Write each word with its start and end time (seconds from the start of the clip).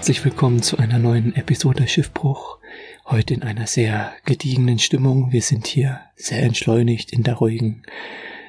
Herzlich 0.00 0.24
willkommen 0.24 0.62
zu 0.62 0.78
einer 0.78 0.98
neuen 0.98 1.36
Episode 1.36 1.86
Schiffbruch. 1.86 2.56
Heute 3.04 3.34
in 3.34 3.42
einer 3.42 3.66
sehr 3.66 4.14
gediegenen 4.24 4.78
Stimmung. 4.78 5.30
Wir 5.30 5.42
sind 5.42 5.66
hier 5.66 6.00
sehr 6.16 6.42
entschleunigt 6.42 7.12
in 7.12 7.22
der 7.22 7.34
ruhigen 7.34 7.82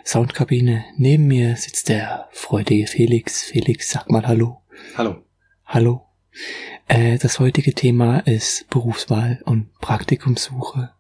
Soundkabine. 0.06 0.86
Neben 0.96 1.28
mir 1.28 1.58
sitzt 1.58 1.90
der 1.90 2.30
freudige 2.32 2.88
Felix. 2.88 3.44
Felix, 3.44 3.92
sag 3.92 4.10
mal 4.10 4.26
Hallo. 4.26 4.62
Hallo. 4.96 5.26
Hallo. 5.66 6.06
Äh, 6.88 7.18
das 7.18 7.42
heutige 7.42 7.74
Thema 7.74 8.20
ist 8.20 8.70
Berufswahl 8.70 9.42
und 9.44 9.78
Praktikumssuche. 9.82 10.94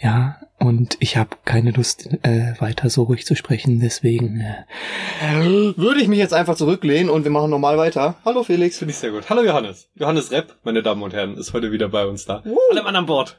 Ja, 0.00 0.36
und 0.60 0.96
ich 1.00 1.16
habe 1.16 1.30
keine 1.44 1.72
Lust, 1.72 2.08
äh, 2.22 2.54
weiter 2.60 2.88
so 2.88 3.04
ruhig 3.04 3.26
zu 3.26 3.34
sprechen, 3.34 3.80
deswegen 3.80 4.40
äh, 4.40 5.76
würde 5.76 6.00
ich 6.00 6.06
mich 6.06 6.20
jetzt 6.20 6.34
einfach 6.34 6.54
zurücklehnen 6.54 7.10
und 7.10 7.24
wir 7.24 7.32
machen 7.32 7.50
normal 7.50 7.78
weiter. 7.78 8.14
Hallo 8.24 8.44
Felix. 8.44 8.78
Finde 8.78 8.92
ich 8.92 8.98
sehr 8.98 9.10
gut. 9.10 9.28
Hallo 9.28 9.42
Johannes. 9.42 9.88
Johannes 9.96 10.30
Repp, 10.30 10.54
meine 10.62 10.84
Damen 10.84 11.02
und 11.02 11.14
Herren, 11.14 11.36
ist 11.36 11.52
heute 11.52 11.72
wieder 11.72 11.88
bei 11.88 12.06
uns 12.06 12.26
da. 12.26 12.42
Uh. 12.46 12.56
Alle 12.70 12.84
Mann 12.84 12.94
an 12.94 13.06
Bord. 13.06 13.38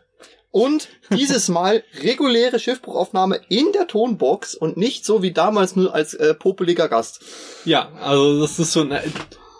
Und 0.52 0.90
dieses 1.12 1.48
Mal 1.48 1.84
reguläre 2.02 2.60
Schiffbruchaufnahme 2.60 3.40
in 3.48 3.71
der 3.71 3.88
Tonbox 3.88 4.55
und 4.55 4.76
nicht 4.76 5.05
so 5.05 5.21
wie 5.21 5.32
damals 5.32 5.77
nur 5.77 5.94
als 5.94 6.13
äh, 6.13 6.34
popeliger 6.34 6.90
Gast. 6.90 7.21
Ja, 7.63 7.90
also 8.02 8.41
das 8.41 8.60
ist 8.60 8.73
schon 8.73 8.91
äh, 8.91 9.01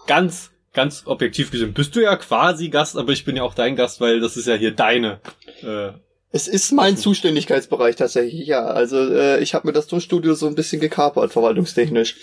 ganz, 0.08 0.52
ganz 0.74 1.04
objektiv 1.06 1.52
gesehen. 1.52 1.74
Bist 1.74 1.96
du 1.96 2.02
ja 2.02 2.16
quasi 2.18 2.70
Gast, 2.70 2.98
aber 2.98 3.14
ich 3.14 3.24
bin 3.24 3.38
ja 3.38 3.44
auch 3.44 3.54
dein 3.54 3.76
Gast, 3.76 4.02
weil 4.02 4.20
das 4.20 4.36
ist 4.36 4.48
ja 4.48 4.56
hier 4.56 4.72
deine 4.72 5.22
äh, 5.62 5.92
Es 6.32 6.48
ist 6.48 6.72
mein 6.72 6.96
Zuständigkeitsbereich 6.96 7.96
tatsächlich, 7.96 8.48
ja. 8.48 8.66
Also 8.66 8.98
äh, 8.98 9.40
ich 9.42 9.56
habe 9.56 9.68
mir 9.68 9.74
das 9.74 9.88
Tonstudio 9.88 10.36
so 10.36 10.48
ein 10.48 10.56
bisschen 10.56 10.80
gekapert, 10.80 11.34
verwaltungstechnisch. 11.34 12.16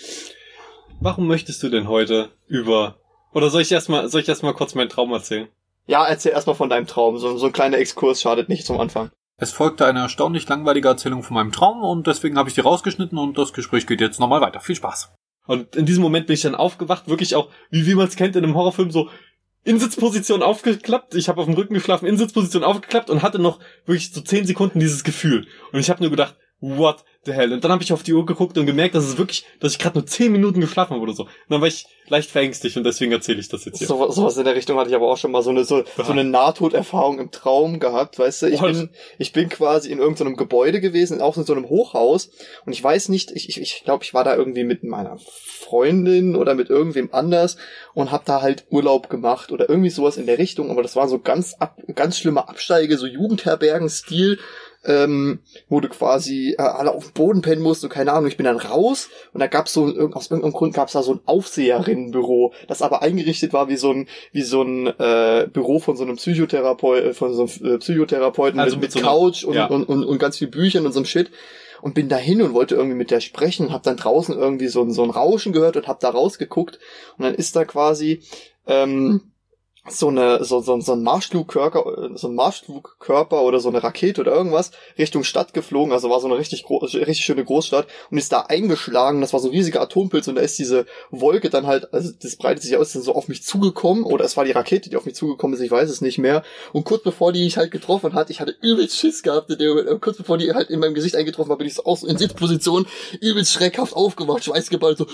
Warum 1.01 1.27
möchtest 1.27 1.61
du 1.61 1.69
denn 1.69 1.87
heute 1.87 2.29
über 2.47 2.97
oder 3.33 3.49
soll 3.49 3.61
ich 3.61 3.71
erstmal 3.71 4.07
soll 4.07 4.21
ich 4.21 4.29
erstmal 4.29 4.53
kurz 4.53 4.75
meinen 4.75 4.89
Traum 4.89 5.11
erzählen? 5.11 5.47
Ja, 5.85 6.05
erzähl 6.05 6.31
erstmal 6.31 6.55
von 6.55 6.69
deinem 6.69 6.87
Traum. 6.87 7.17
So, 7.17 7.37
so 7.37 7.47
ein 7.47 7.53
kleiner 7.53 7.77
Exkurs 7.77 8.21
schadet 8.21 8.49
nicht 8.49 8.65
zum 8.65 8.79
Anfang. 8.79 9.11
Es 9.39 9.51
folgte 9.51 9.85
eine 9.85 9.99
erstaunlich 9.99 10.47
langweilige 10.47 10.87
Erzählung 10.87 11.21
von 11.21 11.35
meinem 11.35 11.51
Traum 11.51 11.83
und 11.83 12.07
deswegen 12.07 12.37
habe 12.37 12.49
ich 12.49 12.55
die 12.55 12.61
rausgeschnitten 12.61 13.17
und 13.17 13.37
das 13.37 13.53
Gespräch 13.53 13.85
geht 13.85 14.01
jetzt 14.01 14.19
nochmal 14.19 14.41
weiter. 14.41 14.59
Viel 14.59 14.75
Spaß. 14.75 15.13
Und 15.45 15.75
in 15.75 15.85
diesem 15.85 16.03
Moment 16.03 16.27
bin 16.27 16.33
ich 16.33 16.41
dann 16.41 16.55
aufgewacht, 16.55 17.07
wirklich 17.07 17.35
auch, 17.35 17.49
wie, 17.69 17.85
wie 17.85 17.95
man 17.95 18.07
es 18.07 18.15
kennt 18.15 18.35
in 18.35 18.43
einem 18.43 18.55
Horrorfilm, 18.55 18.91
so 18.91 19.09
in 19.67 19.79
Sitzposition 19.79 20.43
aufgeklappt. 20.43 21.13
Ich 21.15 21.27
habe 21.27 21.41
auf 21.41 21.45
dem 21.45 21.55
Rücken 21.55 21.73
geschlafen, 21.73 22.05
in 22.05 22.17
Sitzposition 22.17 22.63
aufgeklappt 22.63 23.09
und 23.09 23.21
hatte 23.21 23.37
noch 23.37 23.59
wirklich 23.85 24.13
so 24.13 24.21
zehn 24.21 24.45
Sekunden 24.45 24.79
dieses 24.79 25.03
Gefühl. 25.03 25.45
Und 25.73 25.79
ich 25.79 25.89
habe 25.89 26.01
nur 26.01 26.09
gedacht, 26.09 26.37
what 26.59 27.03
the 27.25 27.33
hell? 27.33 27.53
Und 27.53 27.63
dann 27.63 27.71
habe 27.71 27.83
ich 27.83 27.93
auf 27.93 28.03
die 28.03 28.13
Uhr 28.13 28.25
geguckt 28.25 28.57
und 28.57 28.65
gemerkt, 28.65 28.95
dass 28.95 29.05
es 29.05 29.17
wirklich, 29.17 29.45
dass 29.59 29.73
ich 29.73 29.79
gerade 29.79 29.99
nur 29.99 30.07
zehn 30.07 30.31
Minuten 30.31 30.59
geschlafen 30.59 30.93
habe 30.93 31.03
oder 31.03 31.13
so. 31.13 31.23
Und 31.23 31.31
dann 31.49 31.61
war 31.61 31.67
ich 31.67 31.85
leicht 32.07 32.31
verängstigt 32.31 32.77
und 32.77 32.83
deswegen 32.83 33.11
erzähle 33.11 33.39
ich 33.39 33.49
das 33.49 33.65
jetzt 33.65 33.79
hier. 33.79 33.87
So, 33.87 34.09
sowas 34.09 34.37
in 34.37 34.45
der 34.45 34.55
Richtung 34.55 34.77
hatte 34.77 34.89
ich 34.89 34.95
aber 34.95 35.11
auch 35.11 35.17
schon 35.17 35.31
mal 35.31 35.43
so 35.43 35.49
eine 35.49 35.65
so, 35.65 35.83
so 35.97 36.11
eine 36.11 36.23
Nahtoderfahrung 36.23 37.19
im 37.19 37.31
Traum 37.31 37.79
gehabt, 37.79 38.17
weißt 38.17 38.43
du? 38.43 38.47
Ich 38.47 38.61
What? 38.61 38.71
bin 38.71 38.89
ich 39.17 39.33
bin 39.33 39.49
quasi 39.49 39.91
in 39.91 39.99
irgendeinem 39.99 40.37
Gebäude 40.37 40.79
gewesen, 40.79 41.21
auch 41.21 41.37
in 41.37 41.43
so 41.43 41.53
einem 41.53 41.67
Hochhaus 41.69 42.29
und 42.65 42.73
ich 42.73 42.83
weiß 42.83 43.09
nicht, 43.09 43.31
ich 43.31 43.49
ich, 43.49 43.59
ich 43.59 43.83
glaube, 43.83 44.03
ich 44.03 44.13
war 44.13 44.23
da 44.23 44.35
irgendwie 44.35 44.63
mit 44.63 44.83
meiner 44.83 45.17
Freundin 45.19 46.35
oder 46.35 46.55
mit 46.55 46.69
irgendwem 46.69 47.09
anders 47.11 47.57
und 47.93 48.11
hab 48.11 48.25
da 48.25 48.41
halt 48.41 48.65
Urlaub 48.69 49.09
gemacht 49.09 49.51
oder 49.51 49.69
irgendwie 49.69 49.89
sowas 49.89 50.17
in 50.17 50.27
der 50.27 50.37
Richtung, 50.37 50.71
aber 50.71 50.83
das 50.83 50.95
war 50.95 51.09
so 51.09 51.19
ganz 51.19 51.55
ab, 51.59 51.77
ganz 51.93 52.17
schlimme 52.17 52.47
Absteige, 52.47 52.97
so 52.97 53.05
Jugendherbergen-Stil 53.05 54.39
ähm, 54.87 55.39
wo 55.69 55.79
du 55.81 55.89
quasi 55.89 56.55
äh, 56.57 56.61
alle 56.61 56.93
auf 56.93 57.05
dem 57.05 57.13
Boden 57.13 57.41
pennen 57.41 57.61
musst 57.61 57.83
und 57.83 57.89
keine 57.89 58.13
Ahnung, 58.13 58.27
ich 58.27 58.37
bin 58.37 58.45
dann 58.45 58.57
raus. 58.57 59.09
Und 59.33 59.41
da 59.41 59.47
gab's 59.47 59.73
so 59.73 59.85
aus 60.13 60.31
irgendeinem 60.31 60.53
Grund 60.53 60.73
gab's 60.73 60.93
da 60.93 61.03
so 61.03 61.13
ein 61.13 61.19
Aufseherinnenbüro, 61.25 62.53
das 62.67 62.81
aber 62.81 63.01
eingerichtet 63.01 63.53
war 63.53 63.67
wie 63.67 63.77
so 63.77 63.91
ein 63.91 64.07
wie 64.31 64.41
so 64.41 64.63
ein 64.63 64.87
äh, 64.87 65.47
Büro 65.51 65.79
von 65.79 65.97
so 65.97 66.03
einem 66.03 66.15
Psychotherapeut 66.15 67.03
äh, 67.03 67.13
von 67.13 67.33
so 67.33 67.43
einem 67.43 67.75
äh, 67.75 67.77
Psychotherapeuten 67.77 68.59
Also 68.59 68.77
mit, 68.77 68.83
mit 68.83 68.91
so 68.93 68.99
Couch 69.01 69.43
und, 69.43 69.55
ja. 69.55 69.67
und, 69.67 69.83
und, 69.83 70.05
und 70.05 70.17
ganz 70.17 70.37
viel 70.37 70.47
Büchern 70.47 70.85
und 70.85 70.93
so 70.93 70.99
einem 70.99 71.05
Shit. 71.05 71.29
Und 71.81 71.93
bin 71.93 72.09
dahin 72.09 72.41
und 72.41 72.53
wollte 72.55 72.73
irgendwie 72.73 72.97
mit 72.97 73.11
der 73.11 73.19
sprechen 73.19 73.67
und 73.67 73.73
hab 73.73 73.83
dann 73.83 73.97
draußen 73.97 74.35
irgendwie 74.35 74.67
so 74.67 74.81
ein 74.81 74.91
so 74.91 75.03
ein 75.03 75.11
Rauschen 75.11 75.53
gehört 75.53 75.77
und 75.77 75.87
hab 75.87 75.99
da 75.99 76.09
rausgeguckt. 76.09 76.79
Und 77.17 77.25
dann 77.25 77.35
ist 77.35 77.55
da 77.55 77.65
quasi 77.65 78.23
ähm, 78.65 79.21
so 79.89 80.09
eine 80.09 80.43
so, 80.43 80.59
so, 80.61 80.79
so 80.79 80.93
ein 80.93 81.03
Marschflugkörper 81.03 82.09
so 82.15 82.27
ein 82.27 82.35
Marschflugkörper 82.35 83.41
oder 83.41 83.59
so 83.59 83.69
eine 83.69 83.83
Rakete 83.83 84.21
oder 84.21 84.33
irgendwas 84.33 84.71
Richtung 84.97 85.23
Stadt 85.23 85.53
geflogen. 85.53 85.93
Also 85.93 86.09
war 86.09 86.19
so 86.19 86.27
eine 86.27 86.37
richtig 86.37 86.63
gro 86.63 86.77
richtig 86.77 87.19
schöne 87.19 87.43
Großstadt 87.43 87.87
und 88.11 88.17
ist 88.17 88.31
da 88.31 88.41
eingeschlagen. 88.41 89.21
Das 89.21 89.33
war 89.33 89.39
so 89.39 89.47
ein 89.47 89.51
riesiger 89.51 89.81
Atompilz 89.81 90.27
und 90.27 90.35
da 90.35 90.41
ist 90.41 90.59
diese 90.59 90.85
Wolke 91.11 91.49
dann 91.49 91.67
halt 91.67 91.93
also 91.93 92.11
das 92.21 92.35
breitet 92.35 92.63
sich 92.63 92.75
aus 92.77 92.93
dann 92.93 93.01
so 93.01 93.13
auf 93.13 93.27
mich 93.27 93.43
zugekommen 93.43 94.03
oder 94.03 94.25
es 94.25 94.37
war 94.37 94.45
die 94.45 94.51
Rakete 94.51 94.89
die 94.89 94.97
auf 94.97 95.05
mich 95.05 95.15
zugekommen 95.15 95.55
ist 95.55 95.63
ich 95.63 95.71
weiß 95.71 95.89
es 95.89 96.01
nicht 96.01 96.17
mehr. 96.17 96.43
Und 96.73 96.83
kurz 96.83 97.03
bevor 97.03 97.31
die 97.31 97.43
mich 97.43 97.57
halt 97.57 97.71
getroffen 97.71 98.13
hat 98.13 98.29
ich 98.29 98.39
hatte 98.39 98.55
übelst 98.61 98.97
Schiss 98.97 99.23
gehabt 99.23 99.49
in 99.49 99.57
dem 99.57 100.01
kurz 100.01 100.17
bevor 100.17 100.37
die 100.37 100.51
halt 100.53 100.69
in 100.69 100.79
meinem 100.79 100.93
Gesicht 100.93 101.15
eingetroffen 101.15 101.51
hat 101.51 101.59
bin 101.59 101.67
ich 101.67 101.75
so 101.75 101.83
aus 101.83 102.03
in 102.03 102.17
Sitzposition 102.17 102.85
übelst 103.21 103.53
schreckhaft 103.53 103.93
aufgewacht 103.93 104.43
schweißgeballt 104.43 104.97
so 104.97 105.07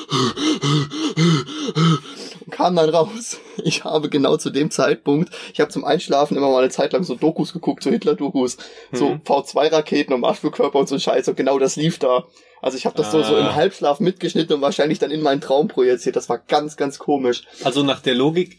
kam 2.53 2.75
dann 2.75 2.89
raus. 2.89 3.39
Ich 3.63 3.83
habe 3.83 4.09
genau 4.09 4.35
zu 4.37 4.49
dem 4.49 4.71
Zeitpunkt, 4.71 5.29
ich 5.53 5.59
habe 5.59 5.69
zum 5.69 5.85
Einschlafen 5.85 6.35
immer 6.37 6.49
mal 6.49 6.63
eine 6.63 6.69
Zeit 6.71 6.91
lang 6.93 7.03
so 7.03 7.13
Dokus 7.13 7.53
geguckt, 7.53 7.83
so 7.83 7.91
Hitler-Dokus, 7.91 8.57
so 8.91 9.09
Mhm. 9.09 9.21
V2-Raketen 9.25 10.11
und 10.13 10.21
Marschflugkörper 10.21 10.79
und 10.79 10.89
so 10.89 10.97
Scheiß 10.97 11.27
und 11.27 11.37
genau 11.37 11.59
das 11.59 11.75
lief 11.75 11.99
da. 11.99 12.23
Also 12.63 12.77
ich 12.77 12.85
habe 12.87 12.95
das 12.97 13.11
so, 13.11 13.21
so 13.21 13.35
im 13.37 13.45
Ah. 13.45 13.55
Halbschlaf 13.55 13.99
mitgeschnitten 13.99 14.55
und 14.55 14.61
wahrscheinlich 14.61 14.97
dann 14.97 15.11
in 15.11 15.21
meinen 15.21 15.41
Traum 15.41 15.67
projiziert. 15.67 16.15
Das 16.15 16.29
war 16.29 16.39
ganz, 16.39 16.77
ganz 16.77 16.97
komisch. 16.97 17.43
Also 17.63 17.83
nach 17.83 17.99
der 17.99 18.15
Logik 18.15 18.57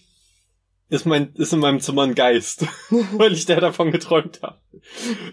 ist 0.95 1.07
mein 1.07 1.35
ist 1.35 1.53
in 1.53 1.59
meinem 1.59 1.81
Zimmer 1.81 2.03
ein 2.03 2.15
Geist, 2.15 2.67
weil 2.91 3.33
ich 3.33 3.47
der 3.47 3.61
davon 3.61 3.91
geträumt 3.91 4.41
habe. 4.43 4.59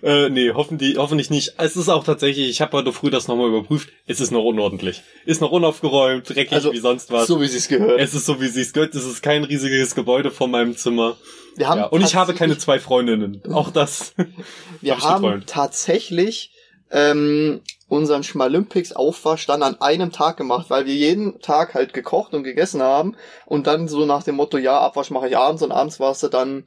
Äh, 0.01 0.29
nee, 0.29 0.51
hoffentlich, 0.51 0.97
hoffentlich 0.97 1.29
nicht. 1.29 1.55
Es 1.57 1.75
ist 1.75 1.89
auch 1.89 2.03
tatsächlich, 2.03 2.49
ich 2.49 2.61
habe 2.61 2.77
heute 2.77 2.91
früh 2.94 3.09
das 3.09 3.27
nochmal 3.27 3.49
überprüft, 3.49 3.89
es 4.07 4.19
ist 4.19 4.31
noch 4.31 4.44
unordentlich. 4.44 5.03
Ist 5.25 5.41
noch 5.41 5.51
unaufgeräumt, 5.51 6.27
dreckig 6.29 6.53
Also, 6.53 6.73
wie 6.73 6.79
sonst 6.79 7.11
was. 7.11 7.27
So 7.27 7.41
wie 7.41 7.47
sie 7.47 7.57
es 7.57 7.67
gehört. 7.67 8.00
Es 8.00 8.13
ist 8.13 8.25
so, 8.25 8.41
wie 8.41 8.47
sie 8.47 8.61
es 8.61 8.73
gehört. 8.73 8.95
Es 8.95 9.05
ist 9.05 9.21
kein 9.21 9.44
riesiges 9.44 9.94
Gebäude 9.94 10.31
vor 10.31 10.47
meinem 10.47 10.75
Zimmer. 10.75 11.17
wir 11.55 11.67
haben 11.67 11.79
Ja, 11.79 11.85
und 11.88 12.01
ich 12.01 12.16
habe 12.16 12.33
keine 12.33 12.57
zwei 12.57 12.79
Freundinnen. 12.79 13.41
Auch 13.51 13.71
das. 13.71 14.13
Wir 14.81 14.95
hab 14.95 15.03
haben 15.03 15.44
tatsächlich 15.45 16.51
ähm, 16.89 17.61
unseren 17.91 18.24
Schmalympics 18.24 18.94
Aufwasch 18.94 19.46
dann 19.46 19.63
an 19.63 19.81
einem 19.81 20.13
Tag 20.13 20.38
gemacht, 20.38 20.69
weil 20.69 20.85
wir 20.85 20.96
jeden 20.96 21.41
Tag 21.41 21.74
halt 21.74 21.94
gekocht 21.94 22.34
und 22.34 22.44
gegessen 22.44 22.81
haben 22.81 23.18
und 23.46 23.68
dann 23.68 23.90
so 23.90 24.06
nach 24.06 24.24
dem 24.24 24.35
Motto, 24.35 24.57
ja, 24.57 24.79
Abwasch 24.79 25.12
mache 25.12 25.28
ich 25.28 25.38
abends 25.38 25.62
und 25.62 25.74
abends 25.74 26.00
warst 26.00 26.24
du 26.24 26.30
dann, 26.30 26.63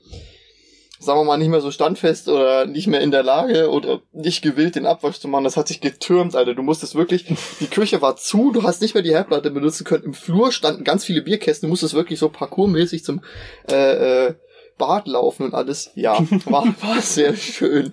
sagen 0.99 1.19
wir 1.19 1.25
mal, 1.25 1.39
nicht 1.39 1.49
mehr 1.49 1.63
so 1.63 1.71
standfest 1.71 2.29
oder 2.29 2.67
nicht 2.67 2.89
mehr 2.89 3.01
in 3.01 3.11
der 3.11 3.23
Lage 3.23 3.71
oder 3.71 4.03
nicht 4.13 4.43
gewillt, 4.43 4.77
den 4.77 4.85
Abwasch 4.85 5.19
zu 5.19 5.29
machen. 5.29 5.45
Das 5.45 5.57
hat 5.57 5.67
sich 5.67 5.81
getürmt, 5.81 6.37
Alter. 6.37 6.55
Du 6.55 6.63
musstest 6.63 6.95
wirklich, 6.95 7.25
die 7.59 7.69
Küche 7.69 8.03
war 8.03 8.17
zu, 8.17 8.53
du 8.53 8.63
hast 8.63 8.83
nicht 8.83 8.93
mehr 8.93 9.03
die 9.03 9.15
Herdplatte 9.15 9.51
benutzen 9.51 9.85
können. 9.85 10.05
Im 10.05 10.15
Flur 10.15 10.53
standen 10.53 10.85
ganz 10.85 11.07
viele 11.07 11.23
Bierkästen, 11.23 11.69
du 11.69 11.71
musstest 11.71 11.95
wirklich 11.95 12.19
so 12.19 12.29
parkourmäßig 12.29 13.03
zum 13.03 13.23
äh, 13.71 14.27
äh, 14.27 14.35
Bad 14.79 15.07
laufen 15.07 15.47
und 15.47 15.55
alles. 15.55 15.91
Ja, 15.95 16.19
war, 16.47 16.67
war 16.81 17.01
sehr 17.01 17.37
schön. 17.37 17.91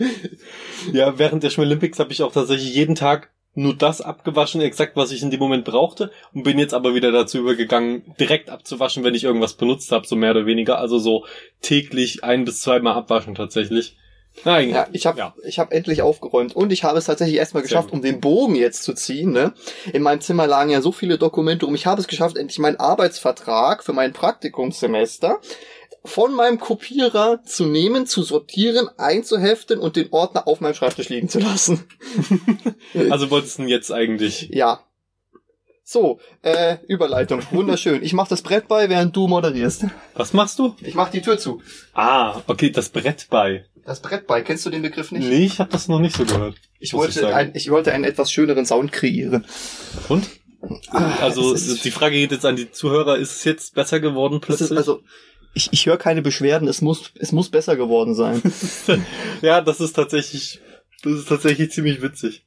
Ja, 0.94 1.18
während 1.18 1.44
der 1.44 1.50
Schmalympics 1.50 2.00
habe 2.00 2.12
ich 2.12 2.24
auch 2.24 2.31
tatsächlich 2.31 2.74
jeden 2.74 2.96
Tag 2.96 3.30
nur 3.53 3.75
das 3.75 4.00
abgewaschen, 4.02 4.62
exakt 4.62 4.96
was 4.96 5.11
ich 5.11 5.22
in 5.22 5.29
dem 5.29 5.40
Moment 5.40 5.66
brauchte 5.66 6.11
und 6.34 6.44
bin 6.44 6.58
jetzt 6.58 6.73
aber 6.73 6.96
wieder 6.96 7.11
dazu 7.11 7.38
übergegangen, 7.38 8.16
direkt 8.17 8.50
abzuwaschen, 8.50 9.03
wenn 9.03 9.14
ich 9.14 9.26
irgendwas 9.26 9.55
benutzt 9.55 9.91
habe, 9.91 10.08
so 10.08 10.16
mehr 10.16 10.32
oder 10.32 10.46
weniger. 10.46 10.78
Also 10.78 11.00
so 11.00 11.26
täglich 11.61 12.23
ein 12.23 12.46
bis 12.46 12.61
zweimal 12.61 12.96
abwaschen 12.96 13.35
tatsächlich. 13.35 13.97
Nein, 14.46 14.70
Ja, 14.70 14.88
ich 14.94 15.05
habe 15.05 15.20
ja. 15.20 15.35
ich 15.44 15.59
hab 15.59 15.73
endlich 15.73 16.02
aufgeräumt 16.02 16.55
und 16.55 16.72
ich 16.72 16.85
habe 16.85 16.97
es 16.97 17.05
tatsächlich 17.05 17.38
erstmal 17.38 17.64
geschafft, 17.64 17.91
um 17.91 18.02
den 18.02 18.22
Bogen 18.22 18.55
jetzt 18.55 18.84
zu 18.84 18.94
ziehen. 18.94 19.32
Ne? 19.32 19.53
In 19.91 20.02
meinem 20.02 20.22
Zimmer 20.22 20.47
lagen 20.47 20.72
ja 20.72 20.82
so 20.82 20.94
viele 20.94 21.17
Dokumente 21.17 21.66
rum. 21.66 21.76
Ich 21.76 21.85
habe 21.85 22.00
es 22.00 22.08
geschafft, 22.08 22.38
endlich 22.38 22.58
meinen 22.58 22.79
Arbeitsvertrag 22.79 23.84
für 23.84 23.94
mein 23.94 24.14
Praktikumssemester 24.14 25.40
von 26.03 26.34
meinem 26.34 26.59
Kopierer 26.59 27.44
zu 27.44 27.66
nehmen, 27.66 28.08
zu 28.08 28.24
sortieren, 28.24 28.90
einzuheften 28.98 29.80
und 29.80 29.96
den 29.96 30.08
Ordner 30.12 30.48
auf 30.48 30.59
meinem 30.62 30.74
Schreibtisch 30.74 31.09
liegen 31.09 31.30
zu 31.30 31.40
lassen. 31.40 31.84
Also 33.09 33.30
wolltest 33.32 33.58
du 33.58 33.62
denn 33.64 33.70
jetzt 33.70 33.92
eigentlich? 33.92 34.50
Ja. 34.52 34.82
So, 35.84 36.20
äh, 36.42 36.78
Überleitung. 36.88 37.42
Wunderschön. 37.52 38.03
Ich 38.03 38.14
mach 38.14 38.28
das 38.28 38.42
Brett 38.42 38.68
bei, 38.68 38.90
während 38.90 39.16
du 39.16 39.28
moderierst. 39.28 39.86
Was 40.14 40.34
machst 40.34 40.59
du? 40.59 40.76
Ich 40.82 40.94
mach 40.96 41.09
die 41.09 41.22
Tür 41.22 41.38
zu. 41.38 41.62
Ah, 41.94 42.42
okay, 42.48 42.70
das 42.70 42.90
Brett 42.90 43.28
bei. 43.30 43.66
Das 43.86 44.02
Brett 44.02 44.28
bei, 44.28 44.42
kennst 44.42 44.66
du 44.66 44.70
den 44.70 44.82
Begriff 44.82 45.12
nicht? 45.12 45.28
Nee, 45.28 45.46
ich 45.46 45.59
habe 45.59 45.72
das 45.72 45.88
noch 45.88 46.00
nicht 46.00 46.16
so 46.16 46.26
gehört. 46.26 46.56
Ich 46.80 46.90
ich 46.90 46.94
wollte, 46.94 47.20
sagen. 47.20 47.34
ein, 47.34 47.52
ich 47.56 47.70
wollte 47.72 47.94
einen 47.94 48.03
etwas 48.03 48.32
schöneren 48.32 48.66
Sound 48.66 48.92
kreieren. 48.92 49.46
Und? 50.09 50.30
Also 51.20 51.53
es 51.53 51.68
ist- 51.68 51.86
die 51.86 51.92
Frage 51.92 52.16
geht 52.16 52.32
jetzt 52.32 52.46
an 52.46 52.56
die 52.56 52.72
Zuhörer, 52.72 53.18
ist 53.18 53.32
es 53.38 53.44
jetzt 53.46 53.74
besser 53.74 54.00
geworden 54.00 54.40
plötzlich? 54.42 54.72
also, 54.78 55.02
ich, 55.53 55.70
ich 55.72 55.86
höre 55.86 55.98
keine 55.98 56.22
Beschwerden, 56.22 56.68
es 56.68 56.82
muss, 56.82 57.12
es 57.20 57.32
muss 57.32 57.50
besser 57.50 57.76
geworden 57.76 58.16
sein. 58.16 58.42
ja, 59.42 59.62
das 59.62 59.80
ist 59.82 59.94
tatsächlich, 59.94 60.62
das 61.03 61.14
ist 61.14 61.30
tatsächlich 61.30 61.72
ziemlich 61.72 62.02
witzig. 62.02 62.46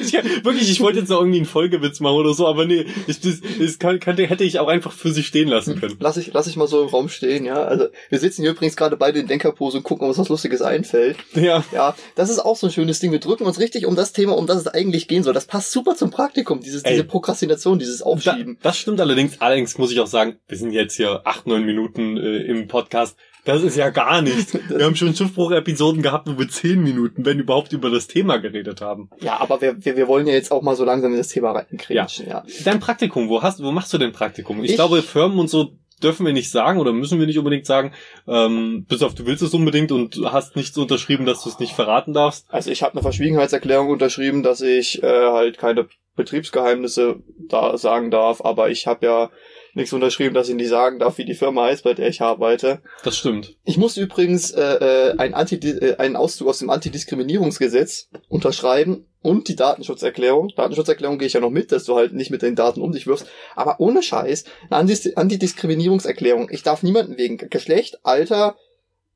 Ich, 0.00 0.12
wirklich, 0.44 0.70
ich 0.70 0.80
wollte 0.80 0.98
jetzt 0.98 1.08
noch 1.08 1.20
irgendwie 1.20 1.38
einen 1.38 1.46
Folgewitz 1.46 2.00
machen 2.00 2.16
oder 2.16 2.34
so, 2.34 2.46
aber 2.46 2.66
nee, 2.66 2.84
ich, 3.06 3.20
das, 3.20 3.40
das 3.58 3.78
kann, 3.78 3.98
könnte, 4.00 4.26
hätte 4.26 4.44
ich 4.44 4.58
auch 4.58 4.68
einfach 4.68 4.92
für 4.92 5.10
sich 5.10 5.26
stehen 5.26 5.48
lassen 5.48 5.80
können. 5.80 5.96
Lass 6.00 6.18
ich, 6.18 6.32
lass 6.34 6.46
ich 6.46 6.56
mal 6.56 6.66
so 6.66 6.82
im 6.82 6.88
Raum 6.88 7.08
stehen, 7.08 7.46
ja. 7.46 7.64
Also 7.64 7.86
wir 8.10 8.18
sitzen 8.18 8.42
hier 8.42 8.50
übrigens 8.50 8.76
gerade 8.76 8.96
beide 8.96 9.20
in 9.20 9.26
Denkerpose 9.26 9.78
und 9.78 9.82
gucken, 9.84 10.04
ob 10.04 10.10
uns 10.10 10.18
was 10.18 10.28
Lustiges 10.28 10.60
einfällt. 10.60 11.16
Ja. 11.34 11.64
Ja, 11.72 11.94
das 12.14 12.28
ist 12.28 12.38
auch 12.38 12.56
so 12.56 12.66
ein 12.66 12.72
schönes 12.72 13.00
Ding. 13.00 13.12
Wir 13.12 13.20
drücken 13.20 13.44
uns 13.44 13.58
richtig 13.58 13.86
um 13.86 13.96
das 13.96 14.12
Thema, 14.12 14.36
um 14.36 14.46
das 14.46 14.58
es 14.58 14.66
eigentlich 14.66 15.08
gehen 15.08 15.22
soll. 15.22 15.32
Das 15.32 15.46
passt 15.46 15.72
super 15.72 15.96
zum 15.96 16.10
Praktikum, 16.10 16.60
dieses, 16.60 16.82
Ey. 16.82 16.92
diese 16.92 17.04
Prokrastination, 17.04 17.78
dieses 17.78 18.00
Da, 18.00 18.04
Aufschieben. 18.06 18.58
das 18.62 18.78
stimmt 18.78 19.00
allerdings. 19.00 19.40
Allerdings 19.40 19.78
muss 19.78 19.90
ich 19.92 20.00
auch 20.00 20.06
sagen, 20.06 20.36
wir 20.48 20.58
sind 20.58 20.72
jetzt 20.72 20.96
hier 20.96 21.22
acht, 21.24 21.46
neun 21.46 21.64
Minuten 21.64 22.16
äh, 22.18 22.42
im 22.42 22.68
Podcast. 22.68 23.16
Das 23.46 23.62
ist 23.62 23.76
ja 23.76 23.90
gar 23.90 24.20
nichts. 24.22 24.52
Wir 24.68 24.84
haben 24.84 24.96
schon 24.96 25.14
Schiffbruch-Episoden 25.14 26.02
gehabt, 26.02 26.28
wo 26.28 26.38
wir 26.38 26.48
zehn 26.48 26.82
Minuten, 26.82 27.24
wenn 27.24 27.38
überhaupt, 27.38 27.72
über 27.72 27.88
das 27.90 28.06
Thema 28.08 28.36
geredet 28.38 28.80
haben. 28.80 29.08
Ja, 29.20 29.40
aber 29.40 29.60
wir, 29.60 29.84
wir, 29.84 29.96
wir 29.96 30.08
wollen 30.08 30.26
ja 30.26 30.34
jetzt 30.34 30.50
auch 30.52 30.62
mal 30.62 30.76
so 30.76 30.84
langsam 30.84 31.12
in 31.12 31.18
das 31.18 31.28
Thema 31.28 31.52
reinkriegen. 31.52 32.06
Ja. 32.28 32.44
Dein 32.64 32.80
Praktikum, 32.80 33.28
wo 33.28 33.42
hast, 33.42 33.62
wo 33.62 33.70
machst 33.72 33.92
du 33.94 33.98
dein 33.98 34.12
Praktikum? 34.12 34.62
Ich, 34.64 34.70
Ich- 34.70 34.76
glaube, 34.76 35.00
Firmen 35.02 35.38
und 35.38 35.48
so 35.48 35.72
dürfen 36.02 36.26
wir 36.26 36.32
nicht 36.34 36.50
sagen 36.50 36.78
oder 36.78 36.92
müssen 36.92 37.18
wir 37.18 37.26
nicht 37.26 37.38
unbedingt 37.38 37.64
sagen. 37.66 37.92
Ähm, 38.28 38.84
bis 38.86 39.02
auf 39.02 39.14
du 39.14 39.24
willst 39.26 39.42
es 39.42 39.54
unbedingt 39.54 39.92
und 39.92 40.20
hast 40.24 40.54
nichts 40.56 40.76
unterschrieben, 40.76 41.24
dass 41.24 41.42
du 41.42 41.48
es 41.48 41.58
nicht 41.58 41.72
verraten 41.74 42.12
darfst. 42.12 42.44
Also 42.50 42.70
ich 42.70 42.82
habe 42.82 42.92
eine 42.92 43.02
Verschwiegenheitserklärung 43.02 43.88
unterschrieben, 43.88 44.42
dass 44.42 44.60
ich 44.60 45.02
äh, 45.02 45.06
halt 45.06 45.56
keine 45.56 45.86
Betriebsgeheimnisse 46.16 47.16
da 47.48 47.78
sagen 47.78 48.10
darf, 48.10 48.42
aber 48.44 48.68
ich 48.70 48.86
habe 48.86 49.06
ja 49.06 49.30
nichts 49.76 49.92
unterschrieben, 49.92 50.34
dass 50.34 50.48
ich 50.48 50.54
nicht 50.54 50.70
sagen 50.70 50.98
darf, 50.98 51.18
wie 51.18 51.24
die 51.24 51.34
Firma 51.34 51.66
heißt, 51.66 51.84
bei 51.84 51.94
der 51.94 52.08
ich 52.08 52.22
arbeite. 52.22 52.80
Das 53.04 53.16
stimmt. 53.16 53.56
Ich 53.64 53.76
musste 53.76 54.00
übrigens 54.00 54.50
äh, 54.50 54.62
äh, 54.62 55.18
einen, 55.18 55.34
Anti 55.34 55.56
äh, 55.56 55.96
einen 55.98 56.16
Auszug 56.16 56.48
aus 56.48 56.58
dem 56.58 56.70
Antidiskriminierungsgesetz 56.70 58.08
unterschreiben 58.28 59.06
und 59.22 59.48
die 59.48 59.56
Datenschutzerklärung. 59.56 60.52
Datenschutzerklärung 60.56 61.18
gehe 61.18 61.26
ich 61.26 61.34
ja 61.34 61.40
noch 61.40 61.50
mit, 61.50 61.72
dass 61.72 61.84
du 61.84 61.94
halt 61.94 62.14
nicht 62.14 62.30
mit 62.30 62.42
den 62.42 62.56
Daten 62.56 62.80
um 62.80 62.92
dich 62.92 63.06
wirfst. 63.06 63.26
Aber 63.54 63.78
ohne 63.78 64.02
Scheiß, 64.02 64.44
eine 64.70 64.80
Anti 64.80 65.12
Antidiskriminierungserklärung. 65.14 66.48
Ich 66.50 66.62
darf 66.62 66.82
niemanden 66.82 67.18
wegen 67.18 67.36
Geschlecht, 67.36 68.00
Alter, 68.02 68.56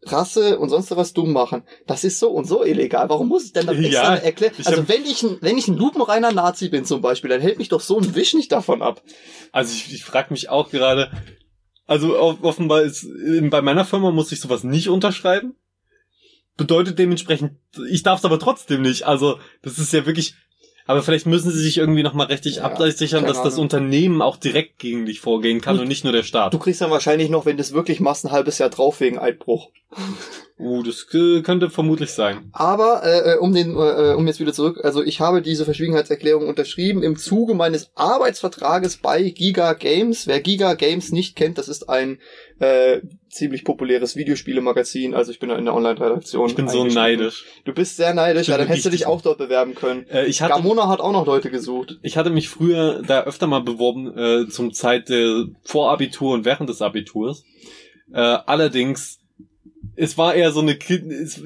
Rasse 0.05 0.59
und 0.59 0.71
sonst 0.71 0.91
was 0.97 1.13
dumm 1.13 1.33
machen. 1.33 1.63
Das 1.87 2.05
ist 2.05 2.19
so 2.19 2.31
und 2.31 2.47
so 2.47 2.65
illegal. 2.65 3.09
Warum 3.11 3.29
muss 3.29 3.45
ich 3.45 3.53
denn 3.53 3.67
dann 3.67 3.83
extra 3.85 4.17
Ja, 4.17 4.23
ich 4.25 4.67
Also 4.67 4.89
wenn 4.89 5.05
ich 5.05 5.23
ein, 5.23 5.37
wenn 5.43 5.59
ich 5.59 5.69
ein 5.69 5.77
lupenreiner 5.77 6.33
Nazi 6.33 6.69
bin 6.71 6.85
zum 6.87 7.03
Beispiel, 7.03 7.29
dann 7.31 7.41
hält 7.43 7.59
mich 7.59 7.69
doch 7.69 7.81
so 7.83 7.99
ein 7.99 8.15
Wisch 8.15 8.33
nicht 8.35 8.51
davon 8.51 8.81
ab. 8.81 9.03
Also 9.53 9.75
ich, 9.75 9.93
ich 9.93 10.05
frage 10.05 10.33
mich 10.33 10.49
auch 10.49 10.71
gerade, 10.71 11.11
also 11.87 12.19
off- 12.19 12.43
offenbar 12.43 12.83
ist, 12.83 13.07
bei 13.51 13.61
meiner 13.61 13.85
Firma 13.85 14.11
muss 14.11 14.33
ich 14.33 14.41
sowas 14.41 14.65
nicht 14.65 14.89
unterschreiben. 14.89 15.55
Bedeutet 16.57 16.99
dementsprechend, 16.99 17.53
ich 17.91 18.03
darf 18.03 18.19
es 18.21 18.25
aber 18.25 18.39
trotzdem 18.39 18.83
nicht. 18.83 19.03
Also 19.05 19.39
das 19.63 19.79
ist 19.79 19.93
ja 19.93 20.07
wirklich, 20.07 20.35
aber 20.91 21.03
vielleicht 21.03 21.27
müssen 21.27 21.53
sie 21.53 21.63
sich 21.63 21.79
irgendwie 21.79 22.03
nochmal 22.03 22.27
rechtlich 22.27 22.57
Ja, 22.57 22.65
absichern, 22.65 23.25
dass 23.25 23.43
das 23.43 23.55
Ahnung. 23.55 23.65
Unternehmen 23.65 24.23
auch 24.23 24.37
direkt 24.37 24.79
gegen 24.81 25.07
dich 25.07 25.21
vorgehen 25.21 25.61
kann 25.61 25.77
Du- 25.77 25.83
und 25.83 25.89
nicht 25.89 26.03
nur 26.03 26.13
der 26.13 26.25
Staat. 26.25 26.53
Du 26.53 26.59
kriegst 26.59 26.81
dann 26.81 26.91
wahrscheinlich 26.91 27.31
noch, 27.31 27.47
wenn 27.47 27.57
du 27.57 27.63
es 27.63 27.73
wirklich 27.73 28.01
machst, 28.01 28.25
ein 28.25 28.33
halbes 28.33 28.59
Jahr 28.59 28.71
drauf 28.71 29.01
wegen 29.01 29.19
Eidbruch. 29.19 29.71
Uh, 30.59 30.83
das 30.83 31.07
äh, 31.15 31.43
könnte 31.43 31.71
vermutlich 31.71 32.11
sein. 32.11 32.51
Aber 32.53 33.03
äh, 33.05 33.33
äh, 33.33 33.39
um 33.39 33.55
den, 33.55 33.77
äh, 33.77 34.15
um 34.17 34.27
jetzt 34.27 34.41
wieder 34.41 34.53
zurück, 34.53 34.81
also 34.85 35.03
ich 35.03 35.21
habe 35.21 35.43
diese 35.43 35.65
Verschwiegenheitserklärung 35.65 36.49
unterschrieben 36.49 37.03
im 37.03 37.17
Zuge 37.17 37.55
meines 37.55 37.91
Arbeitsvertrages 37.95 38.99
bei 38.99 39.23
Giga 39.23 39.73
Games. 39.75 40.27
Wer 40.27 40.41
Giga 40.41 40.75
Games 40.75 41.13
nicht 41.13 41.35
kennt, 41.37 41.57
das 41.57 41.69
ist 41.69 41.89
ein 41.89 42.19
äh, 42.59 43.01
ziemlich 43.31 43.65
populäres 43.65 44.17
Videospielemagazin. 44.17 45.15
Also 45.15 45.31
ich 45.31 45.39
bin 45.39 45.49
da 45.49 45.57
in 45.57 45.65
der 45.65 45.75
Online-Redaktion. 45.75 46.49
Ich 46.49 46.57
bin 46.57 46.69
so 46.69 46.85
neidisch. 46.85 47.47
Du 47.65 47.73
bist 47.73 47.97
sehr 47.97 48.13
neidisch, 48.13 48.49
ja, 48.49 48.59
dann 48.59 48.67
hättest 48.67 48.87
du 48.87 48.91
dich 48.91 49.07
auch 49.07 49.23
dort 49.23 49.39
bewerben 49.39 49.75
können. 49.75 50.07
Äh, 50.09 50.27
ich 50.27 50.43
hatte 50.43 50.55
Gamona 50.55 50.89
hat 50.89 51.01
auch 51.01 51.13
noch 51.13 51.27
Leute 51.27 51.51
gesucht. 51.51 51.99
Ich 52.03 52.17
hatte 52.17 52.31
mich 52.31 52.49
früher 52.49 53.03
da 53.03 53.23
öfter 53.23 53.47
mal 53.47 53.63
beworben 53.63 54.17
äh, 54.17 54.49
zum 54.49 54.73
Zeit 54.73 55.09
der 55.09 55.47
Vorabitur 55.65 56.35
und 56.35 56.45
während 56.45 56.69
des 56.69 56.83
Abiturs. 56.83 57.45
Äh, 58.13 58.19
allerdings, 58.19 59.21
es 59.95 60.19
war 60.19 60.35
eher 60.35 60.51
so 60.51 60.61
eine, 60.61 60.77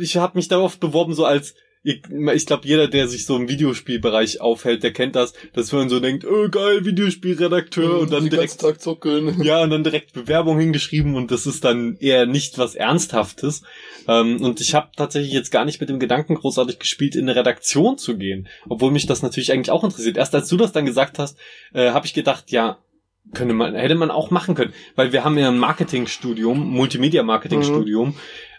ich 0.00 0.16
habe 0.16 0.38
mich 0.38 0.48
da 0.48 0.58
oft 0.58 0.80
beworben 0.80 1.14
so 1.14 1.24
als, 1.24 1.54
ich, 1.84 2.46
glaube 2.46 2.66
jeder, 2.66 2.88
der 2.88 3.08
sich 3.08 3.26
so 3.26 3.36
im 3.36 3.46
Videospielbereich 3.46 4.40
aufhält, 4.40 4.82
der 4.82 4.94
kennt 4.94 5.14
das, 5.16 5.34
dass 5.52 5.70
man 5.70 5.90
so 5.90 6.00
denkt, 6.00 6.24
oh 6.24 6.48
geil, 6.48 6.86
Videospielredakteur 6.86 7.98
und 8.00 8.10
dann 8.10 8.30
direkt 8.30 8.58
Tag 8.58 8.80
zuckeln. 8.80 9.42
ja, 9.42 9.62
und 9.62 9.68
dann 9.68 9.84
direkt 9.84 10.14
Bewerbung 10.14 10.58
hingeschrieben 10.58 11.14
und 11.14 11.30
das 11.30 11.46
ist 11.46 11.62
dann 11.62 11.98
eher 12.00 12.24
nicht 12.24 12.56
was 12.56 12.74
Ernsthaftes. 12.74 13.62
Ähm, 14.08 14.40
und 14.40 14.62
ich 14.62 14.74
habe 14.74 14.88
tatsächlich 14.96 15.34
jetzt 15.34 15.50
gar 15.50 15.66
nicht 15.66 15.78
mit 15.78 15.90
dem 15.90 16.00
Gedanken 16.00 16.36
großartig 16.36 16.78
gespielt, 16.78 17.16
in 17.16 17.28
eine 17.28 17.36
Redaktion 17.38 17.98
zu 17.98 18.16
gehen, 18.16 18.48
obwohl 18.66 18.90
mich 18.90 19.06
das 19.06 19.22
natürlich 19.22 19.52
eigentlich 19.52 19.70
auch 19.70 19.84
interessiert. 19.84 20.16
Erst 20.16 20.34
als 20.34 20.48
du 20.48 20.56
das 20.56 20.72
dann 20.72 20.86
gesagt 20.86 21.18
hast, 21.18 21.36
äh, 21.74 21.90
habe 21.90 22.06
ich 22.06 22.14
gedacht, 22.14 22.50
ja, 22.50 22.78
könnte 23.32 23.54
man, 23.54 23.74
hätte 23.74 23.94
man 23.94 24.10
auch 24.10 24.30
machen 24.30 24.54
können, 24.54 24.72
weil 24.96 25.12
wir 25.12 25.24
haben 25.24 25.38
ja 25.38 25.48
ein 25.48 25.58
Marketingstudium, 25.58 26.58
Multimedia-Marketingstudium. 26.70 28.14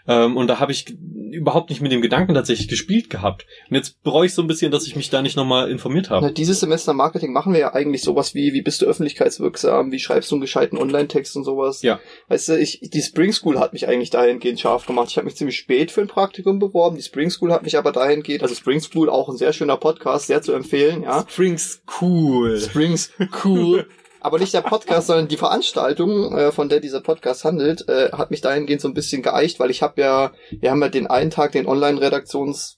Ähm, 0.08 0.36
und 0.36 0.46
da 0.48 0.60
habe 0.60 0.72
ich 0.72 0.96
überhaupt 1.32 1.70
nicht 1.70 1.82
mit 1.82 1.92
dem 1.92 2.02
Gedanken 2.02 2.34
tatsächlich 2.34 2.68
gespielt 2.68 3.10
gehabt. 3.10 3.46
Und 3.68 3.76
jetzt 3.76 4.02
bereue 4.02 4.26
ich 4.26 4.34
so 4.34 4.42
ein 4.42 4.48
bisschen, 4.48 4.70
dass 4.70 4.86
ich 4.86 4.96
mich 4.96 5.10
da 5.10 5.22
nicht 5.22 5.36
nochmal 5.36 5.70
informiert 5.70 6.10
habe. 6.10 6.26
Na, 6.26 6.32
dieses 6.32 6.60
Semester 6.60 6.94
Marketing 6.94 7.32
machen 7.32 7.52
wir 7.52 7.60
ja 7.60 7.74
eigentlich 7.74 8.02
sowas 8.02 8.34
wie, 8.34 8.52
wie 8.52 8.62
bist 8.62 8.82
du 8.82 8.86
öffentlichkeitswirksam, 8.86 9.92
wie 9.92 9.98
schreibst 9.98 10.30
du 10.30 10.36
einen 10.36 10.40
gescheiten 10.40 10.78
Online-Text 10.78 11.36
und 11.36 11.44
sowas. 11.44 11.82
Ja. 11.82 12.00
Weißt 12.28 12.48
du, 12.48 12.58
ich, 12.58 12.80
die 12.82 13.02
Spring 13.02 13.32
School 13.32 13.58
hat 13.58 13.72
mich 13.72 13.88
eigentlich 13.88 14.10
dahingehend 14.10 14.60
scharf 14.60 14.86
gemacht. 14.86 15.08
Ich 15.10 15.16
habe 15.16 15.26
mich 15.26 15.36
ziemlich 15.36 15.58
spät 15.58 15.90
für 15.90 16.00
ein 16.00 16.08
Praktikum 16.08 16.58
beworben. 16.58 16.96
Die 16.96 17.02
Spring 17.02 17.30
School 17.30 17.52
hat 17.52 17.62
mich 17.62 17.76
aber 17.76 17.92
dahingehend, 17.92 18.42
also 18.42 18.54
Spring 18.54 18.80
School 18.80 19.10
auch 19.10 19.28
ein 19.28 19.36
sehr 19.36 19.52
schöner 19.52 19.76
Podcast, 19.76 20.28
sehr 20.28 20.42
zu 20.42 20.52
empfehlen, 20.52 21.02
ja. 21.02 21.26
Springs 21.28 21.82
cool. 22.00 22.58
Springs 22.60 23.10
cool. 23.44 23.86
Aber 24.26 24.40
nicht 24.40 24.54
der 24.54 24.60
Podcast, 24.60 25.06
sondern 25.06 25.28
die 25.28 25.36
Veranstaltung, 25.36 26.36
äh, 26.36 26.50
von 26.50 26.68
der 26.68 26.80
dieser 26.80 27.00
Podcast 27.00 27.44
handelt, 27.44 27.88
äh, 27.88 28.10
hat 28.10 28.32
mich 28.32 28.40
dahingehend 28.40 28.80
so 28.80 28.88
ein 28.88 28.92
bisschen 28.92 29.22
geeicht, 29.22 29.60
weil 29.60 29.70
ich 29.70 29.82
habe 29.82 30.00
ja, 30.00 30.32
wir 30.50 30.72
haben 30.72 30.82
ja 30.82 30.88
den 30.88 31.06
einen 31.06 31.30
Tag 31.30 31.52
den 31.52 31.64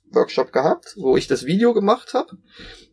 Online-Redaktionsworkshop 0.08 0.52
gehabt, 0.52 0.94
wo 0.99 1.16
ich 1.16 1.26
das 1.26 1.44
Video 1.46 1.75
gemacht 1.75 2.14
habe, 2.14 2.37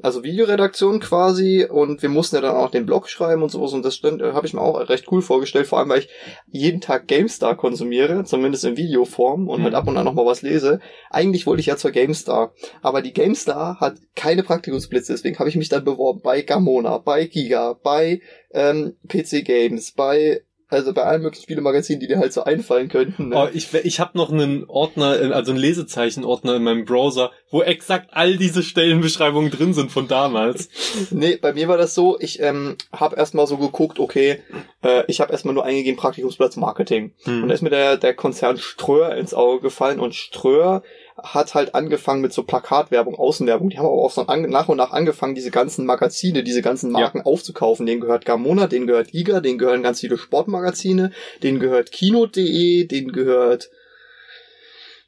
also 0.02 0.24
Videoredaktion 0.24 1.00
quasi, 1.00 1.66
und 1.70 2.01
wir 2.01 2.10
mussten 2.10 2.36
ja 2.36 2.42
dann 2.42 2.56
auch 2.56 2.70
den 2.70 2.86
Blog 2.86 3.10
schreiben 3.10 3.44
und 3.44 3.50
sowas, 3.50 3.74
und 3.74 3.84
das 3.84 4.01
äh, 4.04 4.34
habe 4.34 4.46
ich 4.46 4.54
mir 4.54 4.62
auch 4.62 4.89
recht 4.89 5.12
cool 5.12 5.22
vorgestellt, 5.22 5.68
vor 5.68 5.80
allem 5.80 5.89
weil 5.89 6.00
ich 6.00 6.10
jeden 6.48 6.82
Tag 6.82 7.08
GameStar 7.08 7.56
konsumiere, 7.56 8.24
zumindest 8.24 8.66
in 8.66 8.78
Videoform 8.78 9.48
und 9.50 9.60
Mhm. 9.60 9.63
halt 9.66 9.75
ab 9.75 9.88
und 9.88 9.98
an 9.98 10.06
noch 10.06 10.13
mal 10.13 10.25
was 10.25 10.42
lese. 10.42 10.80
Eigentlich 11.10 11.46
wollte 11.46 11.62
ich 11.62 11.68
ja 11.68 11.78
zur 11.78 11.92
GameStar, 11.92 12.54
aber 12.82 13.01
die 13.01 13.13
GameStar 13.13 13.80
hat 13.80 13.98
keine 14.16 14.44
Praktikumsplätze, 14.44 15.13
deswegen 15.13 15.39
habe 15.39 15.50
ich 15.50 15.56
mich 15.56 15.70
dann 15.70 15.84
beworben 15.86 16.22
bei 16.22 16.42
Gamona, 16.42 16.98
bei 16.98 17.25
Giga, 17.25 17.74
bei 17.82 18.22
ähm, 18.51 18.96
PC 19.08 19.44
Games, 19.44 19.92
bei 19.92 20.42
also 20.67 20.93
bei 20.93 21.03
allen 21.03 21.22
möglichen 21.22 21.43
Spielemagazinen, 21.43 22.00
die 22.00 22.07
dir 22.07 22.17
halt 22.17 22.34
so 22.34 22.43
einfallen 22.43 22.89
könnten. 22.89 23.29
Ne? 23.29 23.36
Oh, 23.38 23.48
ich 23.53 23.74
ich 23.74 24.00
habe 24.00 24.17
noch 24.17 24.31
einen 24.31 24.65
Ordner, 24.67 25.22
äh, 25.22 25.31
also 25.31 25.51
einen 25.51 25.60
Lesezeichenordner 25.60 26.55
in 26.55 26.63
meinem 26.63 26.86
Browser, 26.86 27.31
wo 27.51 27.62
exakt 27.62 28.10
all 28.13 28.38
diese 28.38 28.63
Stellenbeschreibungen 28.63 29.51
drin 29.51 29.74
sind 29.74 29.91
von 29.91 30.07
damals. 30.07 30.69
Nee, 31.12 31.38
bei 31.38 31.53
mir 31.53 31.67
war 31.67 31.77
das 31.77 31.93
so, 31.93 32.17
ich 32.19 32.41
ähm, 32.41 32.77
habe 32.91 33.15
erstmal 33.15 33.48
so 33.48 33.57
geguckt, 33.57 34.00
okay, 34.00 34.39
äh, 34.81 35.03
ich 35.07 35.22
habe 35.22 35.31
erstmal 35.31 35.53
nur 35.53 35.65
eingegeben 35.65 35.98
Praktikumsplatz 36.00 36.55
Marketing. 36.55 37.13
Und 37.25 37.41
da 37.41 37.48
Hm. 37.48 37.51
ist 37.51 37.62
mir 37.62 37.69
der, 37.69 37.98
der 37.98 38.13
Konzern 38.13 38.57
Ströer 38.57 39.15
ins 39.15 39.34
Auge 39.34 39.62
gefallen 39.62 40.00
und 40.00 40.15
Ströer 40.15 40.84
hat 41.22 41.55
halt 41.55 41.75
angefangen 41.75 42.22
mit 42.22 42.34
so 42.34 42.43
Plakatwerbung, 42.43 43.15
Außenwerbung. 43.15 43.69
Die 43.69 43.77
haben 43.77 43.86
aber 43.86 43.95
auch 43.95 44.12
so 44.12 44.24
nach 44.24 44.67
und 44.69 44.77
nach 44.77 44.91
angefangen, 44.91 45.36
diese 45.36 45.51
ganzen 45.51 45.86
Magazine, 45.86 46.43
diese 46.43 46.62
ganzen 46.62 46.91
Marken 46.91 47.22
aufzukaufen. 47.22 47.86
Denen 47.86 48.01
gehört 48.01 48.25
Gamona, 48.25 48.67
denen 48.67 48.88
gehört 48.88 49.13
Iga, 49.13 49.39
denen 49.39 49.57
gehören 49.57 49.84
ganz 49.84 50.01
viele 50.01 50.17
Sportmagazine, 50.17 51.12
denen 51.41 51.60
gehört 51.60 51.91
Kino.de, 51.91 52.86
denen 52.86 53.12
gehört 53.13 53.69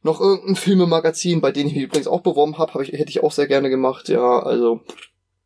noch 0.04 0.22
irgendein 0.22 0.56
Filmemagazin, 0.56 1.42
bei 1.42 1.52
denen 1.52 1.68
ich 1.70 1.76
mich 1.76 1.84
übrigens 1.84 2.08
auch 2.08 2.22
beworben 2.22 2.58
habe, 2.58 2.74
hab 2.74 2.82
ich, 2.82 2.94
hätte 2.94 3.10
ich 3.10 3.22
auch 3.22 3.32
sehr 3.34 3.48
gerne 3.48 3.70
gemacht. 3.70 4.08
Ja, 4.08 4.40
also 4.40 4.82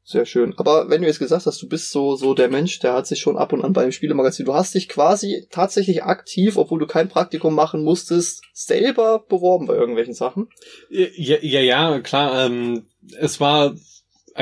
sehr 0.04 0.26
schön. 0.26 0.54
Aber 0.58 0.90
wenn 0.90 1.02
du 1.02 1.08
jetzt 1.08 1.20
gesagt 1.20 1.46
hast, 1.46 1.62
du 1.62 1.70
bist 1.70 1.92
so, 1.92 2.16
so 2.16 2.34
der 2.34 2.50
Mensch, 2.50 2.80
der 2.80 2.94
hat 2.94 3.08
sich 3.08 3.20
schon 3.20 3.38
ab 3.38 3.54
und 3.54 3.64
an 3.64 3.74
bei 3.74 3.84
dem 3.84 3.92
Spielemagazin, 3.92 4.46
du 4.46 4.54
hast 4.54 4.74
dich 4.74 4.90
quasi 4.90 5.48
tatsächlich 5.52 6.04
aktiv, 6.04 6.58
obwohl 6.58 6.80
du 6.80 6.88
kein 6.88 7.08
Praktikum 7.08 7.54
machen 7.54 7.84
musstest, 7.84 8.42
selber 8.54 9.24
beworben 9.28 9.68
bei 9.68 9.76
irgendwelchen 9.76 10.14
Sachen. 10.14 10.50
Ja, 10.90 11.38
ja, 11.42 11.62
ja, 11.62 12.00
klar. 12.00 12.46
Ähm, 12.46 12.88
es 13.20 13.40
war, 13.40 13.76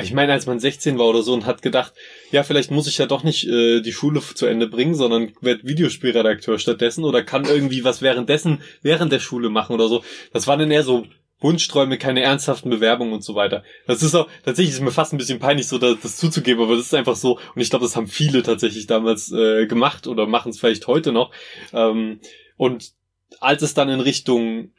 ich 0.02 0.14
meine, 0.14 0.32
als 0.32 0.46
man 0.46 0.60
16 0.60 0.98
war 0.98 1.08
oder 1.08 1.24
so 1.24 1.34
und 1.34 1.46
hat 1.46 1.62
gedacht, 1.62 1.94
ja, 2.32 2.44
vielleicht 2.44 2.72
muss 2.72 2.88
ich 2.88 2.98
ja 2.98 3.06
doch 3.06 3.24
nicht 3.24 3.46
äh, 3.48 3.82
die 3.82 3.94
Schule 3.94 4.22
zu 4.22 4.46
Ende 4.46 4.68
bringen, 4.68 4.96
sondern 4.96 5.34
werd 5.42 5.66
Videospielredakteur 5.66 6.58
stattdessen 6.58 7.04
oder 7.04 7.22
kann 7.22 7.46
irgendwie 7.46 7.84
was 7.84 8.02
währenddessen, 8.02 8.62
während 8.82 9.12
der 9.12 9.20
Schule 9.20 9.50
machen 9.50 9.74
oder 9.74 9.90
so. 9.90 10.04
Das 10.32 10.48
waren 10.48 10.60
dann 10.60 10.72
eher 10.72 10.84
so 10.84 11.06
Wunschträume, 11.40 11.98
keine 11.98 12.22
ernsthaften 12.22 12.70
Bewerbungen 12.70 13.14
und 13.14 13.24
so 13.24 13.36
weiter. 13.36 13.64
Das 13.88 14.04
ist 14.04 14.16
auch, 14.16 14.28
tatsächlich 14.44 14.76
ist 14.76 14.82
mir 14.82 14.92
fast 14.92 15.14
ein 15.14 15.18
bisschen 15.18 15.40
peinlich, 15.40 15.68
so 15.68 15.78
das, 15.78 15.98
das 16.02 16.18
zuzugeben, 16.18 16.64
aber 16.64 16.76
das 16.76 16.86
ist 16.86 16.94
einfach 16.94 17.16
so, 17.16 17.40
und 17.56 17.62
ich 17.62 17.70
glaube, 17.70 17.86
das 17.86 17.96
haben 17.96 18.08
viele 18.08 18.44
tatsächlich 18.44 18.88
damals 18.88 19.32
äh, 19.32 19.66
gemacht 19.68 20.08
oder 20.08 20.28
machen 20.28 20.50
es 20.50 20.60
vielleicht 20.60 20.88
heute 20.88 21.12
noch. 21.12 21.32
Ähm, 21.74 22.20
und 22.58 22.92
als 23.40 23.62
es 23.62 23.74
dann 23.74 23.90
in 23.90 24.00
Richtung 24.00 24.72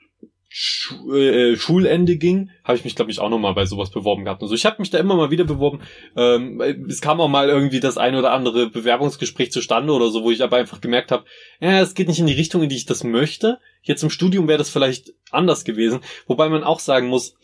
Schu 0.52 1.14
äh, 1.14 1.56
Schulende 1.56 2.16
ging, 2.16 2.50
habe 2.64 2.76
ich 2.76 2.82
mich, 2.82 2.96
glaube 2.96 3.12
ich, 3.12 3.20
auch 3.20 3.28
nochmal 3.28 3.54
bei 3.54 3.66
sowas 3.66 3.90
beworben 3.90 4.24
gehabt. 4.24 4.42
Also 4.42 4.52
ich 4.52 4.66
habe 4.66 4.76
mich 4.80 4.90
da 4.90 4.98
immer 4.98 5.14
mal 5.14 5.30
wieder 5.30 5.44
beworben. 5.44 5.80
Ähm, 6.16 6.60
es 6.88 7.00
kam 7.00 7.20
auch 7.20 7.28
mal 7.28 7.48
irgendwie 7.48 7.78
das 7.78 7.96
ein 7.96 8.16
oder 8.16 8.32
andere 8.32 8.68
Bewerbungsgespräch 8.68 9.52
zustande 9.52 9.92
oder 9.92 10.10
so, 10.10 10.24
wo 10.24 10.32
ich 10.32 10.42
aber 10.42 10.56
einfach 10.56 10.80
gemerkt 10.80 11.12
habe, 11.12 11.24
ja, 11.60 11.80
es 11.80 11.94
geht 11.94 12.08
nicht 12.08 12.18
in 12.18 12.26
die 12.26 12.32
Richtung, 12.32 12.64
in 12.64 12.68
die 12.68 12.74
ich 12.74 12.84
das 12.84 13.04
möchte. 13.04 13.60
Jetzt 13.82 14.02
im 14.02 14.10
Studium 14.10 14.48
wäre 14.48 14.58
das 14.58 14.70
vielleicht 14.70 15.12
anders 15.30 15.64
gewesen. 15.64 16.00
Wobei 16.26 16.48
man 16.48 16.64
auch 16.64 16.80
sagen 16.80 17.06
muss, 17.06 17.36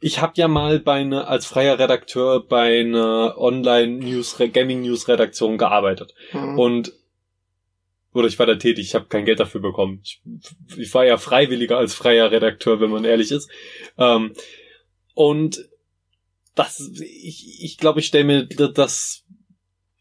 ich 0.00 0.22
habe 0.22 0.32
ja 0.36 0.48
mal 0.48 0.80
bei 0.80 1.00
einer, 1.00 1.28
als 1.28 1.44
freier 1.44 1.78
Redakteur 1.78 2.42
bei 2.42 2.80
einer 2.80 3.34
Online-News, 3.36 4.38
Gaming-News-Redaktion 4.38 5.58
gearbeitet. 5.58 6.14
Mhm. 6.32 6.58
Und 6.58 6.92
oder 8.14 8.28
ich 8.28 8.38
war 8.38 8.46
da 8.46 8.56
tätig, 8.56 8.86
ich 8.86 8.94
habe 8.94 9.06
kein 9.06 9.24
Geld 9.24 9.40
dafür 9.40 9.60
bekommen. 9.60 10.00
Ich, 10.02 10.20
ich 10.76 10.92
war 10.94 11.04
ja 11.04 11.16
freiwilliger 11.16 11.78
als 11.78 11.94
freier 11.94 12.30
Redakteur, 12.30 12.80
wenn 12.80 12.90
man 12.90 13.04
ehrlich 13.04 13.30
ist. 13.30 13.50
Ähm, 13.96 14.34
und 15.14 15.68
das, 16.54 16.90
ich, 17.00 17.62
ich 17.62 17.78
glaube, 17.78 18.00
ich 18.00 18.06
stelle 18.06 18.24
mir 18.24 18.46
das 18.46 19.24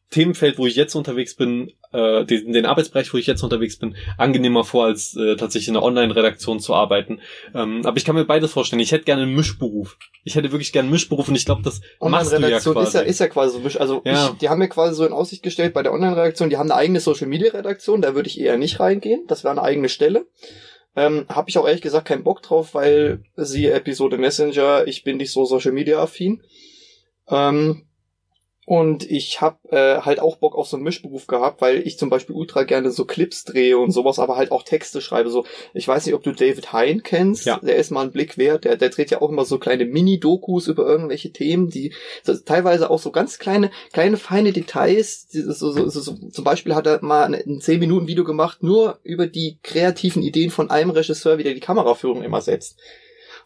Themenfeld, 0.10 0.58
wo 0.58 0.68
ich 0.68 0.76
jetzt 0.76 0.96
unterwegs 0.96 1.36
bin, 1.36 1.72
äh, 1.94 2.26
den, 2.26 2.54
den 2.54 2.66
Arbeitsbereich, 2.66 3.14
wo 3.14 3.18
ich 3.18 3.28
jetzt 3.28 3.44
unterwegs 3.44 3.78
bin, 3.78 3.96
angenehmer 4.18 4.64
vor, 4.64 4.86
als 4.86 5.16
äh, 5.16 5.36
tatsächlich 5.36 5.68
in 5.70 5.76
einer 5.76 5.86
Online-Redaktion 5.86 6.60
zu 6.60 6.74
arbeiten. 6.74 7.20
Ähm, 7.54 7.82
aber 7.86 7.98
ich 7.98 8.06
kann 8.06 8.16
mir 8.16 8.26
beides 8.26 8.52
vorstellen. 8.52 8.80
Ich 8.80 8.92
hätte 8.92 9.06
gerne 9.06 9.24
einen 9.24 9.36
Mischberuf. 9.36 9.98
Ich 10.24 10.36
hätte 10.36 10.52
wirklich 10.52 10.72
gerne 10.72 10.86
einen 10.88 10.94
Mischberuf 10.94 11.28
und 11.28 11.36
ich 11.36 11.46
glaube, 11.46 11.62
das 11.64 11.82
machst 12.00 12.32
du 12.32 12.38
ja 12.38 12.60
quasi. 12.60 12.88
ist 12.88 12.94
ja, 12.94 13.02
ist 13.02 13.20
ja 13.20 13.28
quasi 13.28 13.58
so 13.58 13.60
Misch- 13.68 13.78
Also 13.78 14.02
Ja. 14.06 14.30
ich, 14.32 14.38
die 14.40 14.50
haben 14.50 14.60
mir 14.60 14.70
quasi 14.70 14.96
so 14.96 15.06
in 15.06 15.14
Aussicht 15.14 15.44
gestellt 15.44 15.74
bei 15.74 15.84
der 15.84 15.94
Online-Redaktion, 15.94 16.50
die 16.50 16.58
haben 16.58 16.72
eine 16.72 16.80
eigene 16.80 17.00
Social-Media-Redaktion, 17.00 18.02
da 18.02 18.16
würde 18.16 18.28
ich 18.30 18.40
eher 18.40 18.58
nicht 18.58 18.80
reingehen. 18.80 19.26
Das 19.28 19.44
wäre 19.44 19.52
eine 19.52 19.62
eigene 19.64 19.90
Stelle. 19.90 20.26
Ähm, 20.96 21.26
habe 21.30 21.50
ich 21.50 21.58
auch 21.58 21.66
ehrlich 21.66 21.82
gesagt 21.82 22.08
keinen 22.08 22.24
Bock 22.24 22.42
drauf, 22.42 22.74
weil 22.74 23.24
siehe 23.38 23.72
Episode 23.72 24.18
Messenger, 24.18 24.86
ich 24.88 25.04
bin 25.04 25.18
nicht 25.18 25.32
so 25.32 25.46
Social-Media-affin. 25.46 26.42
Ähm, 27.30 27.86
und 28.68 29.10
ich 29.10 29.42
habe 29.42 29.58
äh, 29.72 30.02
halt 30.02 30.20
auch 30.20 30.38
Bock 30.38 30.56
auf 30.56 30.68
so 30.68 30.78
einen 30.78 30.84
Mischberuf 30.84 31.26
gehabt, 31.26 31.62
weil 31.62 31.86
ich 31.86 31.98
zum 31.98 32.12
Beispiel 32.12 32.36
ultra 32.36 32.64
gerne 32.64 32.92
so 32.92 33.06
Clips 33.06 33.44
drehe 33.44 33.78
und 33.78 33.92
sowas, 33.92 34.20
aber 34.20 34.38
halt 34.38 34.52
auch 34.52 34.62
Texte 34.62 35.02
schreibe. 35.02 35.32
So, 35.32 35.46
ich 35.74 35.88
weiß 35.88 36.06
nicht, 36.06 36.14
ob 36.14 36.22
du 36.22 36.32
David 36.32 36.72
Hein 36.72 37.02
kennst. 37.04 37.46
Ja. 37.46 37.60
Der 37.60 37.76
ist 37.78 37.90
mal 37.90 38.04
ein 38.04 38.12
Blick 38.12 38.38
wert. 38.38 38.66
Der, 38.66 38.78
der 38.78 38.90
dreht 38.90 39.10
ja 39.10 39.22
auch 39.22 39.30
immer 39.30 39.46
so 39.46 39.58
kleine 39.58 39.86
Mini-Dokus 39.86 40.68
über 40.68 40.86
irgendwelche 40.86 41.32
Themen, 41.32 41.70
die 41.70 41.94
teilweise 42.46 42.92
auch 42.92 43.00
so 43.00 43.12
ganz 43.12 43.40
kleine, 43.40 43.72
kleine 43.94 44.18
feine 44.18 44.54
Details. 44.54 45.28
So, 45.32 45.72
so, 45.72 45.90
so, 45.90 46.00
so, 46.00 46.30
zum 46.30 46.44
Beispiel 46.44 46.76
hat 46.76 46.86
er 46.86 47.04
mal 47.04 47.34
ein 47.34 47.62
10 47.62 47.80
Minuten 47.80 48.08
Video 48.08 48.24
gemacht, 48.24 48.62
nur 48.62 49.00
über 49.04 49.26
die 49.26 49.58
kreativen 49.64 50.22
Ideen 50.22 50.52
von 50.52 50.70
einem 50.70 50.92
Regisseur, 50.92 51.40
wie 51.40 51.44
der 51.44 51.56
die 51.56 51.62
Kameraführung 51.62 52.22
immer 52.22 52.42
setzt. 52.42 52.80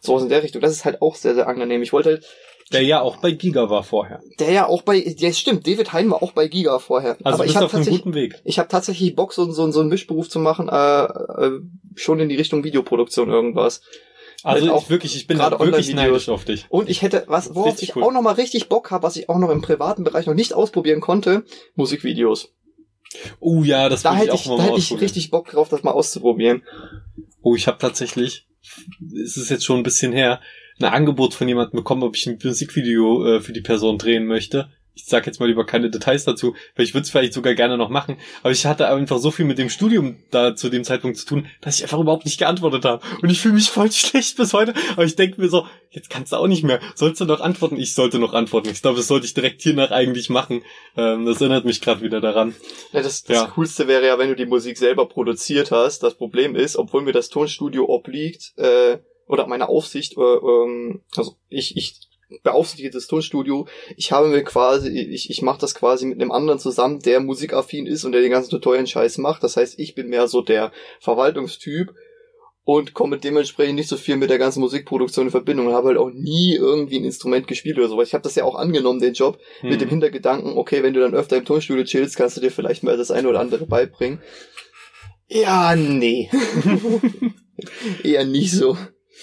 So 0.00 0.18
in 0.18 0.28
der 0.28 0.42
Richtung. 0.42 0.60
Das 0.60 0.72
ist 0.72 0.84
halt 0.84 1.00
auch 1.00 1.16
sehr, 1.16 1.34
sehr 1.34 1.48
angenehm. 1.48 1.82
Ich 1.82 1.94
wollte 1.94 2.10
halt, 2.10 2.26
Der 2.72 2.82
ja 2.82 3.00
auch 3.00 3.18
bei 3.18 3.30
Giga 3.30 3.70
war 3.70 3.84
vorher. 3.84 4.20
der 4.40 4.50
ja 4.50 4.66
auch 4.66 4.82
bei, 4.82 4.96
ja 4.96 5.32
stimmt, 5.32 5.66
David 5.66 5.92
Hein 5.92 6.10
war 6.10 6.22
auch 6.22 6.32
bei 6.32 6.48
Giga 6.48 6.78
vorher. 6.80 7.16
Also 7.22 7.36
Aber 7.36 7.44
bist 7.44 7.56
ich 7.56 7.62
auf 7.62 7.74
einem 7.74 7.86
guten 7.86 8.14
Weg. 8.14 8.40
ich 8.44 8.58
habe 8.58 8.68
tatsächlich 8.68 9.14
Bock, 9.14 9.32
so, 9.32 9.50
so, 9.52 9.70
so 9.70 9.80
einen 9.80 9.88
Mischberuf 9.88 10.28
zu 10.28 10.40
machen, 10.40 10.68
äh, 10.68 11.04
äh, 11.04 11.60
schon 11.94 12.18
in 12.18 12.28
die 12.28 12.34
Richtung 12.36 12.64
Videoproduktion 12.64 13.30
irgendwas. 13.30 13.82
Also 14.42 14.60
Halt 14.60 14.64
ich 14.64 14.70
auch 14.70 14.90
wirklich, 14.90 15.16
ich 15.16 15.26
bin 15.26 15.38
gerade 15.38 15.58
wirklich 15.58 15.94
neidisch 15.94 16.28
auf 16.28 16.44
dich. 16.44 16.66
Und 16.68 16.88
ich 16.88 17.02
hätte, 17.02 17.24
was, 17.26 17.54
worauf 17.54 17.72
Richtig 17.74 17.90
ich 17.90 17.96
cool. 17.96 18.02
auch 18.02 18.12
noch 18.12 18.22
mal 18.22 18.34
richtig 18.34 18.68
Bock 18.68 18.90
habe, 18.90 19.02
was 19.04 19.16
ich 19.16 19.28
auch 19.28 19.38
noch 19.38 19.50
im 19.50 19.62
privaten 19.62 20.04
Bereich 20.04 20.26
noch 20.26 20.34
nicht 20.34 20.52
ausprobieren 20.52 21.00
konnte, 21.00 21.44
Musikvideos. 21.74 22.52
Oh 23.40 23.62
ja, 23.62 23.88
das 23.88 24.02
Da 24.02 24.14
ich 24.14 24.20
hätte 24.22 24.34
auch 24.34 24.40
ich, 24.40 24.46
mal 24.46 24.56
da 24.58 24.62
hätte 24.64 24.78
ich 24.78 25.00
richtig 25.00 25.30
Bock 25.30 25.50
drauf, 25.50 25.68
das 25.68 25.82
mal 25.82 25.92
auszuprobieren. 25.92 26.62
Oh, 27.42 27.54
ich 27.54 27.66
habe 27.66 27.78
tatsächlich, 27.78 28.46
es 29.24 29.36
ist 29.36 29.50
jetzt 29.50 29.64
schon 29.64 29.78
ein 29.78 29.84
bisschen 29.84 30.12
her, 30.12 30.40
ein 30.78 30.84
Angebot 30.84 31.34
von 31.34 31.48
jemandem 31.48 31.78
bekommen, 31.78 32.02
ob 32.02 32.16
ich 32.16 32.26
ein 32.26 32.38
Musikvideo 32.42 33.36
äh, 33.36 33.40
für 33.40 33.52
die 33.52 33.60
Person 33.60 33.98
drehen 33.98 34.26
möchte. 34.26 34.68
Ich 34.98 35.04
sag 35.04 35.26
jetzt 35.26 35.40
mal 35.40 35.46
lieber 35.46 35.66
keine 35.66 35.90
Details 35.90 36.24
dazu, 36.24 36.54
weil 36.74 36.86
ich 36.86 36.94
würde 36.94 37.02
es 37.02 37.10
vielleicht 37.10 37.34
sogar 37.34 37.52
gerne 37.54 37.76
noch 37.76 37.90
machen. 37.90 38.16
Aber 38.42 38.50
ich 38.50 38.64
hatte 38.64 38.88
einfach 38.88 39.18
so 39.18 39.30
viel 39.30 39.44
mit 39.44 39.58
dem 39.58 39.68
Studium 39.68 40.16
da 40.30 40.56
zu 40.56 40.70
dem 40.70 40.84
Zeitpunkt 40.84 41.18
zu 41.18 41.26
tun, 41.26 41.48
dass 41.60 41.76
ich 41.76 41.82
einfach 41.82 41.98
überhaupt 41.98 42.24
nicht 42.24 42.38
geantwortet 42.38 42.86
habe. 42.86 43.04
Und 43.20 43.28
ich 43.28 43.38
fühle 43.38 43.56
mich 43.56 43.68
voll 43.68 43.92
schlecht 43.92 44.38
bis 44.38 44.54
heute. 44.54 44.72
Aber 44.92 45.04
ich 45.04 45.14
denke 45.14 45.38
mir 45.38 45.50
so, 45.50 45.66
jetzt 45.90 46.08
kannst 46.08 46.32
du 46.32 46.36
auch 46.36 46.46
nicht 46.46 46.64
mehr. 46.64 46.80
Sollst 46.94 47.20
du 47.20 47.26
noch 47.26 47.42
antworten? 47.42 47.76
Ich 47.76 47.94
sollte 47.94 48.18
noch 48.18 48.32
antworten. 48.32 48.70
Ich 48.70 48.80
glaube, 48.80 48.96
das 48.96 49.06
sollte 49.06 49.26
ich 49.26 49.34
direkt 49.34 49.60
hiernach 49.60 49.90
eigentlich 49.90 50.30
machen. 50.30 50.62
Ähm, 50.96 51.26
das 51.26 51.42
erinnert 51.42 51.66
mich 51.66 51.82
gerade 51.82 52.00
wieder 52.00 52.22
daran. 52.22 52.54
Ja, 52.94 53.02
das, 53.02 53.22
das 53.22 53.36
Ja. 53.36 53.46
Coolste 53.48 53.88
wäre 53.88 54.06
ja, 54.06 54.18
wenn 54.18 54.30
du 54.30 54.34
die 54.34 54.46
Musik 54.46 54.78
selber 54.78 55.06
produziert 55.06 55.72
hast. 55.72 56.04
Das 56.04 56.14
Problem 56.14 56.56
ist, 56.56 56.74
obwohl 56.74 57.02
mir 57.02 57.12
das 57.12 57.28
Tonstudio 57.28 57.84
obliegt, 57.86 58.54
äh, 58.56 58.96
oder 59.26 59.46
meine 59.46 59.68
Aufsicht, 59.68 60.16
äh, 60.16 60.20
ähm, 60.20 61.00
also 61.16 61.36
ich, 61.48 61.76
ich 61.76 62.00
beaufsichtige 62.42 62.90
das 62.90 63.06
Tonstudio, 63.06 63.66
ich 63.96 64.10
habe 64.12 64.28
mir 64.28 64.42
quasi, 64.42 64.88
ich, 64.88 65.30
ich 65.30 65.42
mache 65.42 65.60
das 65.60 65.74
quasi 65.74 66.06
mit 66.06 66.20
einem 66.20 66.32
anderen 66.32 66.58
zusammen, 66.58 67.00
der 67.00 67.20
musikaffin 67.20 67.86
ist 67.86 68.04
und 68.04 68.12
der 68.12 68.20
den 68.20 68.32
ganzen 68.32 68.50
tutorialen 68.50 68.86
Scheiß 68.86 69.18
macht. 69.18 69.44
Das 69.44 69.56
heißt, 69.56 69.78
ich 69.78 69.94
bin 69.94 70.08
mehr 70.08 70.26
so 70.26 70.42
der 70.42 70.72
Verwaltungstyp 71.00 71.94
und 72.64 72.94
komme 72.94 73.18
dementsprechend 73.18 73.76
nicht 73.76 73.88
so 73.88 73.96
viel 73.96 74.16
mit 74.16 74.28
der 74.28 74.38
ganzen 74.38 74.58
Musikproduktion 74.58 75.26
in 75.26 75.30
Verbindung 75.30 75.68
und 75.68 75.74
habe 75.74 75.88
halt 75.88 75.98
auch 75.98 76.10
nie 76.10 76.56
irgendwie 76.56 76.96
ein 76.96 77.04
Instrument 77.04 77.46
gespielt 77.46 77.78
oder 77.78 77.88
sowas. 77.88 78.08
Ich 78.08 78.14
habe 78.14 78.24
das 78.24 78.34
ja 78.34 78.42
auch 78.42 78.56
angenommen, 78.56 78.98
den 78.98 79.14
Job, 79.14 79.38
mit 79.62 79.74
Hm. 79.74 79.78
dem 79.78 79.88
Hintergedanken, 79.88 80.58
okay, 80.58 80.82
wenn 80.82 80.92
du 80.94 81.00
dann 81.00 81.14
öfter 81.14 81.36
im 81.36 81.44
Tonstudio 81.44 81.84
chillst, 81.84 82.16
kannst 82.16 82.36
du 82.36 82.40
dir 82.40 82.50
vielleicht 82.50 82.82
mal 82.82 82.96
das 82.96 83.12
eine 83.12 83.28
oder 83.28 83.38
andere 83.38 83.66
beibringen. 83.66 84.20
Ja, 85.28 85.76
nee. 85.76 86.28
Eher 88.02 88.24
nicht 88.24 88.50
so. 88.50 88.76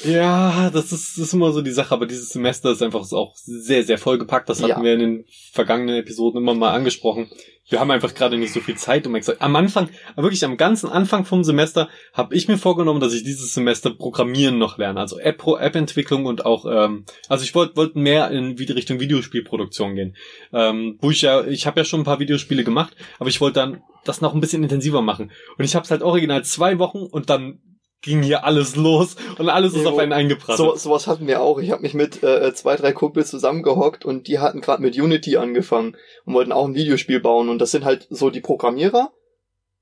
Ja, 0.04 0.70
das 0.72 0.92
ist, 0.92 1.18
das 1.18 1.28
ist 1.28 1.34
immer 1.34 1.52
so 1.52 1.62
die 1.62 1.72
Sache, 1.72 1.94
aber 1.94 2.06
dieses 2.08 2.30
Semester 2.30 2.72
ist 2.72 2.82
einfach 2.82 3.10
auch 3.12 3.36
sehr, 3.36 3.84
sehr 3.84 3.98
vollgepackt. 3.98 4.50
Das 4.50 4.62
hatten 4.62 4.72
Ja. 4.72 4.84
wir 4.84 4.94
in 4.94 5.00
den 5.00 5.26
vergangenen 5.52 5.96
Episoden 5.96 6.42
immer 6.42 6.56
mal 6.56 6.74
angesprochen. 6.74 7.30
Wir 7.70 7.80
haben 7.80 7.92
einfach 7.92 8.14
gerade 8.14 8.38
nicht 8.38 8.52
so 8.52 8.60
viel 8.60 8.76
Zeit, 8.76 9.08
um 9.08 9.16
extra. 9.16 9.36
Am 9.40 9.56
Anfang, 9.56 9.90
wirklich 10.18 10.44
am 10.44 10.58
ganzen 10.58 10.90
Anfang 10.90 11.24
vom 11.26 11.44
Semester, 11.44 11.90
habe 12.12 12.36
ich 12.36 12.48
mir 12.48 12.58
vorgenommen, 12.58 13.00
dass 13.00 13.14
ich 13.14 13.24
dieses 13.24 13.54
Semester 13.54 13.92
Programmieren 13.92 14.58
noch 14.58 14.78
lerne. 14.78 15.00
Also 15.00 15.18
App, 15.20 15.46
App-Entwicklung 15.48 16.26
und 16.26 16.46
auch, 16.46 16.66
ähm, 16.66 17.06
also 17.30 17.44
ich 17.46 17.56
wollte 17.56 17.78
wollt 17.78 17.96
mehr 17.96 18.32
in 18.32 18.56
die 18.56 18.66
Richtung 18.66 19.00
Videospielproduktion 19.00 19.96
gehen. 19.96 20.16
Ähm, 20.52 20.98
wo 21.02 21.12
ich 21.12 21.22
ja, 21.22 21.46
ich 21.46 21.66
habe 21.66 21.80
ja 21.80 21.86
schon 21.86 22.02
ein 22.02 22.06
paar 22.06 22.20
Videospiele 22.20 22.64
gemacht, 22.66 22.96
aber 23.20 23.30
ich 23.30 23.40
wollte 23.40 23.60
dann 23.62 23.82
das 24.04 24.20
noch 24.20 24.34
ein 24.34 24.42
bisschen 24.42 24.64
intensiver 24.64 25.02
machen. 25.02 25.32
Und 25.58 25.64
ich 25.64 25.76
habe 25.76 25.86
es 25.86 25.92
halt 25.92 26.02
original 26.02 26.44
zwei 26.44 26.80
Wochen 26.80 27.00
und 27.04 27.30
dann 27.30 27.60
ging 28.04 28.22
hier 28.22 28.44
alles 28.44 28.76
los 28.76 29.16
und 29.40 29.50
alles 29.50 29.74
ist 29.74 29.84
Jo. 29.84 29.90
auf 29.90 29.98
einen 29.98 30.14
eingeprasselt. 30.14 30.58
So, 30.58 30.76
sowas 30.76 31.08
hatten 31.08 31.26
wir 31.26 31.42
auch. 31.42 31.60
Ich 31.60 31.72
habe 31.72 31.82
mich 31.82 31.96
mit 31.96 32.22
äh, 32.22 32.54
zwei, 32.54 32.76
drei 32.76 32.92
Kumpels 32.92 33.32
zusammengehockt 33.32 34.06
und 34.06 34.28
die 34.28 34.38
hatten 34.38 34.62
gerade 34.62 34.84
mit 34.84 34.96
Unity 34.96 35.38
angefangen 35.38 35.98
und 36.26 36.34
wollten 36.36 36.52
auch 36.52 36.68
ein 36.68 36.76
Videospiel 36.76 37.20
bauen. 37.20 37.50
Und 37.50 37.60
das 37.60 37.72
sind 37.72 37.86
halt 37.86 38.06
so 38.10 38.30
die 38.30 38.42
Programmierer, 38.42 39.12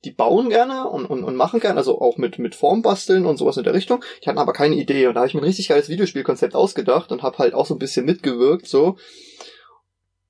die 0.06 0.12
bauen 0.12 0.50
gerne 0.50 0.88
und, 0.88 1.08
und, 1.08 1.24
und 1.24 1.36
machen 1.36 1.60
gerne, 1.60 1.78
also 1.78 2.00
auch 2.00 2.18
mit, 2.18 2.40
mit 2.40 2.56
Form 2.56 2.82
basteln 2.82 3.26
und 3.26 3.38
sowas 3.38 3.58
in 3.58 3.64
der 3.64 3.74
Richtung. 3.74 4.04
Die 4.24 4.30
hatten 4.30 4.40
aber 4.40 4.54
keine 4.54 4.76
Idee. 4.76 5.08
Und 5.08 5.16
da 5.16 5.22
habe 5.22 5.28
ich 5.28 5.34
mir 5.34 5.42
ein 5.42 5.46
richtig 5.46 5.68
geiles 5.68 5.90
Videospielkonzept 5.90 6.56
ausgedacht 6.56 7.12
und 7.12 7.24
habe 7.24 7.40
halt 7.40 7.54
auch 7.56 7.66
so 7.66 7.76
ein 7.76 7.80
bisschen 7.80 8.06
mitgewirkt, 8.06 8.68
so. 8.68 8.98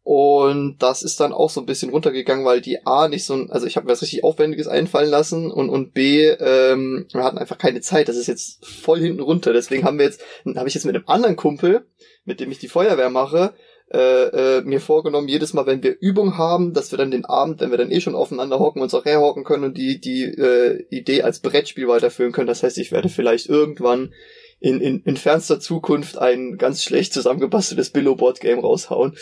Und 0.04 0.78
das 0.80 1.04
ist 1.04 1.20
dann 1.20 1.32
auch 1.32 1.52
so 1.52 1.60
ein 1.60 1.68
bisschen 1.68 1.92
runtergegangen, 1.92 2.44
weil 2.44 2.60
die 2.60 2.86
A 2.86 3.08
nicht 3.08 3.24
so 3.24 3.36
ein, 3.36 3.52
also 3.52 3.68
ich 3.68 3.76
habe 3.76 3.86
mir 3.86 3.92
was 3.92 4.02
richtig 4.02 4.24
Aufwendiges 4.24 4.68
einfallen 4.68 5.10
lassen 5.10 5.52
und, 5.52 5.70
und 5.70 5.94
B, 5.94 6.28
ähm, 6.28 7.06
wir 7.12 7.24
hatten 7.24 7.38
einfach 7.38 7.60
keine 7.60 7.82
Zeit. 7.82 8.10
Das 8.10 8.18
ist 8.18 8.28
jetzt 8.28 8.66
voll 8.66 9.00
hinten 9.00 9.22
runter. 9.22 9.54
Deswegen 9.54 9.84
haben 9.84 10.00
wir 10.00 10.06
jetzt, 10.06 10.22
habe 10.56 10.68
ich 10.68 10.74
jetzt 10.74 10.86
mit 10.86 10.96
einem 10.96 11.08
anderen 11.08 11.36
Kumpel, 11.36 11.86
mit 12.26 12.40
dem 12.40 12.52
ich 12.52 12.58
die 12.58 12.68
Feuerwehr 12.68 13.12
mache, 13.12 13.54
äh, 13.94 14.58
äh, 14.58 14.62
mir 14.62 14.80
vorgenommen, 14.80 15.28
jedes 15.28 15.54
Mal, 15.54 15.66
wenn 15.66 15.84
wir 15.84 15.98
Übung 16.00 16.38
haben, 16.38 16.74
dass 16.74 16.92
wir 16.92 16.98
dann 16.98 17.12
den 17.12 17.26
Abend, 17.26 17.60
wenn 17.60 17.72
wir 17.72 17.78
dann 17.78 17.92
eh 17.92 18.00
schon 18.00 18.16
aufeinander 18.16 18.58
hocken, 18.58 18.82
uns 18.82 18.94
auch 18.94 19.06
herhocken 19.06 19.44
können 19.44 19.66
und 19.66 19.78
die, 19.78 20.00
die 20.00 20.24
äh, 20.24 20.86
Idee 20.90 21.24
als 21.24 21.42
Brettspiel 21.42 21.88
weiterführen 21.90 22.32
können. 22.32 22.48
Das 22.48 22.64
heißt, 22.64 22.78
ich 22.78 22.92
werde 22.92 23.10
vielleicht 23.10 23.50
irgendwann 23.50 24.14
in, 24.62 24.80
in, 24.80 25.02
in 25.04 25.18
fernster 25.18 25.60
Zukunft 25.60 26.18
ein 26.18 26.58
ganz 26.58 26.84
schlecht 26.84 27.14
zusammengebasteltes 27.14 27.90
Billo-Board-Game 27.90 28.60
raushauen. 28.60 29.18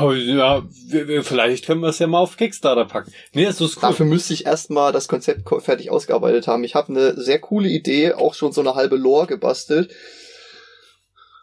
Oh, 0.00 0.12
ja, 0.12 0.62
vielleicht 1.22 1.66
können 1.66 1.80
wir 1.80 1.88
es 1.88 1.98
ja 1.98 2.06
mal 2.06 2.20
auf 2.20 2.36
Kickstarter 2.36 2.84
packen. 2.84 3.12
Nee, 3.34 3.44
das 3.44 3.60
ist 3.60 3.76
cool. 3.76 3.82
Dafür 3.82 4.06
müsste 4.06 4.32
ich 4.34 4.46
erstmal 4.46 4.92
das 4.92 5.08
Konzept 5.08 5.44
ko- 5.44 5.60
fertig 5.60 5.90
ausgearbeitet 5.90 6.46
haben. 6.46 6.64
Ich 6.64 6.74
habe 6.74 6.88
eine 6.88 7.20
sehr 7.20 7.38
coole 7.38 7.68
Idee, 7.68 8.12
auch 8.12 8.34
schon 8.34 8.52
so 8.52 8.60
eine 8.60 8.74
halbe 8.74 8.96
Lore 8.96 9.26
gebastelt. 9.26 9.90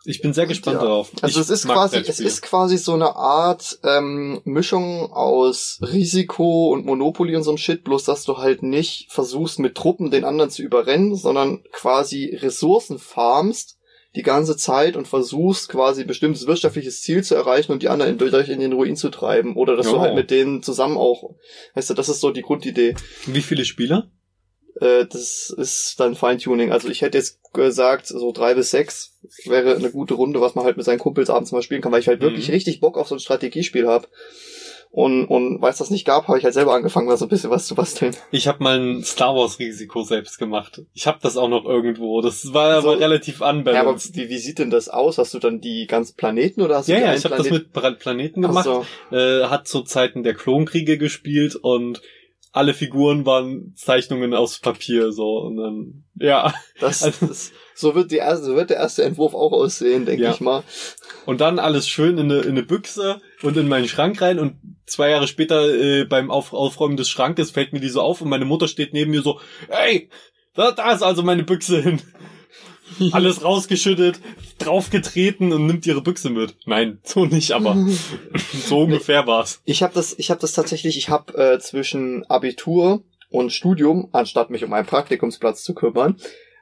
Ich 0.07 0.21
bin 0.21 0.33
sehr 0.33 0.45
gespannt 0.45 0.75
Ja. 0.77 0.83
darauf. 0.83 1.11
Also 1.21 1.39
ich 1.39 1.45
es 1.45 1.49
ist 1.49 1.67
quasi, 1.67 1.97
es 1.97 2.19
ist 2.19 2.43
quasi 2.43 2.77
so 2.77 2.93
eine 2.93 3.15
Art 3.15 3.79
ähm, 3.83 4.39
Mischung 4.43 5.11
aus 5.11 5.79
Risiko 5.81 6.69
und 6.73 6.85
Monopoly 6.85 7.35
und 7.35 7.41
so 7.43 7.49
einem 7.49 7.57
Shit, 7.57 7.83
bloß 7.83 8.03
dass 8.03 8.23
du 8.23 8.37
halt 8.37 8.61
nicht 8.61 9.11
versuchst 9.11 9.57
mit 9.57 9.73
Truppen 9.75 10.11
den 10.11 10.23
anderen 10.23 10.51
zu 10.51 10.61
überrennen, 10.61 11.15
sondern 11.15 11.63
quasi 11.71 12.37
Ressourcen 12.39 12.99
farmst 12.99 13.77
die 14.15 14.23
ganze 14.23 14.55
Zeit 14.57 14.95
und 14.95 15.07
versuchst 15.07 15.69
quasi 15.69 16.01
ein 16.01 16.07
bestimmtes 16.07 16.47
wirtschaftliches 16.47 17.01
Ziel 17.01 17.23
zu 17.23 17.35
erreichen 17.35 17.71
und 17.71 17.83
die 17.83 17.89
anderen 17.89 18.11
in, 18.13 18.17
durch 18.17 18.49
in 18.49 18.59
den 18.59 18.73
Ruin 18.73 18.95
zu 18.95 19.09
treiben. 19.09 19.55
Oder 19.55 19.75
dass 19.75 19.87
du 19.87 19.95
Ja. 19.95 20.01
halt 20.01 20.15
mit 20.15 20.31
denen 20.31 20.63
zusammen 20.63 20.97
auch, 20.97 21.35
weißt 21.73 21.89
du, 21.89 21.93
das 21.93 22.09
ist 22.09 22.21
so 22.21 22.31
die 22.31 22.41
Grundidee. 22.41 22.95
Wie 23.25 23.41
viele 23.41 23.65
Spieler? 23.65 24.09
Äh, 24.79 25.05
das 25.05 25.53
ist 25.57 25.99
dann 25.99 26.15
Feintuning. 26.15 26.71
Also 26.71 26.89
ich 26.89 27.01
hätte 27.01 27.17
jetzt 27.17 27.39
gesagt, 27.53 28.07
so 28.07 28.31
drei 28.31 28.53
bis 28.55 28.71
sechs 28.71 29.17
wäre 29.45 29.75
eine 29.75 29.91
gute 29.91 30.13
Runde, 30.15 30.41
was 30.41 30.55
man 30.55 30.65
halt 30.65 30.77
mit 30.77 30.85
seinen 30.85 30.99
Kumpels 30.99 31.29
abends 31.29 31.51
mal 31.51 31.61
spielen 31.61 31.81
kann, 31.81 31.91
weil 31.91 32.01
ich 32.01 32.07
halt 32.07 32.19
Mhm. 32.19 32.23
wirklich 32.25 32.51
richtig 32.51 32.79
Bock 32.81 32.97
auf 32.97 33.07
so 33.07 33.15
ein 33.15 33.19
Strategiespiel 33.19 33.87
habe. 33.87 34.07
Und, 34.91 35.25
und 35.25 35.61
weil 35.61 35.71
es 35.71 35.77
das 35.79 35.89
nicht 35.89 36.05
gab, 36.05 36.27
habe 36.29 36.37
ich 36.37 36.45
halt 36.45 36.53
selber 36.53 36.73
angefangen, 36.73 37.09
da 37.09 37.17
so 37.17 37.25
ein 37.25 37.29
bisschen 37.29 37.49
was 37.49 37.67
zu 37.67 37.75
basteln. 37.75 38.15
Ich 38.31 38.47
habe 38.47 38.63
mal 38.63 38.79
ein 38.79 39.03
Star 39.03 39.35
Wars 39.35 39.59
Risiko 39.59 40.03
selbst 40.03 40.37
gemacht. 40.39 40.83
Ich 40.93 41.05
habe 41.05 41.19
das 41.21 41.35
auch 41.35 41.49
noch 41.49 41.65
irgendwo. 41.65 42.21
Das 42.21 42.53
war 42.53 42.81
So. 42.81 42.91
aber 42.91 42.99
relativ 43.01 43.41
Ja, 43.41 43.47
aber 43.47 43.57
unbalanced. 43.57 44.15
wie, 44.15 44.29
wie 44.29 44.37
sieht 44.37 44.57
denn 44.59 44.69
das 44.69 44.87
aus? 44.87 45.17
Hast 45.17 45.33
du 45.33 45.39
dann 45.39 45.59
die 45.59 45.85
ganzen 45.87 46.15
Planeten 46.15 46.61
oder 46.61 46.77
hast 46.77 46.87
du 46.87 46.93
Ja, 46.93 46.99
ja, 46.99 47.13
ich 47.13 47.25
habe 47.25 47.35
das 47.35 47.49
mit 47.49 47.73
Pla- 47.73 47.91
Planeten 47.91 48.45
Ach 48.45 48.49
gemacht. 48.49 48.65
so. 48.65 48.85
Äh, 49.15 49.43
hat 49.47 49.67
zu 49.67 49.81
Zeiten 49.81 50.23
der 50.23 50.33
Klonkriege 50.33 50.97
gespielt 50.97 51.55
und 51.57 52.01
alle 52.55 52.73
Figuren 52.73 53.25
waren 53.25 53.73
Zeichnungen 53.75 54.33
aus 54.33 54.59
Papier 54.59 55.11
so 55.11 55.39
und 55.39 55.57
dann 55.57 56.03
ja 56.15 56.53
Das, 56.79 57.03
Also- 57.03 57.27
das, 57.27 57.51
so 57.75 57.93
wird 57.93 58.11
die 58.11 58.15
erste, 58.17 58.45
so 58.45 58.55
wird 58.55 58.69
der 58.69 58.77
erste 58.77 59.03
Entwurf 59.03 59.33
auch 59.33 59.51
aussehen, 59.51 60.05
denke 60.05 60.23
Ja. 60.23 60.31
ich 60.31 60.39
mal. 60.39 60.63
und 61.25 61.41
dann 61.41 61.59
alles 61.59 61.87
schön 61.87 62.17
in 62.17 62.31
eine, 62.31 62.41
in 62.41 62.51
eine 62.51 62.63
Büchse 62.63 63.19
und 63.43 63.57
in 63.57 63.67
meinen 63.67 63.87
Schrank 63.89 64.21
rein 64.21 64.39
und 64.39 64.55
zwei 64.85 65.09
Jahre 65.09 65.27
später 65.27 65.67
äh, 65.73 66.05
beim 66.05 66.31
Auf, 66.31 66.53
Aufräumen 66.53 66.95
des 66.97 67.09
Schrankes 67.09 67.51
fällt 67.51 67.73
mir 67.73 67.81
die 67.81 67.89
so 67.89 68.01
auf 68.01 68.21
und 68.21 68.29
meine 68.29 68.45
Mutter 68.45 68.67
steht 68.69 68.93
neben 68.93 69.11
mir 69.11 69.21
so 69.21 69.39
hey 69.69 70.09
da, 70.53 70.71
da 70.71 70.93
ist 70.93 71.03
also 71.03 71.21
meine 71.23 71.43
Büchse 71.43 71.81
hin 71.81 72.01
alles 73.11 73.43
rausgeschüttet 73.43 74.19
draufgetreten 74.57 75.51
und 75.51 75.67
nimmt 75.67 75.85
ihre 75.85 76.01
Büchse 76.01 76.29
mit. 76.29 76.55
Nein 76.65 76.99
so 77.03 77.25
nicht 77.25 77.51
aber 77.51 77.75
so 78.67 78.81
ungefähr 78.81 79.27
war's. 79.27 79.61
Ich 79.65 79.83
habe 79.83 79.93
das, 79.93 80.17
ich 80.17 80.29
habe 80.29 80.41
das 80.41 80.53
tatsächlich, 80.53 80.97
ich 80.97 81.09
habe 81.09 81.33
äh, 81.37 81.59
zwischen 81.59 82.25
Abitur 82.25 83.03
und 83.29 83.51
Studium, 83.51 84.09
anstatt 84.11 84.49
mich 84.49 84.63
um 84.63 84.73
einen 84.73 84.87
Praktikumsplatz 84.87 85.63
zu 85.63 85.73
kümmern, 85.73 86.17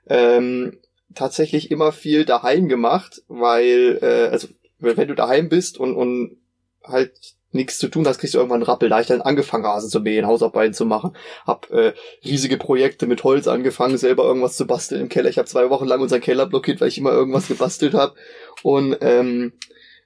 ähm, 0.07 0.79
tatsächlich 1.13 1.71
immer 1.71 1.91
viel 1.91 2.25
daheim 2.25 2.67
gemacht, 2.67 3.21
weil, 3.27 3.99
äh, 4.01 4.31
also 4.31 4.47
wenn 4.79 5.07
du 5.07 5.15
daheim 5.15 5.49
bist 5.49 5.77
und, 5.77 5.95
und 5.95 6.37
halt 6.83 7.13
nichts 7.53 7.77
zu 7.77 7.87
tun 7.87 8.07
hast, 8.07 8.19
kriegst 8.19 8.33
du 8.33 8.39
irgendwann 8.39 8.61
einen 8.61 8.69
Rappel. 8.69 8.89
Da 8.89 8.99
ich 8.99 9.07
dann 9.07 9.21
angefangen, 9.21 9.65
Rasen 9.65 9.89
zu 9.89 9.99
mähen, 9.99 10.27
Hausarbeiten 10.27 10.73
zu 10.73 10.85
machen, 10.85 11.15
hab 11.45 11.69
äh, 11.71 11.93
riesige 12.23 12.57
Projekte 12.57 13.07
mit 13.07 13.23
Holz 13.23 13.47
angefangen, 13.47 13.97
selber 13.97 14.23
irgendwas 14.23 14.57
zu 14.57 14.65
basteln 14.65 15.01
im 15.01 15.09
Keller. 15.09 15.29
Ich 15.29 15.37
habe 15.37 15.47
zwei 15.47 15.69
Wochen 15.69 15.85
lang 15.85 16.01
unseren 16.01 16.21
Keller 16.21 16.45
blockiert, 16.45 16.81
weil 16.81 16.87
ich 16.87 16.97
immer 16.97 17.11
irgendwas 17.11 17.47
gebastelt 17.47 17.93
habe. 17.93 18.15
Und 18.61 18.97
ähm, 19.01 19.53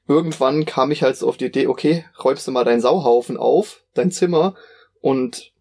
irgendwann 0.07 0.65
kam 0.65 0.91
ich 0.91 1.03
halt 1.03 1.17
so 1.17 1.27
auf 1.27 1.37
die 1.37 1.45
Idee, 1.45 1.67
okay, 1.67 2.05
räumst 2.23 2.47
du 2.47 2.51
mal 2.51 2.63
deinen 2.63 2.81
Sauhaufen 2.81 3.37
auf, 3.37 3.83
dein 3.93 4.11
Zimmer 4.11 4.55
und 5.01 5.51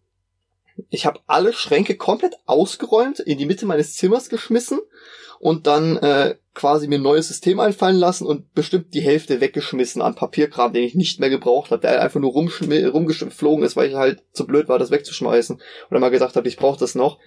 ich 0.89 1.05
habe 1.05 1.19
alle 1.25 1.53
Schränke 1.53 1.95
komplett 1.95 2.35
ausgeräumt, 2.45 3.19
in 3.19 3.37
die 3.37 3.45
Mitte 3.45 3.65
meines 3.65 3.95
Zimmers 3.95 4.29
geschmissen 4.29 4.79
und 5.39 5.67
dann 5.67 5.97
äh, 5.97 6.35
quasi 6.53 6.87
mir 6.87 6.95
ein 6.95 7.03
neues 7.03 7.27
System 7.27 7.59
einfallen 7.59 7.97
lassen 7.97 8.25
und 8.25 8.53
bestimmt 8.53 8.93
die 8.93 9.01
Hälfte 9.01 9.41
weggeschmissen 9.41 10.01
an 10.01 10.15
Papierkram, 10.15 10.73
den 10.73 10.83
ich 10.83 10.95
nicht 10.95 11.19
mehr 11.19 11.29
gebraucht 11.29 11.71
habe, 11.71 11.81
der 11.81 12.01
einfach 12.01 12.19
nur 12.19 12.31
rumgeflogen 12.31 13.63
ist, 13.63 13.75
weil 13.75 13.89
ich 13.89 13.95
halt 13.95 14.23
zu 14.31 14.47
blöd 14.47 14.67
war, 14.67 14.79
das 14.79 14.91
wegzuschmeißen 14.91 15.61
oder 15.91 15.99
mal 15.99 16.09
gesagt 16.09 16.35
habe, 16.35 16.47
ich 16.47 16.57
brauche 16.57 16.79
das 16.79 16.95
noch. 16.95 17.19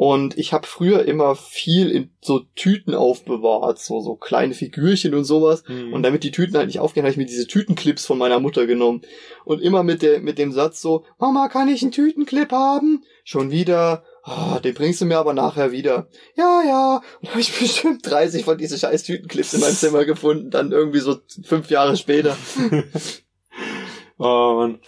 Und 0.00 0.38
ich 0.38 0.54
habe 0.54 0.66
früher 0.66 1.04
immer 1.04 1.36
viel 1.36 1.90
in 1.90 2.10
so 2.22 2.40
Tüten 2.56 2.94
aufbewahrt, 2.94 3.78
so 3.78 4.00
so 4.00 4.14
kleine 4.14 4.54
Figürchen 4.54 5.14
und 5.14 5.24
sowas. 5.24 5.62
Mhm. 5.68 5.92
Und 5.92 6.02
damit 6.02 6.24
die 6.24 6.30
Tüten 6.30 6.56
halt 6.56 6.68
nicht 6.68 6.78
aufgehen, 6.78 7.02
habe 7.02 7.10
ich 7.10 7.18
mir 7.18 7.26
diese 7.26 7.46
Tütenclips 7.46 8.06
von 8.06 8.16
meiner 8.16 8.40
Mutter 8.40 8.66
genommen. 8.66 9.02
Und 9.44 9.60
immer 9.60 9.82
mit, 9.82 10.00
der, 10.00 10.20
mit 10.20 10.38
dem 10.38 10.52
Satz 10.52 10.80
so, 10.80 11.04
Mama, 11.18 11.48
kann 11.48 11.68
ich 11.68 11.82
einen 11.82 11.92
Tütenclip 11.92 12.50
haben? 12.50 13.04
Schon 13.24 13.50
wieder. 13.50 14.02
Ah, 14.30 14.60
den 14.60 14.74
bringst 14.74 15.00
du 15.00 15.06
mir 15.06 15.18
aber 15.18 15.34
nachher 15.34 15.72
wieder. 15.72 16.06
Ja, 16.36 16.62
ja. 16.64 17.02
Und 17.20 17.30
habe 17.30 17.40
ich 17.40 17.52
bestimmt 17.58 18.08
30 18.08 18.44
von 18.44 18.56
diesen 18.56 18.78
scheiß 18.78 19.02
Tütenclips 19.02 19.54
in 19.54 19.60
meinem 19.60 19.74
Zimmer 19.74 20.04
gefunden. 20.04 20.50
Dann 20.50 20.70
irgendwie 20.70 21.00
so 21.00 21.16
fünf 21.44 21.68
Jahre 21.70 21.96
später. 21.96 22.36
Oh, 24.22 24.54
Mann. 24.56 24.80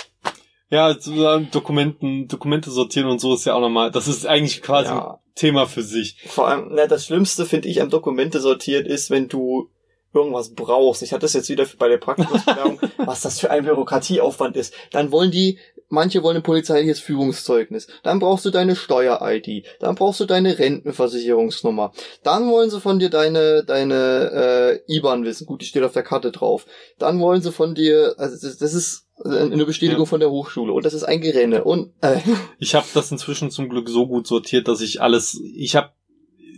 Ja, 0.68 0.92
Dokumenten, 0.92 2.28
Dokumente 2.28 2.70
sortieren 2.70 3.08
und 3.08 3.18
so 3.18 3.34
ist 3.34 3.46
ja 3.46 3.54
auch 3.54 3.60
nochmal, 3.60 3.90
das 3.90 4.08
ist 4.08 4.26
eigentlich 4.26 4.60
quasi 4.60 4.90
ein 4.90 4.96
Ja. 4.96 5.20
Thema 5.34 5.66
für 5.66 5.82
sich. 5.82 6.16
Vor 6.26 6.48
allem, 6.48 6.68
na, 6.72 6.86
das 6.86 7.06
Schlimmste 7.06 7.46
finde 7.46 7.68
ich 7.68 7.80
am 7.80 7.88
Dokumente 7.88 8.40
sortiert 8.40 8.86
ist, 8.86 9.10
wenn 9.10 9.28
du 9.28 9.70
irgendwas 10.14 10.54
brauchst. 10.54 11.02
Ich 11.02 11.12
hatte 11.12 11.22
das 11.22 11.32
jetzt 11.32 11.48
wieder 11.48 11.66
bei 11.78 11.88
der 11.88 11.96
Praktikumsbewerbung, 11.96 12.78
was 12.98 13.22
das 13.22 13.40
für 13.40 13.50
ein 13.50 13.64
Bürokratieaufwand 13.64 14.56
ist. 14.56 14.74
Dann 14.90 15.10
wollen 15.10 15.30
die, 15.30 15.58
manche 15.92 16.22
wollen 16.22 16.38
ein 16.38 16.42
polizeiliches 16.42 16.98
Führungszeugnis. 17.00 17.86
Dann 18.02 18.18
brauchst 18.18 18.44
du 18.44 18.50
deine 18.50 18.74
Steuer-ID. 18.74 19.66
Dann 19.80 19.94
brauchst 19.94 20.18
du 20.20 20.24
deine 20.24 20.58
Rentenversicherungsnummer. 20.58 21.92
Dann 22.22 22.50
wollen 22.50 22.70
sie 22.70 22.80
von 22.80 22.98
dir 22.98 23.10
deine, 23.10 23.64
deine 23.64 24.80
äh, 24.88 24.96
IBAN 24.96 25.24
wissen. 25.24 25.46
Gut, 25.46 25.60
die 25.62 25.66
steht 25.66 25.82
auf 25.84 25.92
der 25.92 26.02
Karte 26.02 26.32
drauf. 26.32 26.66
Dann 26.98 27.20
wollen 27.20 27.42
sie 27.42 27.52
von 27.52 27.74
dir, 27.74 28.14
also 28.18 28.36
das, 28.40 28.56
das 28.56 28.74
ist 28.74 29.06
eine 29.24 29.64
Bestätigung 29.66 30.04
Ja. 30.04 30.08
von 30.08 30.20
der 30.20 30.30
Hochschule 30.30 30.72
und 30.72 30.84
das 30.84 30.94
ist 30.94 31.04
ein 31.04 31.20
Gerenne 31.20 31.62
und 31.62 31.92
äh, 32.00 32.16
Ich 32.58 32.74
habe 32.74 32.86
das 32.92 33.12
inzwischen 33.12 33.50
zum 33.52 33.68
Glück 33.68 33.88
so 33.88 34.08
gut 34.08 34.26
sortiert, 34.26 34.66
dass 34.66 34.80
ich 34.80 35.00
alles, 35.00 35.40
ich 35.54 35.76
habe 35.76 35.90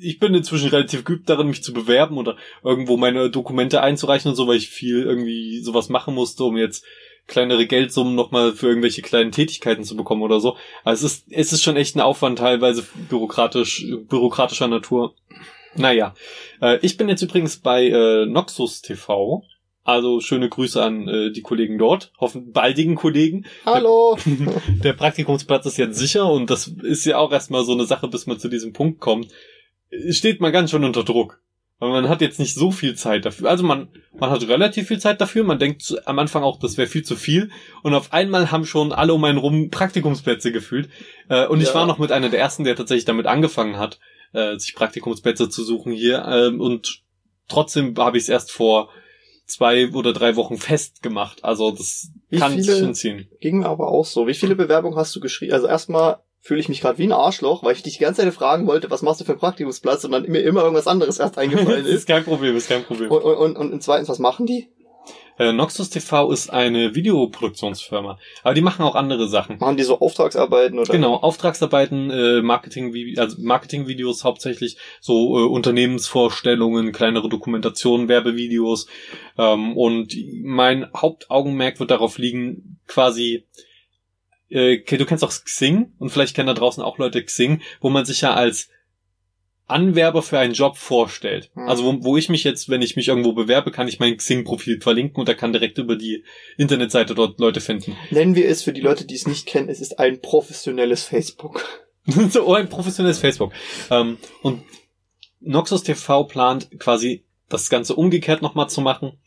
ich 0.00 0.18
bin 0.18 0.34
inzwischen 0.34 0.68
relativ 0.68 1.04
geübt 1.04 1.28
darin, 1.30 1.46
mich 1.48 1.62
zu 1.62 1.72
bewerben 1.72 2.18
oder 2.18 2.36
irgendwo 2.62 2.96
meine 2.96 3.30
Dokumente 3.30 3.80
einzureichen 3.82 4.30
und 4.30 4.36
so, 4.36 4.46
weil 4.46 4.56
ich 4.56 4.68
viel 4.68 5.02
irgendwie 5.02 5.60
sowas 5.62 5.88
machen 5.88 6.14
musste, 6.14 6.44
um 6.44 6.56
jetzt 6.56 6.84
kleinere 7.26 7.66
Geldsummen 7.66 8.14
nochmal 8.14 8.52
für 8.52 8.68
irgendwelche 8.68 9.02
kleinen 9.02 9.32
Tätigkeiten 9.32 9.84
zu 9.84 9.96
bekommen 9.96 10.22
oder 10.22 10.40
so. 10.40 10.56
Also 10.84 11.06
es 11.06 11.12
ist, 11.14 11.26
es 11.30 11.52
ist 11.52 11.62
schon 11.62 11.76
echt 11.76 11.96
ein 11.96 12.00
Aufwand, 12.00 12.38
teilweise 12.38 12.84
bürokratisch, 13.08 13.86
bürokratischer 14.08 14.68
Natur. 14.68 15.14
Naja, 15.74 16.14
äh, 16.60 16.78
ich 16.82 16.96
bin 16.96 17.08
jetzt 17.08 17.22
übrigens 17.22 17.58
bei 17.58 17.86
äh, 17.86 18.26
Noxus 18.26 18.82
TV. 18.82 19.42
Also 19.82 20.20
schöne 20.20 20.48
Grüße 20.48 20.82
an 20.82 21.08
äh, 21.08 21.30
die 21.30 21.42
Kollegen 21.42 21.76
dort, 21.76 22.10
hoffen 22.18 22.52
baldigen 22.52 22.94
Kollegen. 22.94 23.44
hallo. 23.66 24.16
Der 24.82 24.94
Praktikumsplatz 24.94 25.66
ist 25.66 25.76
jetzt 25.76 25.98
sicher 25.98 26.30
und 26.30 26.48
das 26.48 26.68
ist 26.68 27.04
ja 27.04 27.18
auch 27.18 27.32
erstmal 27.32 27.64
so 27.64 27.72
eine 27.72 27.84
Sache, 27.84 28.08
bis 28.08 28.26
man 28.26 28.38
zu 28.38 28.48
diesem 28.48 28.72
Punkt 28.72 29.00
kommt. 29.00 29.28
Steht 30.08 30.40
man 30.40 30.52
ganz 30.52 30.70
schön 30.70 30.84
unter 30.84 31.04
Druck. 31.04 31.42
Weil 31.84 32.02
man 32.02 32.08
hat 32.08 32.20
jetzt 32.20 32.38
nicht 32.38 32.54
so 32.54 32.70
viel 32.70 32.94
Zeit 32.94 33.24
dafür. 33.24 33.48
Also 33.50 33.62
man, 33.64 33.88
man 34.18 34.30
hat 34.30 34.46
relativ 34.48 34.88
viel 34.88 34.98
Zeit 34.98 35.20
dafür. 35.20 35.44
Man 35.44 35.58
denkt 35.58 35.82
zu, 35.82 36.04
am 36.06 36.18
Anfang 36.18 36.42
auch, 36.42 36.58
das 36.58 36.76
wäre 36.78 36.88
viel 36.88 37.02
zu 37.02 37.14
viel. 37.16 37.50
Und 37.82 37.94
auf 37.94 38.12
einmal 38.12 38.50
haben 38.50 38.64
schon 38.64 38.92
alle 38.92 39.12
um 39.14 39.22
einen 39.24 39.38
rum 39.38 39.70
Praktikumsplätze 39.70 40.50
gefühlt. 40.52 40.88
Äh, 41.28 41.46
und 41.46 41.60
ich 41.60 41.68
Ja. 41.68 41.74
war 41.74 41.86
noch 41.86 41.98
mit 41.98 42.10
einer 42.12 42.28
der 42.30 42.40
ersten, 42.40 42.64
der 42.64 42.76
tatsächlich 42.76 43.04
damit 43.04 43.26
angefangen 43.26 43.78
hat, 43.78 43.98
äh, 44.32 44.56
sich 44.58 44.74
Praktikumsplätze 44.74 45.48
zu 45.48 45.62
suchen 45.62 45.92
hier. 45.92 46.24
Ähm, 46.26 46.60
und 46.60 47.02
trotzdem 47.48 47.94
habe 47.98 48.16
ich 48.16 48.24
es 48.24 48.28
erst 48.28 48.50
vor 48.50 48.88
zwei 49.46 49.90
oder 49.90 50.12
drei 50.14 50.36
Wochen 50.36 50.56
festgemacht. 50.56 51.44
Also 51.44 51.70
das 51.70 52.08
Wie 52.30 52.38
kann 52.38 52.52
viele- 52.54 52.78
schon 52.78 52.94
ziehen. 52.94 53.28
Ging 53.40 53.58
mir 53.58 53.68
aber 53.68 53.88
auch 53.88 54.06
so. 54.06 54.26
Wie 54.26 54.32
viele 54.34 54.56
Bewerbungen 54.56 54.96
hast 54.98 55.14
du 55.14 55.20
geschrieben? 55.20 55.52
Also 55.52 55.66
erstmal 55.66 56.18
fühle 56.44 56.60
ich 56.60 56.68
mich 56.68 56.82
gerade 56.82 56.98
wie 56.98 57.04
ein 57.04 57.12
Arschloch, 57.12 57.64
weil 57.64 57.72
ich 57.72 57.82
dich 57.82 57.94
die 57.94 58.04
ganze 58.04 58.20
Zeit 58.22 58.34
fragen 58.34 58.66
wollte, 58.66 58.90
was 58.90 59.00
machst 59.00 59.18
du 59.18 59.24
für 59.24 59.32
einen 59.32 59.40
Praktikumsplatz 59.40 60.04
und 60.04 60.12
dann 60.12 60.24
mir 60.28 60.40
immer 60.40 60.60
irgendwas 60.60 60.86
anderes 60.86 61.18
erst 61.18 61.38
eingefallen 61.38 61.86
ist 61.86 61.94
ist. 61.94 62.06
kein 62.06 62.22
Problem, 62.22 62.54
ist 62.54 62.68
kein 62.68 62.84
Problem. 62.84 63.10
Und, 63.10 63.22
und, 63.22 63.56
und, 63.56 63.72
und 63.72 63.82
zweitens, 63.82 64.10
was 64.10 64.18
machen 64.18 64.44
die? 64.44 64.68
Äh, 65.38 65.54
Noxus 65.54 65.88
TV 65.88 66.30
ist 66.30 66.50
eine 66.50 66.94
Videoproduktionsfirma, 66.94 68.18
aber 68.42 68.54
die 68.54 68.60
machen 68.60 68.84
auch 68.84 68.94
andere 68.94 69.26
Sachen. 69.26 69.56
Machen 69.58 69.78
die 69.78 69.84
so 69.84 69.98
Auftragsarbeiten 70.00 70.78
oder? 70.78 70.92
Genau, 70.92 71.14
Auftragsarbeiten, 71.16 72.10
äh, 72.10 72.42
Marketing, 72.42 72.94
also 73.16 73.38
Marketingvideos 73.40 74.22
hauptsächlich, 74.22 74.76
so 75.00 75.38
äh, 75.38 75.48
Unternehmensvorstellungen, 75.48 76.92
kleinere 76.92 77.30
Dokumentationen, 77.30 78.08
Werbevideos. 78.08 78.86
Ähm, 79.38 79.76
und 79.78 80.14
mein 80.42 80.88
Hauptaugenmerk 80.94 81.80
wird 81.80 81.90
darauf 81.90 82.18
liegen, 82.18 82.78
quasi, 82.86 83.46
äh, 84.54 84.78
du 84.78 85.04
kennst 85.04 85.24
auch 85.24 85.32
Xing 85.32 85.92
und 85.98 86.10
vielleicht 86.10 86.34
kennen 86.34 86.46
da 86.46 86.54
draußen 86.54 86.82
auch 86.82 86.98
Leute 86.98 87.22
Xing, 87.22 87.60
wo 87.80 87.90
man 87.90 88.04
sich 88.04 88.20
ja 88.20 88.34
als 88.34 88.68
Anwerber 89.66 90.22
für 90.22 90.38
einen 90.38 90.52
Job 90.52 90.76
vorstellt. 90.76 91.50
Mhm. 91.54 91.68
Also 91.68 91.84
wo, 91.84 92.04
wo 92.04 92.16
ich 92.16 92.28
mich 92.28 92.44
jetzt, 92.44 92.68
wenn 92.68 92.82
ich 92.82 92.96
mich 92.96 93.08
irgendwo 93.08 93.32
bewerbe, 93.32 93.70
kann 93.70 93.88
ich 93.88 93.98
mein 93.98 94.16
Xing-Profil 94.16 94.80
verlinken 94.80 95.18
und 95.20 95.28
da 95.28 95.34
kann 95.34 95.52
direkt 95.52 95.78
über 95.78 95.96
die 95.96 96.24
Internetseite 96.56 97.14
dort 97.14 97.40
Leute 97.40 97.60
finden. 97.60 97.96
Nennen 98.10 98.34
wir 98.34 98.48
es 98.48 98.62
für 98.62 98.72
die 98.72 98.82
Leute, 98.82 99.06
die 99.06 99.14
es 99.14 99.26
nicht 99.26 99.46
kennen, 99.46 99.68
es 99.68 99.80
ist 99.80 99.98
ein 99.98 100.20
professionelles 100.20 101.04
Facebook. 101.04 101.64
so, 102.30 102.46
oh, 102.46 102.54
ein 102.54 102.68
professionelles 102.68 103.18
Facebook. 103.18 103.52
Ähm, 103.90 104.18
und 104.42 104.62
Noxus 105.40 105.82
TV 105.82 106.24
plant 106.24 106.68
quasi 106.78 107.24
das 107.48 107.70
Ganze 107.70 107.94
umgekehrt 107.94 108.42
nochmal 108.42 108.68
zu 108.68 108.80
machen. 108.80 109.18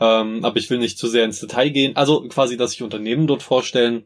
Ähm, 0.00 0.44
aber 0.44 0.56
ich 0.56 0.68
will 0.70 0.78
nicht 0.78 0.98
zu 0.98 1.06
sehr 1.06 1.24
ins 1.24 1.40
Detail 1.40 1.70
gehen. 1.70 1.96
Also 1.96 2.26
quasi, 2.28 2.56
dass 2.56 2.72
sich 2.72 2.82
Unternehmen 2.82 3.26
dort 3.26 3.42
vorstellen. 3.42 4.04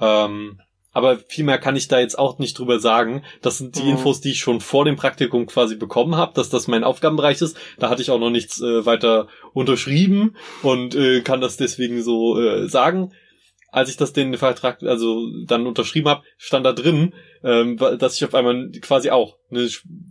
Ähm, 0.00 0.60
aber 0.94 1.18
viel 1.18 1.44
mehr 1.44 1.58
kann 1.58 1.74
ich 1.76 1.88
da 1.88 2.00
jetzt 2.00 2.18
auch 2.18 2.38
nicht 2.38 2.58
drüber 2.58 2.78
sagen. 2.78 3.22
Das 3.40 3.56
sind 3.58 3.76
die 3.76 3.82
Mhm. 3.82 3.90
Infos, 3.92 4.20
die 4.20 4.32
ich 4.32 4.40
schon 4.40 4.60
vor 4.60 4.84
dem 4.84 4.96
Praktikum 4.96 5.46
quasi 5.46 5.76
bekommen 5.76 6.16
habe, 6.16 6.34
dass 6.34 6.50
das 6.50 6.68
mein 6.68 6.84
Aufgabenbereich 6.84 7.40
ist. 7.40 7.56
Da 7.78 7.88
hatte 7.88 8.02
ich 8.02 8.10
auch 8.10 8.18
noch 8.20 8.28
nichts 8.30 8.60
äh, 8.60 8.84
weiter 8.84 9.28
unterschrieben 9.54 10.36
und 10.62 10.94
äh, 10.94 11.22
kann 11.22 11.40
das 11.40 11.56
deswegen 11.56 12.02
so 12.02 12.38
äh, 12.40 12.68
sagen. 12.68 13.12
als 13.74 13.88
ich 13.88 13.96
das 13.96 14.12
den 14.12 14.36
Vertrag 14.36 14.82
also 14.82 15.26
dann 15.46 15.66
unterschrieben 15.66 16.10
habe, 16.10 16.24
stand 16.36 16.66
da 16.66 16.74
drin, 16.74 17.14
ähm, 17.42 17.78
dass 17.78 18.16
ich 18.16 18.24
auf 18.26 18.34
einmal 18.34 18.70
quasi 18.82 19.08
auch 19.08 19.38
eine 19.50 19.66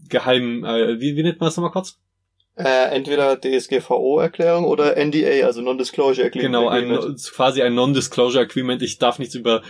geheim, 0.10 0.65
äh, 0.65 1.00
wie, 1.00 1.15
wie 1.15 1.22
nennt 1.22 1.39
man 1.39 1.46
das 1.46 1.58
nochmal 1.58 1.72
kurz? 1.72 2.00
Äh, 2.58 2.96
entweder 2.96 3.40
DSGVO-Erklärung 3.40 4.66
oder 4.66 4.98
NDA, 4.98 5.46
also 5.46 5.62
Non-Disclosure 5.62 6.28
Agreement. 6.28 6.54
Genau, 6.54 6.68
ein, 6.68 7.16
quasi 7.34 7.62
ein 7.62 7.74
Non-Disclosure 7.76 8.44
Agreement. 8.44 8.82
Ich 8.82 9.00
darf 9.00 9.20
nichts 9.20 9.36
über 9.36 9.62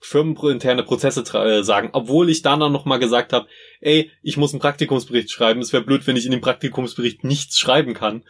firmeninterne 0.00 0.84
Prozesse 0.84 1.22
äh, 1.36 1.62
sagen, 1.62 1.90
obwohl 1.92 2.30
ich 2.30 2.42
dann 2.42 2.60
noch 2.60 2.84
mal 2.84 2.98
gesagt 2.98 3.32
habe, 3.32 3.48
ey, 3.80 4.10
ich 4.22 4.36
muss 4.36 4.52
einen 4.52 4.60
Praktikumsbericht 4.60 5.30
schreiben. 5.30 5.60
Es 5.60 5.72
wäre 5.72 5.82
blöd, 5.82 6.06
wenn 6.06 6.16
ich 6.16 6.24
in 6.24 6.30
dem 6.30 6.40
Praktikumsbericht 6.40 7.24
nichts 7.24 7.58
schreiben 7.58 7.94
kann. 7.94 8.22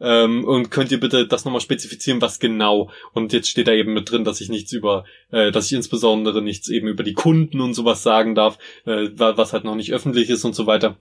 Ähm, 0.00 0.44
und 0.44 0.70
könnt 0.70 0.92
ihr 0.92 1.00
bitte 1.00 1.26
das 1.26 1.44
nochmal 1.44 1.60
spezifizieren, 1.60 2.20
was 2.22 2.38
genau? 2.38 2.90
Und 3.12 3.32
jetzt 3.32 3.48
steht 3.48 3.66
da 3.66 3.72
eben 3.72 3.92
mit 3.92 4.10
drin, 4.10 4.24
dass 4.24 4.40
ich 4.40 4.48
nichts 4.48 4.72
über, 4.72 5.04
äh, 5.30 5.50
dass 5.50 5.66
ich 5.66 5.72
insbesondere 5.72 6.42
nichts 6.42 6.68
eben 6.68 6.86
über 6.86 7.02
die 7.02 7.14
Kunden 7.14 7.60
und 7.60 7.74
sowas 7.74 8.02
sagen 8.02 8.34
darf, 8.34 8.58
äh, 8.84 9.08
was 9.14 9.52
halt 9.52 9.64
noch 9.64 9.74
nicht 9.74 9.92
öffentlich 9.92 10.30
ist 10.30 10.44
und 10.44 10.54
so 10.54 10.66
weiter. 10.66 10.96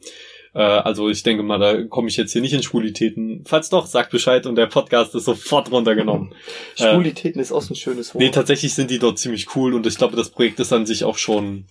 Äh, 0.56 0.62
also 0.62 1.10
ich 1.10 1.22
denke 1.22 1.44
mal, 1.44 1.60
da 1.60 1.84
komme 1.84 2.08
ich 2.08 2.18
jetzt 2.18 2.32
hier 2.32 2.42
nicht 2.42 2.54
in 2.54 2.64
Schwulitäten. 2.64 3.44
Falls 3.46 3.70
doch, 3.70 3.86
sagt 3.86 4.12
Bescheid 4.12 4.46
und 4.48 4.56
der 4.56 4.68
Podcast 4.68 5.14
ist 5.14 5.26
sofort 5.26 5.70
runtergenommen. 5.72 6.34
Schwulitäten 6.76 7.40
äh, 7.40 7.44
ist 7.44 7.52
auch 7.52 7.62
so 7.62 7.74
ein 7.74 7.78
schönes 7.78 8.16
Wort. 8.16 8.22
Nee, 8.22 8.30
tatsächlich 8.30 8.74
sind 8.74 8.90
die 8.90 9.00
dort 9.00 9.20
ziemlich 9.20 9.56
cool 9.56 9.74
und 9.74 9.86
ich 9.86 9.98
glaube, 9.98 10.16
das 10.16 10.30
Projekt 10.30 10.60
ist 10.60 10.74
an 10.74 10.86
sich 10.86 11.04
auch 11.04 11.18
schon 11.18 11.66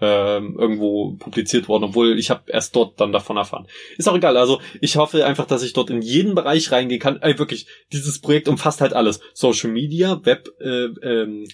ähm, 0.00 0.56
irgendwo 0.58 1.12
publiziert 1.14 1.68
worden, 1.68 1.84
obwohl 1.84 2.18
ich 2.18 2.30
habe 2.30 2.42
erst 2.46 2.74
dort 2.76 3.00
dann 3.00 3.12
davon 3.12 3.36
erfahren. 3.36 3.66
Ist 3.98 4.08
auch 4.08 4.16
egal, 4.16 4.36
also 4.36 4.60
ich 4.80 4.96
hoffe 4.96 5.24
einfach, 5.26 5.46
dass 5.46 5.62
ich 5.62 5.72
dort 5.72 5.90
in 5.90 6.02
jeden 6.02 6.34
Bereich 6.34 6.70
reingehen 6.72 7.00
kann. 7.00 7.20
Ey, 7.22 7.38
wirklich, 7.38 7.66
dieses 7.92 8.20
Projekt 8.20 8.48
umfasst 8.48 8.80
halt 8.80 8.94
alles. 8.94 9.20
Social 9.34 9.70
Media, 9.70 10.24
Web, 10.24 10.48
äh, 10.60 10.86
ähm, 11.02 11.46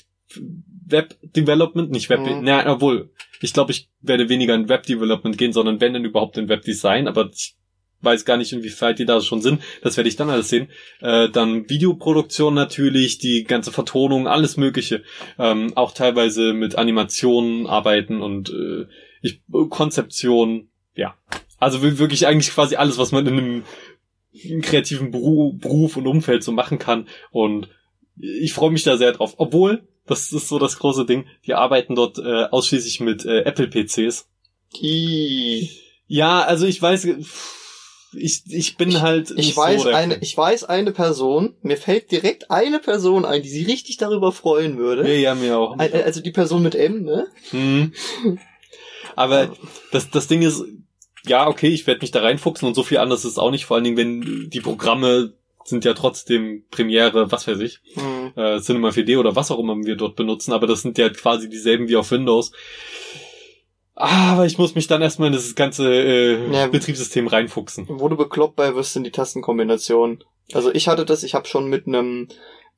Web 0.91 1.17
Development, 1.23 1.91
nicht 1.91 2.11
Web, 2.11 2.21
mhm. 2.21 2.41
na, 2.43 2.71
obwohl, 2.71 3.11
ich 3.41 3.53
glaube, 3.53 3.73
ich 3.73 3.89
werde 4.01 4.29
weniger 4.29 4.55
in 4.55 4.69
Web 4.69 4.85
Development 4.85 5.37
gehen, 5.37 5.53
sondern 5.53 5.81
wenn 5.81 5.93
denn 5.93 6.05
überhaupt 6.05 6.39
in 6.39 6.49
Web 6.49 6.63
Design, 6.63 7.09
aber 7.09 7.31
ich 7.33 7.57
weiß 8.01 8.25
gar 8.25 8.37
nicht, 8.37 8.53
inwieweit 8.53 8.99
die 8.99 9.05
da 9.05 9.21
schon 9.21 9.43
sind. 9.43 9.61
Das 9.83 9.97
werde 9.97 10.09
ich 10.09 10.17
dann 10.17 10.31
alles 10.31 10.49
sehen. 10.49 10.69
Äh, 11.01 11.29
dann 11.31 11.69
Videoproduktion 11.69 12.55
natürlich, 12.55 13.19
die 13.19 13.45
ganze 13.45 13.73
Vertonung, 13.73 14.29
alles 14.29 14.57
Mögliche. 14.57 15.03
Ähm, 15.39 15.73
auch 15.77 15.93
teilweise 15.93 16.53
mit 16.53 16.77
Animationen 16.77 17.67
arbeiten 17.67 18.23
und 18.23 18.51
äh, 18.51 18.87
ich, 19.21 19.41
Konzeption, 19.71 20.69
ja. 20.95 21.17
Also 21.59 21.83
wirklich 21.83 22.27
eigentlich 22.29 22.55
quasi 22.55 22.77
alles, 22.77 22.99
was 22.99 23.11
man 23.11 23.27
in 23.27 23.33
einem, 23.33 23.65
einem 24.45 24.63
kreativen 24.63 25.11
Beruf 25.11 25.97
und 25.97 26.07
Umfeld 26.07 26.45
so 26.45 26.53
machen 26.53 26.79
kann. 26.79 27.09
Und 27.33 27.69
ich 28.17 28.53
freue 28.53 28.71
mich 28.71 28.85
da 28.85 28.97
sehr 28.97 29.11
drauf. 29.11 29.35
Obwohl, 29.39 29.83
das 30.09 30.33
ist 30.33 30.49
so 30.49 30.59
das 30.59 30.79
große 30.79 31.07
Ding. 31.07 31.27
Die 31.47 31.55
arbeiten 31.55 31.95
dort 31.95 32.19
äh, 32.19 32.45
ausschließlich 32.45 33.01
mit 33.01 33.25
äh, 33.25 33.43
Apple-PCs. 33.43 34.27
Ja, 36.07 36.43
also 36.43 36.67
ich 36.67 36.81
weiß, 36.81 37.07
ich, 38.15 38.43
ich 38.49 38.77
bin 38.77 39.01
halt. 39.01 39.31
Ich, 39.33 39.51
ich 39.51 39.57
weiß 39.57 39.83
so 39.83 39.89
eine, 39.91 40.17
ich 40.17 40.37
weiß 40.37 40.65
eine 40.65 40.93
Person. 40.93 41.55
Mir 41.63 41.77
fällt 41.77 42.11
direkt 42.11 42.51
eine 42.51 42.79
Person 42.79 43.25
ein, 43.25 43.43
die 43.43 43.49
sich 43.49 43.67
richtig 43.67 43.99
darüber 43.99 44.33
freuen 44.33 44.79
würde. 44.79 45.07
Ja, 45.09 45.15
ja, 45.15 45.35
mir 45.35 45.59
auch. 45.59 45.79
Also 45.79 46.21
die 46.21 46.31
Person 46.31 46.63
mit 46.63 46.75
M, 46.75 47.03
ne? 47.03 47.29
Hm. 47.51 47.93
Aber 49.17 49.51
das, 49.91 50.11
das 50.11 50.29
Ding 50.29 50.43
ist, 50.43 50.65
ja, 51.27 51.49
okay, 51.49 51.69
ich 51.69 51.87
werde 51.87 52.01
mich 52.01 52.11
da 52.11 52.21
reinfuchsen 52.21 52.67
und 52.67 52.75
so 52.75 52.83
viel 52.83 52.99
anderes 52.99 53.25
ist 53.25 53.39
auch 53.39 53.51
nicht, 53.51 53.67
vor 53.67 53.77
allen 53.77 53.85
Dingen, 53.85 53.97
wenn 53.97 54.51
die 54.51 54.61
Programme 54.61 55.35
sind 55.69 55.85
ja 55.85 55.95
trotzdem 55.95 56.65
Premiere, 56.71 57.31
was 57.31 57.47
weiß 57.47 57.61
ich, 57.61 57.81
mhm. 57.95 58.33
äh, 58.37 58.61
Cinema 58.61 58.89
4D 58.91 59.19
oder 59.19 59.37
was 59.37 59.51
auch 59.51 59.59
immer 59.59 59.77
wir 59.77 59.97
dort 59.97 60.17
benutzen, 60.17 60.53
aber 60.53 60.67
das 60.67 60.83
sind 60.83 60.99
ja 60.99 61.09
quasi 61.11 61.49
dieselben 61.49 61.89
wie 61.89 61.97
auf 61.97 62.11
Windows. 62.11 62.53
Aber 64.01 64.47
ich 64.47 64.59
muss 64.59 64.77
mich 64.77 64.87
dann 64.87 65.03
erstmal 65.03 65.27
in 65.27 65.35
das 65.35 65.57
ganze 65.57 65.93
äh, 65.93 66.53
ja, 66.53 66.69
Betriebssystem 66.69 67.27
reinfuchsen. 67.27 67.87
Wo 67.89 68.09
du 68.09 68.17
bekloppt 68.17 68.55
bei 68.55 68.73
wirst, 68.77 68.93
sind 68.93 69.03
die 69.03 69.11
Tastenkombinationen. 69.11 70.23
Also 70.53 70.73
ich 70.73 70.87
hatte 70.87 71.05
das, 71.05 71.25
ich 71.25 71.35
habe 71.35 71.49
schon 71.49 71.69
mit 71.69 71.89
einem, 71.89 72.29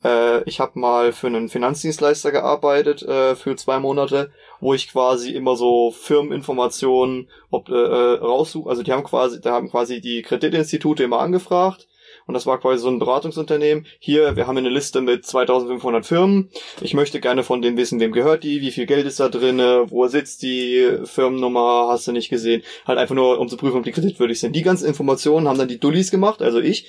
äh, 0.03 0.43
ich 0.45 0.61
habe 0.61 0.79
mal 0.79 1.13
für 1.13 1.27
einen 1.27 1.51
Finanzdienstleister 1.51 2.33
gearbeitet 2.33 3.03
äh, 3.03 3.37
für 3.37 3.55
zwei 3.57 3.79
Monate, 3.81 4.33
wo 4.61 4.73
ich 4.73 4.91
quasi 4.91 5.33
immer 5.33 5.57
so 5.57 5.91
Firmeninformationen 5.91 7.29
ob, 7.51 7.69
äh, 7.69 7.75
äh 7.75 8.15
raussuche. 8.19 8.71
Also 8.71 8.83
die 8.83 8.93
haben 8.93 9.05
quasi, 9.05 9.43
da 9.43 9.53
haben 9.53 9.69
quasi 9.69 10.01
die 10.01 10.23
Kreditinstitute 10.23 11.03
immer 11.03 11.21
angefragt 11.21 11.87
und 12.31 12.35
das 12.35 12.47
war 12.47 12.61
quasi 12.61 12.81
so 12.81 12.89
ein 12.89 13.01
Beratungsunternehmen. 13.01 13.87
Hier, 13.99 14.37
wir 14.37 14.47
haben 14.47 14.57
eine 14.57 14.69
Liste 14.69 15.01
mit 15.01 15.27
2500 15.27 16.07
Firmen. 16.07 16.49
Ich 16.81 16.95
möchte 16.95 17.19
gerne 17.19 17.43
von 17.43 17.61
denen 17.61 17.77
wissen, 17.77 17.99
wem 17.99 18.13
gehört 18.13 18.45
die, 18.45 18.61
wie 18.61 18.71
viel 18.71 18.87
Geld 18.87 19.05
ist 19.05 19.19
da 19.19 19.29
drinne, 19.29 19.87
wo 19.91 20.07
sitzt 20.07 20.43
die 20.43 20.99
Firmennummer, 21.03 21.89
hast 21.89 22.07
du 22.07 22.13
nicht 22.13 22.29
gesehen. 22.29 22.63
Halt 22.87 23.01
einfach 23.01 23.17
nur, 23.17 23.41
um 23.41 23.49
zu 23.49 23.57
prüfen, 23.57 23.79
ob 23.79 23.83
die 23.83 23.91
kreditwürdig 23.91 24.39
sind. 24.39 24.55
Die 24.55 24.63
ganzen 24.63 24.87
Informationen 24.87 25.49
haben 25.49 25.59
dann 25.59 25.67
die 25.67 25.81
Dullis 25.81 26.13
gemacht, 26.13 26.41
also 26.41 26.61
ich. 26.61 26.87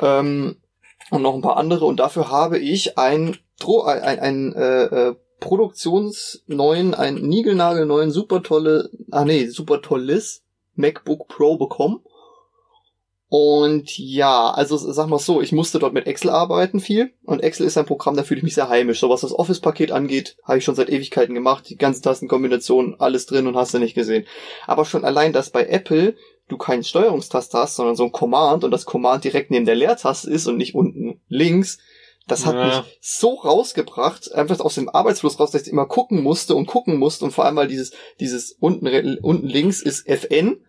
Ähm, 0.00 0.58
und 1.10 1.22
noch 1.22 1.34
ein 1.34 1.42
paar 1.42 1.56
andere. 1.56 1.84
Und 1.86 1.98
dafür 1.98 2.30
habe 2.30 2.60
ich 2.60 2.98
ein, 2.98 3.36
ein, 3.66 4.00
ein, 4.00 4.18
ein 4.20 4.52
äh, 4.54 4.84
äh, 4.84 5.14
produktionsneuen, 5.40 6.94
ein 6.94 7.16
niegelnagelneuen, 7.16 8.12
super 8.12 8.44
tolle, 8.44 8.90
ah 9.10 9.24
nee, 9.24 9.48
super 9.48 9.82
tolles 9.82 10.44
MacBook 10.76 11.26
Pro 11.26 11.56
bekommen. 11.56 11.98
Und 13.30 13.98
ja, 13.98 14.50
also 14.50 14.78
sag 14.78 15.08
mal 15.08 15.18
so, 15.18 15.42
ich 15.42 15.52
musste 15.52 15.78
dort 15.78 15.92
mit 15.92 16.06
Excel 16.06 16.30
arbeiten 16.30 16.80
viel 16.80 17.12
und 17.24 17.40
Excel 17.40 17.66
ist 17.66 17.76
ein 17.76 17.84
Programm, 17.84 18.16
da 18.16 18.22
fühle 18.22 18.38
ich 18.38 18.44
mich 18.44 18.54
sehr 18.54 18.70
heimisch. 18.70 19.00
So 19.00 19.10
was 19.10 19.20
das 19.20 19.38
Office-Paket 19.38 19.92
angeht, 19.92 20.38
habe 20.44 20.58
ich 20.58 20.64
schon 20.64 20.74
seit 20.74 20.88
Ewigkeiten 20.88 21.34
gemacht, 21.34 21.68
die 21.68 21.76
ganzen 21.76 22.02
Tastenkombinationen, 22.02 22.98
alles 22.98 23.26
drin 23.26 23.46
und 23.46 23.54
hast 23.54 23.74
du 23.74 23.78
nicht 23.78 23.94
gesehen. 23.94 24.24
Aber 24.66 24.86
schon 24.86 25.04
allein, 25.04 25.34
dass 25.34 25.50
bei 25.50 25.66
Apple 25.66 26.16
du 26.48 26.56
keinen 26.56 26.84
Steuerungstaste 26.84 27.58
hast, 27.58 27.76
sondern 27.76 27.96
so 27.96 28.04
ein 28.04 28.12
Command 28.12 28.64
und 28.64 28.70
das 28.70 28.86
Command 28.86 29.24
direkt 29.24 29.50
neben 29.50 29.66
der 29.66 29.74
Leertaste 29.74 30.30
ist 30.30 30.46
und 30.46 30.56
nicht 30.56 30.74
unten 30.74 31.20
links, 31.28 31.76
das 32.26 32.46
hat 32.46 32.54
ja. 32.54 32.66
mich 32.66 32.98
so 33.00 33.34
rausgebracht, 33.34 34.32
einfach 34.34 34.60
aus 34.60 34.76
dem 34.76 34.88
Arbeitsfluss 34.88 35.38
raus, 35.38 35.50
dass 35.50 35.62
ich 35.62 35.72
immer 35.72 35.86
gucken 35.86 36.22
musste 36.22 36.54
und 36.54 36.66
gucken 36.66 36.96
musste 36.96 37.26
und 37.26 37.32
vor 37.32 37.44
allem 37.44 37.56
mal 37.56 37.68
dieses, 37.68 37.92
dieses 38.20 38.52
unten, 38.52 39.18
unten 39.18 39.46
links 39.46 39.82
ist 39.82 40.06
FN 40.06 40.62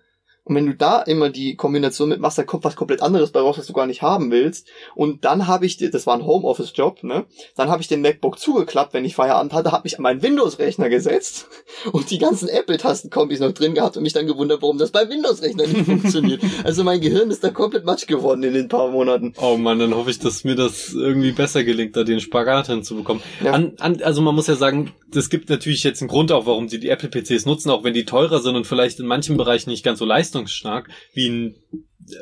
und 0.49 0.55
wenn 0.55 0.65
du 0.65 0.73
da 0.73 1.03
immer 1.03 1.29
die 1.29 1.55
Kombination 1.55 2.09
mitmachst, 2.09 2.39
dann 2.39 2.47
kommt 2.47 2.63
was 2.63 2.75
komplett 2.75 3.03
anderes 3.03 3.29
bei 3.29 3.39
raus, 3.39 3.59
was 3.59 3.67
du 3.67 3.73
gar 3.73 3.85
nicht 3.85 4.01
haben 4.01 4.31
willst. 4.31 4.67
Und 4.95 5.23
dann 5.23 5.45
habe 5.45 5.67
ich, 5.67 5.77
das 5.77 6.07
war 6.07 6.15
ein 6.15 6.25
Homeoffice-Job, 6.25 7.03
ne? 7.03 7.25
Dann 7.55 7.69
habe 7.69 7.83
ich 7.83 7.87
den 7.87 8.01
MacBook 8.01 8.39
zugeklappt, 8.39 8.95
wenn 8.95 9.05
ich 9.05 9.13
Feierabend 9.13 9.53
hatte, 9.53 9.71
habe 9.71 9.83
mich 9.83 9.97
an 9.97 10.01
meinen 10.01 10.23
Windows-Rechner 10.23 10.89
gesetzt 10.89 11.47
und 11.91 12.09
die 12.09 12.17
ganzen 12.17 12.49
Apple-Tasten-Kombis 12.49 13.41
noch 13.41 13.51
drin 13.51 13.75
gehabt 13.75 13.95
und 13.95 14.01
mich 14.01 14.13
dann 14.13 14.25
gewundert, 14.25 14.63
warum 14.63 14.79
das 14.79 14.89
beim 14.89 15.07
Windows-Rechner 15.07 15.67
nicht 15.67 15.85
funktioniert. 15.85 16.41
Also 16.63 16.83
mein 16.83 16.99
Gehirn 16.99 17.31
ist 17.31 17.43
da 17.43 17.49
komplett 17.51 17.85
matsch 17.85 18.07
geworden 18.07 18.43
in 18.43 18.53
den 18.53 18.67
paar 18.67 18.89
Monaten. 18.89 19.33
Oh 19.41 19.55
man, 19.55 19.79
dann 19.79 19.95
hoffe 19.95 20.09
ich, 20.09 20.19
dass 20.19 20.43
mir 20.43 20.55
das 20.55 20.93
irgendwie 20.93 21.31
besser 21.31 21.63
gelingt, 21.63 21.95
da 21.95 22.03
den 22.03 22.19
Spagat 22.19 22.67
hinzubekommen. 22.67 23.21
Ja. 23.43 23.51
An, 23.51 23.73
an, 23.79 24.01
also 24.01 24.21
man 24.21 24.35
muss 24.35 24.47
ja 24.47 24.55
sagen, 24.55 24.91
es 25.13 25.29
gibt 25.29 25.49
natürlich 25.49 25.83
jetzt 25.83 26.01
einen 26.01 26.09
Grund 26.09 26.31
auch, 26.31 26.45
warum 26.45 26.67
sie 26.67 26.79
die 26.79 26.89
Apple-PCs 26.89 27.45
nutzen, 27.45 27.69
auch 27.69 27.83
wenn 27.83 27.93
die 27.93 28.05
teurer 28.05 28.39
sind 28.39 28.55
und 28.55 28.67
vielleicht 28.67 28.99
in 28.99 29.05
manchen 29.05 29.37
Bereichen 29.37 29.69
nicht 29.69 29.83
ganz 29.83 29.99
so 29.99 30.05
leistungsfähig 30.05 30.38
leistungsstark 30.39 30.89
wie 31.13 31.29
ein 31.29 31.55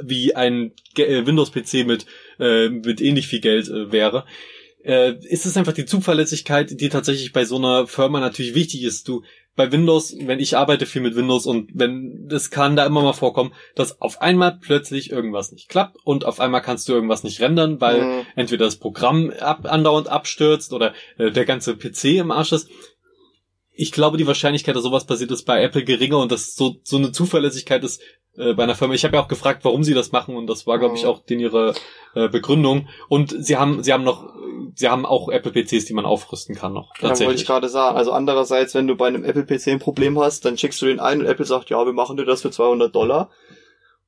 wie 0.04 0.36
ein 0.36 0.74
äh, 0.98 1.26
Windows-PC 1.26 1.86
mit 1.86 2.06
äh, 2.40 2.70
mit 2.70 3.00
ähnlich 3.00 3.28
viel 3.28 3.40
Geld 3.40 3.70
äh, 3.70 3.92
wäre, 3.92 4.26
äh, 4.84 5.14
ist 5.22 5.46
es 5.46 5.56
einfach 5.56 5.74
die 5.74 5.86
Zuverlässigkeit, 5.86 6.80
die 6.82 6.90
tatsächlich 6.90 7.32
bei 7.32 7.46
so 7.46 7.58
einer 7.58 7.88
Firma 7.88 8.20
natürlich 8.20 8.54
wichtig 8.54 8.84
ist. 8.84 9.08
Du 9.08 9.24
bei 9.56 9.72
Windows, 9.72 10.16
wenn 10.20 10.40
ich 10.40 10.56
arbeite 10.56 10.86
viel 10.86 11.02
mit 11.02 11.16
Windows 11.16 11.46
und 11.48 11.72
wenn 11.74 12.30
es 12.32 12.52
kann 12.52 12.76
da 12.76 12.86
immer 12.86 13.02
mal 13.02 13.14
vorkommen, 13.14 13.54
dass 13.76 14.02
auf 14.02 14.22
einmal 14.22 14.60
plötzlich 14.62 15.10
irgendwas 15.10 15.52
nicht 15.52 15.68
klappt 15.68 15.98
und 16.04 16.26
auf 16.26 16.40
einmal 16.40 16.62
kannst 16.62 16.88
du 16.88 16.94
irgendwas 16.94 17.24
nicht 17.24 17.42
rendern, 17.42 17.82
weil 17.82 18.02
mhm. 18.02 18.26
entweder 18.36 18.66
das 18.66 18.76
Programm 18.76 19.32
ab, 19.40 19.66
andauernd 19.66 20.10
abstürzt 20.10 20.74
oder 20.74 20.94
äh, 21.18 21.32
der 21.32 21.46
ganze 21.46 21.76
PC 21.76 22.18
im 22.20 22.32
Arsch 22.32 22.52
ist 22.52 22.70
ich 23.78 23.92
glaube, 23.92 24.18
die 24.18 24.26
Wahrscheinlichkeit, 24.26 24.76
dass 24.76 24.84
sowas 24.84 25.06
passiert, 25.06 25.30
ist 25.32 25.44
bei 25.44 25.62
Apple 25.62 25.84
geringer 25.84 26.18
und 26.18 26.32
dass 26.32 26.56
so, 26.56 26.78
so 26.84 26.98
eine 26.98 27.12
Zuverlässigkeit 27.12 27.84
ist 27.84 28.02
äh, 28.36 28.54
bei 28.56 28.64
einer 28.64 28.74
Firma. 28.74 28.96
Ich 28.96 29.06
habe 29.06 29.18
ja 29.18 29.24
auch 29.24 29.28
gefragt, 29.28 29.64
warum 29.64 29.84
sie 29.84 29.94
das 29.94 30.12
machen 30.12 30.36
und 30.36 30.48
das 30.48 30.66
war, 30.66 30.80
glaube 30.80 30.96
ich, 30.96 31.04
mhm. 31.04 31.10
auch 31.10 31.24
den 31.24 31.40
ihre 31.40 31.76
äh, 32.16 32.28
Begründung. 32.28 32.88
Und 33.08 33.36
sie 33.38 33.56
haben, 33.56 33.84
sie 33.84 33.94
haben 33.94 34.04
noch, 34.04 34.34
sie 34.74 34.90
haben 34.90 35.06
auch 35.06 35.30
Apple 35.30 35.52
PCs, 35.52 35.86
die 35.86 35.94
man 35.94 36.06
aufrüsten 36.06 36.56
kann 36.56 36.74
noch. 36.74 36.92
Tatsächlich. 36.94 37.20
Ja, 37.20 37.28
wollte 37.28 37.42
ich 37.42 37.48
gerade 37.48 37.70
sagen. 37.70 37.98
Also 37.98 38.14
andererseits, 38.14 38.74
wenn 38.74 38.88
du 38.88 38.96
bei 38.96 39.08
einem 39.08 39.24
Apple 39.24 39.46
PC 39.46 39.68
ein 39.68 39.80
Problem 39.80 40.20
hast, 40.20 40.44
dann 40.46 40.58
schickst 40.58 40.82
du 40.82 40.88
den 40.88 41.00
ein 41.00 41.20
und 41.20 41.28
Apple 41.28 41.46
sagt, 41.46 41.70
ja, 41.70 41.86
wir 41.86 41.94
machen 41.94 42.18
dir 42.18 42.26
das 42.26 42.42
für 42.42 42.50
200 42.50 42.94
Dollar. 42.94 43.30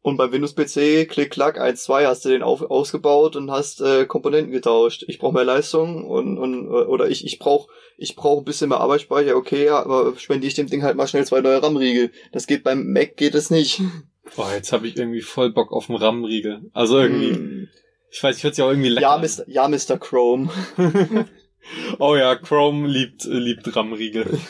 Und 0.02 0.16
beim 0.16 0.32
Windows-PC, 0.32 1.10
klick, 1.10 1.32
klack, 1.32 1.60
1, 1.60 1.84
2, 1.84 2.06
hast 2.06 2.24
du 2.24 2.30
den 2.30 2.42
auf, 2.42 2.62
ausgebaut 2.62 3.36
und 3.36 3.52
hast 3.52 3.82
äh, 3.82 4.06
Komponenten 4.06 4.52
getauscht. 4.52 5.04
Ich 5.08 5.20
brauche 5.20 5.34
mehr 5.34 5.44
Leistung 5.44 6.06
und, 6.06 6.38
und 6.38 6.70
oder 6.70 7.10
ich, 7.10 7.26
ich 7.26 7.38
brauche 7.38 7.70
ich 7.98 8.16
brauch 8.16 8.40
ein 8.40 8.46
bisschen 8.46 8.70
mehr 8.70 8.80
Arbeitsspeicher, 8.80 9.36
okay, 9.36 9.68
aber 9.70 10.14
spende 10.18 10.48
ich 10.48 10.54
dem 10.54 10.68
Ding 10.68 10.84
halt 10.84 10.96
mal 10.96 11.08
schnell 11.08 11.26
zwei 11.26 11.42
neue 11.42 11.62
RAM-Riegel. 11.62 12.12
Das 12.32 12.48
geht 12.48 12.64
beim 12.64 12.94
Mac, 12.94 13.18
geht 13.18 13.36
es 13.36 13.50
nicht. 13.50 13.82
Boah, 14.36 14.54
jetzt 14.54 14.72
habe 14.72 14.88
ich 14.88 14.96
irgendwie 14.96 15.22
voll 15.22 15.52
Bock 15.52 15.74
auf 15.74 15.90
einen 15.90 15.98
RAM-Riegel. 15.98 16.62
Also 16.72 17.00
irgendwie, 17.00 17.34
mm. 17.34 17.68
ich 18.10 18.24
weiß, 18.24 18.38
ich 18.38 18.44
würde 18.44 18.58
ja 18.58 18.66
auch 18.66 18.70
irgendwie 18.70 18.90
lecker. 18.90 19.02
Ja, 19.02 19.18
Mr. 19.18 19.50
Ja, 19.50 19.68
Mr. 19.68 19.98
Chrome. 19.98 20.50
Oh 22.00 22.16
ja, 22.16 22.36
Chrome 22.36 22.88
liebt, 22.88 23.26
liebt 23.26 23.76
RAM-Riegel. 23.76 24.40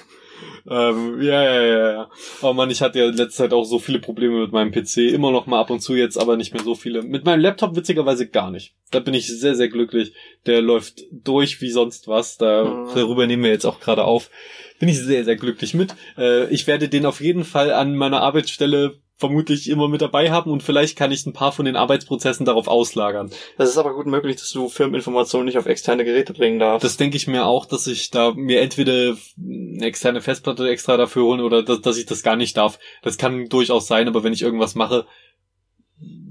ähm, 0.69 1.21
ja, 1.21 1.43
ja, 1.43 1.61
ja, 1.61 1.91
ja. 1.91 2.09
Oh 2.41 2.53
man, 2.53 2.69
ich 2.69 2.81
hatte 2.81 2.99
ja 2.99 3.05
in 3.07 3.15
letzter 3.15 3.43
Zeit 3.43 3.53
auch 3.53 3.63
so 3.63 3.79
viele 3.79 3.99
Probleme 3.99 4.39
mit 4.39 4.51
meinem 4.51 4.71
PC. 4.71 4.97
Immer 5.13 5.31
noch 5.31 5.45
mal 5.47 5.59
ab 5.59 5.69
und 5.69 5.81
zu 5.81 5.95
jetzt, 5.95 6.17
aber 6.17 6.37
nicht 6.37 6.53
mehr 6.53 6.63
so 6.63 6.75
viele. 6.75 7.01
Mit 7.01 7.25
meinem 7.25 7.41
Laptop 7.41 7.75
witzigerweise 7.75 8.27
gar 8.27 8.51
nicht. 8.51 8.73
Da 8.91 8.99
bin 8.99 9.13
ich 9.13 9.27
sehr, 9.27 9.55
sehr 9.55 9.69
glücklich. 9.69 10.13
Der 10.45 10.61
läuft 10.61 11.03
durch 11.11 11.61
wie 11.61 11.71
sonst 11.71 12.07
was. 12.07 12.37
Da, 12.37 12.63
Mhm. 12.63 12.89
Darüber 12.95 13.27
nehmen 13.27 13.43
wir 13.43 13.51
jetzt 13.51 13.65
auch 13.65 13.79
gerade 13.79 14.03
auf. 14.03 14.29
Bin 14.79 14.89
ich 14.89 14.99
sehr, 14.99 15.25
sehr 15.25 15.35
glücklich 15.35 15.73
mit. 15.73 15.95
Äh, 16.17 16.47
ich 16.53 16.67
werde 16.67 16.87
den 16.89 17.05
auf 17.05 17.21
jeden 17.21 17.43
Fall 17.43 17.71
an 17.73 17.95
meiner 17.95 18.21
Arbeitsstelle 18.21 18.95
vermutlich 19.19 19.69
immer 19.69 19.89
mit 19.89 20.01
dabei 20.01 20.31
haben 20.31 20.49
und 20.49 20.63
vielleicht 20.63 20.97
kann 20.97 21.11
ich 21.11 21.25
ein 21.25 21.33
paar 21.33 21.51
von 21.51 21.65
den 21.65 21.75
Arbeitsprozessen 21.75 22.45
darauf 22.45 22.69
auslagern. 22.69 23.29
Das 23.57 23.69
ist 23.69 23.77
aber 23.77 23.93
gut 23.93 24.05
möglich, 24.05 24.37
dass 24.37 24.49
du 24.51 24.69
Firmeninformationen 24.69 25.45
nicht 25.45 25.57
auf 25.57 25.65
externe 25.65 26.05
Geräte 26.05 26.31
bringen 26.31 26.57
darfst. 26.57 26.85
Das 26.85 26.95
denke 26.95 27.17
ich 27.17 27.27
mir 27.27 27.45
auch, 27.45 27.65
dass 27.65 27.85
ich 27.85 28.11
da 28.11 28.31
mir 28.33 28.61
entweder 28.61 29.17
eine 29.37 29.85
externe 29.85 30.21
Festplatte 30.21 30.69
extra 30.69 30.95
dafür 30.95 31.23
holen 31.23 31.41
oder 31.41 31.63
dass, 31.63 31.81
dass 31.81 31.97
ich 31.97 32.05
das 32.05 32.23
gar 32.23 32.37
nicht 32.37 32.55
darf. 32.55 32.79
Das 33.01 33.17
kann 33.17 33.49
durchaus 33.49 33.87
sein, 33.87 34.07
aber 34.07 34.23
wenn 34.23 34.33
ich 34.33 34.41
irgendwas 34.41 34.75
mache, 34.75 35.05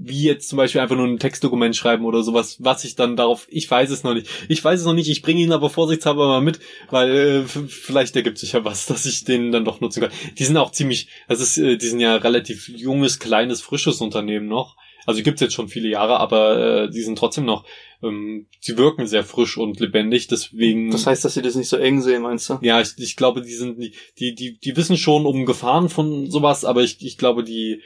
wie 0.01 0.23
jetzt 0.23 0.47
zum 0.47 0.57
Beispiel 0.57 0.79
einfach 0.79 0.95
nur 0.95 1.05
ein 1.05 1.19
Textdokument 1.19 1.75
schreiben 1.75 2.05
oder 2.05 2.23
sowas, 2.23 2.57
was 2.59 2.85
ich 2.85 2.95
dann 2.95 3.17
darauf, 3.17 3.47
ich 3.49 3.69
weiß 3.69 3.89
es 3.89 4.03
noch 4.03 4.13
nicht. 4.13 4.27
Ich 4.47 4.63
weiß 4.63 4.79
es 4.79 4.85
noch 4.85 4.93
nicht, 4.93 5.09
ich 5.09 5.21
bringe 5.21 5.41
ihn 5.41 5.51
aber 5.51 5.69
vorsichtshalber 5.69 6.27
mal 6.27 6.41
mit, 6.41 6.59
weil 6.89 7.11
äh, 7.11 7.43
vielleicht 7.43 8.15
ergibt 8.15 8.37
sich 8.37 8.53
ja 8.53 8.63
was, 8.63 8.85
dass 8.87 9.05
ich 9.05 9.25
den 9.25 9.51
dann 9.51 9.65
doch 9.65 9.81
nutzen 9.81 10.01
kann. 10.01 10.11
Die 10.37 10.45
sind 10.45 10.57
auch 10.57 10.71
ziemlich, 10.71 11.09
das 11.27 11.41
ist, 11.41 11.57
äh, 11.57 11.77
die 11.77 11.87
sind 11.87 11.99
ja 11.99 12.15
relativ 12.15 12.69
junges, 12.69 13.19
kleines, 13.19 13.61
frisches 13.61 13.99
Unternehmen 13.99 14.47
noch. 14.47 14.77
Also 15.05 15.23
gibt's 15.23 15.41
jetzt 15.41 15.53
schon 15.53 15.69
viele 15.69 15.89
Jahre, 15.89 16.19
aber 16.19 16.83
äh, 16.83 16.89
die 16.89 17.01
sind 17.01 17.17
trotzdem 17.17 17.45
noch, 17.45 17.65
ähm, 18.03 18.47
sie 18.59 18.77
wirken 18.77 19.07
sehr 19.07 19.23
frisch 19.23 19.57
und 19.57 19.79
lebendig, 19.79 20.27
deswegen. 20.27 20.91
Das 20.91 21.07
heißt, 21.07 21.25
dass 21.25 21.33
sie 21.33 21.41
das 21.41 21.55
nicht 21.55 21.69
so 21.69 21.77
eng 21.77 22.01
sehen, 22.01 22.21
meinst 22.21 22.49
du? 22.49 22.59
ja, 22.61 22.79
ich, 22.79 22.93
ich 22.97 23.15
glaube, 23.15 23.41
die 23.41 23.55
sind 23.55 23.81
die, 23.81 23.93
die, 24.19 24.35
die, 24.35 24.59
die 24.59 24.77
wissen 24.77 24.97
schon 24.97 25.25
um 25.25 25.45
Gefahren 25.45 25.89
von 25.89 26.29
sowas, 26.29 26.63
aber 26.63 26.83
ich, 26.83 27.03
ich 27.03 27.17
glaube, 27.17 27.43
die 27.43 27.81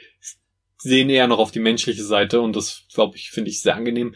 sehen 0.84 1.10
eher 1.10 1.26
noch 1.26 1.38
auf 1.38 1.50
die 1.50 1.58
menschliche 1.60 2.04
Seite 2.04 2.40
und 2.40 2.54
das, 2.54 2.84
glaube 2.94 3.16
ich, 3.16 3.30
finde 3.30 3.50
ich 3.50 3.60
sehr 3.60 3.74
angenehm. 3.74 4.14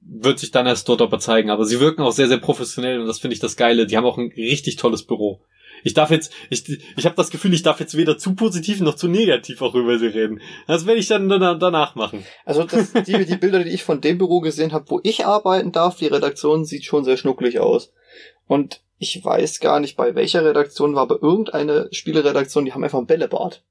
Wird 0.00 0.38
sich 0.38 0.50
dann 0.50 0.66
erst 0.66 0.88
dort 0.88 1.02
aber 1.02 1.18
zeigen. 1.18 1.50
Aber 1.50 1.64
sie 1.64 1.80
wirken 1.80 2.02
auch 2.02 2.12
sehr, 2.12 2.28
sehr 2.28 2.38
professionell 2.38 3.00
und 3.00 3.06
das 3.06 3.18
finde 3.18 3.34
ich 3.34 3.40
das 3.40 3.56
Geile. 3.56 3.86
Die 3.86 3.96
haben 3.96 4.04
auch 4.06 4.18
ein 4.18 4.32
richtig 4.36 4.76
tolles 4.76 5.02
Büro. 5.02 5.40
Ich 5.82 5.92
darf 5.92 6.10
jetzt, 6.10 6.32
ich, 6.48 6.66
ich 6.96 7.04
habe 7.04 7.16
das 7.16 7.30
Gefühl, 7.30 7.52
ich 7.52 7.62
darf 7.62 7.78
jetzt 7.80 7.96
weder 7.96 8.16
zu 8.16 8.34
positiv 8.34 8.80
noch 8.80 8.94
zu 8.94 9.06
negativ 9.08 9.60
auch 9.60 9.74
über 9.74 9.98
sie 9.98 10.06
reden. 10.06 10.40
Das 10.66 10.86
werde 10.86 11.00
ich 11.00 11.08
dann 11.08 11.28
dana- 11.28 11.58
danach 11.58 11.94
machen. 11.94 12.24
Also 12.46 12.64
das, 12.64 12.92
die, 12.92 13.24
die 13.26 13.36
Bilder, 13.36 13.62
die 13.64 13.70
ich 13.70 13.82
von 13.84 14.00
dem 14.00 14.16
Büro 14.16 14.40
gesehen 14.40 14.72
habe, 14.72 14.88
wo 14.88 15.00
ich 15.02 15.26
arbeiten 15.26 15.72
darf, 15.72 15.96
die 15.96 16.06
Redaktion 16.06 16.64
sieht 16.64 16.84
schon 16.84 17.04
sehr 17.04 17.16
schnucklig 17.18 17.60
aus. 17.60 17.92
Und 18.46 18.80
ich 18.98 19.22
weiß 19.22 19.60
gar 19.60 19.80
nicht, 19.80 19.96
bei 19.96 20.14
welcher 20.14 20.44
Redaktion 20.44 20.94
war, 20.94 21.02
aber 21.02 21.22
irgendeine 21.22 21.88
Spieleredaktion, 21.92 22.64
die 22.64 22.72
haben 22.72 22.84
einfach 22.84 22.98
ein 22.98 23.06
Bällebad. 23.06 23.62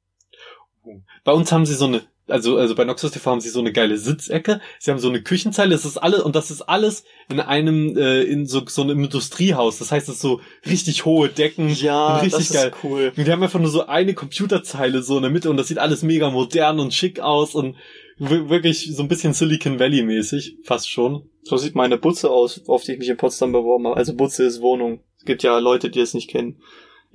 Bei 1.23 1.32
uns 1.32 1.51
haben 1.51 1.65
sie 1.65 1.75
so 1.75 1.86
eine, 1.86 2.01
also, 2.27 2.57
also 2.57 2.73
bei 2.75 2.86
Noxus 2.86 3.12
TV 3.12 3.31
haben 3.31 3.41
sie 3.41 3.49
so 3.49 3.59
eine 3.59 3.71
geile 3.73 3.97
Sitzecke. 3.97 4.62
Sie 4.79 4.91
haben 4.91 4.99
so 4.99 5.09
eine 5.09 5.21
Küchenzeile. 5.21 5.75
Es 5.75 5.86
ist 5.86 5.97
alles, 5.97 6.21
und 6.21 6.36
das 6.36 6.51
ist 6.51 6.62
alles 6.62 7.03
in 7.29 7.39
einem, 7.39 7.97
äh, 7.97 8.21
in 8.23 8.45
so, 8.45 8.62
so 8.67 8.81
einem 8.81 9.03
Industriehaus. 9.03 9.79
Das 9.79 9.91
heißt, 9.91 10.07
es 10.09 10.15
ist 10.15 10.21
so 10.21 10.39
richtig 10.65 11.05
hohe 11.05 11.29
Decken. 11.29 11.69
Ja, 11.69 12.17
richtig 12.17 12.31
das 12.31 12.41
ist 12.49 12.53
geil. 12.53 12.71
cool. 12.83 13.12
Und 13.15 13.27
die 13.27 13.31
haben 13.31 13.43
einfach 13.43 13.59
nur 13.59 13.69
so 13.69 13.88
eine 13.88 14.13
Computerzeile 14.13 15.01
so 15.01 15.17
in 15.17 15.23
der 15.23 15.31
Mitte 15.31 15.49
und 15.49 15.57
das 15.57 15.67
sieht 15.67 15.79
alles 15.79 16.01
mega 16.03 16.29
modern 16.29 16.79
und 16.79 16.93
schick 16.93 17.19
aus 17.19 17.55
und 17.55 17.75
wir- 18.17 18.49
wirklich 18.49 18.95
so 18.95 19.01
ein 19.03 19.07
bisschen 19.09 19.33
Silicon 19.33 19.79
Valley 19.79 20.03
mäßig, 20.03 20.57
fast 20.63 20.89
schon. 20.89 21.29
So 21.43 21.57
sieht 21.57 21.75
meine 21.75 21.97
Butze 21.97 22.29
aus, 22.29 22.62
auf 22.67 22.83
die 22.83 22.93
ich 22.93 22.99
mich 22.99 23.09
in 23.09 23.17
Potsdam 23.17 23.51
beworben 23.51 23.88
habe. 23.88 23.97
Also 23.97 24.13
Butze 24.15 24.43
ist 24.45 24.62
Wohnung. 24.62 25.01
Es 25.17 25.25
gibt 25.25 25.43
ja 25.43 25.57
Leute, 25.59 25.89
die 25.89 25.99
es 25.99 26.13
nicht 26.13 26.29
kennen. 26.29 26.62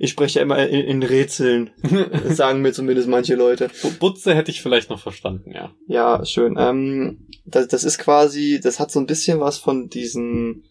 Ich 0.01 0.11
spreche 0.11 0.39
ja 0.39 0.43
immer 0.43 0.65
in, 0.67 0.85
in 0.85 1.03
Rätseln, 1.03 1.71
sagen 2.29 2.61
mir 2.61 2.71
zumindest 2.71 3.07
manche 3.09 3.35
Leute. 3.35 3.69
Bu- 3.81 3.91
Butze 3.99 4.33
hätte 4.33 4.49
ich 4.49 4.61
vielleicht 4.61 4.89
noch 4.89 4.99
verstanden, 4.99 5.51
ja. 5.51 5.71
Ja, 5.87 6.25
schön. 6.25 6.55
Ähm, 6.57 7.27
das, 7.45 7.67
das 7.67 7.83
ist 7.83 7.97
quasi, 7.99 8.59
das 8.63 8.79
hat 8.79 8.91
so 8.91 8.99
ein 8.99 9.05
bisschen 9.07 9.39
was 9.41 9.57
von 9.57 9.89
diesen, 9.89 10.63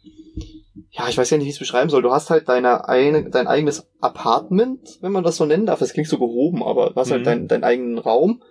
ja, 0.90 1.08
ich 1.10 1.18
weiß 1.18 1.28
ja 1.28 1.36
nicht, 1.36 1.44
wie 1.44 1.50
ich 1.50 1.56
es 1.56 1.60
beschreiben 1.60 1.90
soll. 1.90 2.00
Du 2.02 2.10
hast 2.10 2.30
halt 2.30 2.48
deine 2.48 2.88
eine, 2.88 3.28
dein 3.28 3.46
eigenes 3.46 3.86
Apartment, 4.00 4.98
wenn 5.02 5.12
man 5.12 5.24
das 5.24 5.36
so 5.36 5.44
nennen 5.44 5.66
darf. 5.66 5.78
Das 5.80 5.92
klingt 5.92 6.08
so 6.08 6.18
gehoben, 6.18 6.62
aber 6.62 6.90
du 6.90 6.96
hast 6.96 7.08
Mhm. 7.08 7.12
halt 7.12 7.26
deinen 7.26 7.48
deinen 7.48 7.64
eigenen 7.64 7.98
Raum. 7.98 8.42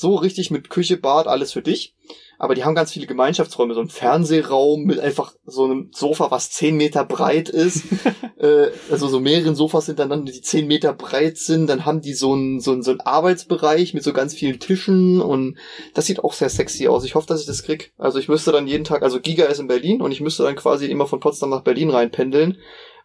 So 0.00 0.14
richtig 0.14 0.52
mit 0.52 0.70
Küche, 0.70 0.96
Bad, 0.96 1.26
alles 1.26 1.52
für 1.52 1.60
dich. 1.60 1.96
Aber 2.38 2.54
die 2.54 2.62
haben 2.62 2.76
ganz 2.76 2.92
viele 2.92 3.08
Gemeinschaftsräume, 3.08 3.74
so 3.74 3.80
ein 3.80 3.88
Fernsehraum 3.88 4.84
mit 4.84 5.00
einfach 5.00 5.34
so 5.44 5.64
einem 5.64 5.90
Sofa, 5.92 6.30
was 6.30 6.52
zehn 6.52 6.76
Meter 6.76 7.04
breit 7.04 7.48
ist. 7.48 7.82
äh, 8.38 8.68
also 8.92 9.08
so 9.08 9.18
mehreren 9.18 9.56
Sofas 9.56 9.86
hintereinander, 9.86 10.30
die 10.30 10.40
zehn 10.40 10.68
Meter 10.68 10.92
breit 10.92 11.36
sind. 11.36 11.66
Dann 11.66 11.84
haben 11.84 12.00
die 12.00 12.14
so 12.14 12.32
einen 12.32 12.60
so 12.60 12.70
einen 12.70 12.84
so 12.84 12.92
einen 12.92 13.00
Arbeitsbereich 13.00 13.92
mit 13.92 14.04
so 14.04 14.12
ganz 14.12 14.34
vielen 14.34 14.60
Tischen 14.60 15.20
und 15.20 15.58
das 15.94 16.06
sieht 16.06 16.22
auch 16.22 16.32
sehr 16.32 16.48
sexy 16.48 16.86
aus. 16.86 17.02
Ich 17.02 17.16
hoffe, 17.16 17.26
dass 17.26 17.40
ich 17.40 17.48
das 17.48 17.64
krieg. 17.64 17.92
Also 17.98 18.20
ich 18.20 18.28
müsste 18.28 18.52
dann 18.52 18.68
jeden 18.68 18.84
Tag, 18.84 19.02
also 19.02 19.18
Giga 19.18 19.46
ist 19.46 19.58
in 19.58 19.66
Berlin 19.66 20.00
und 20.00 20.12
ich 20.12 20.20
müsste 20.20 20.44
dann 20.44 20.54
quasi 20.54 20.86
immer 20.86 21.08
von 21.08 21.18
Potsdam 21.18 21.50
nach 21.50 21.62
Berlin 21.62 21.90
reinpendeln. 21.90 22.58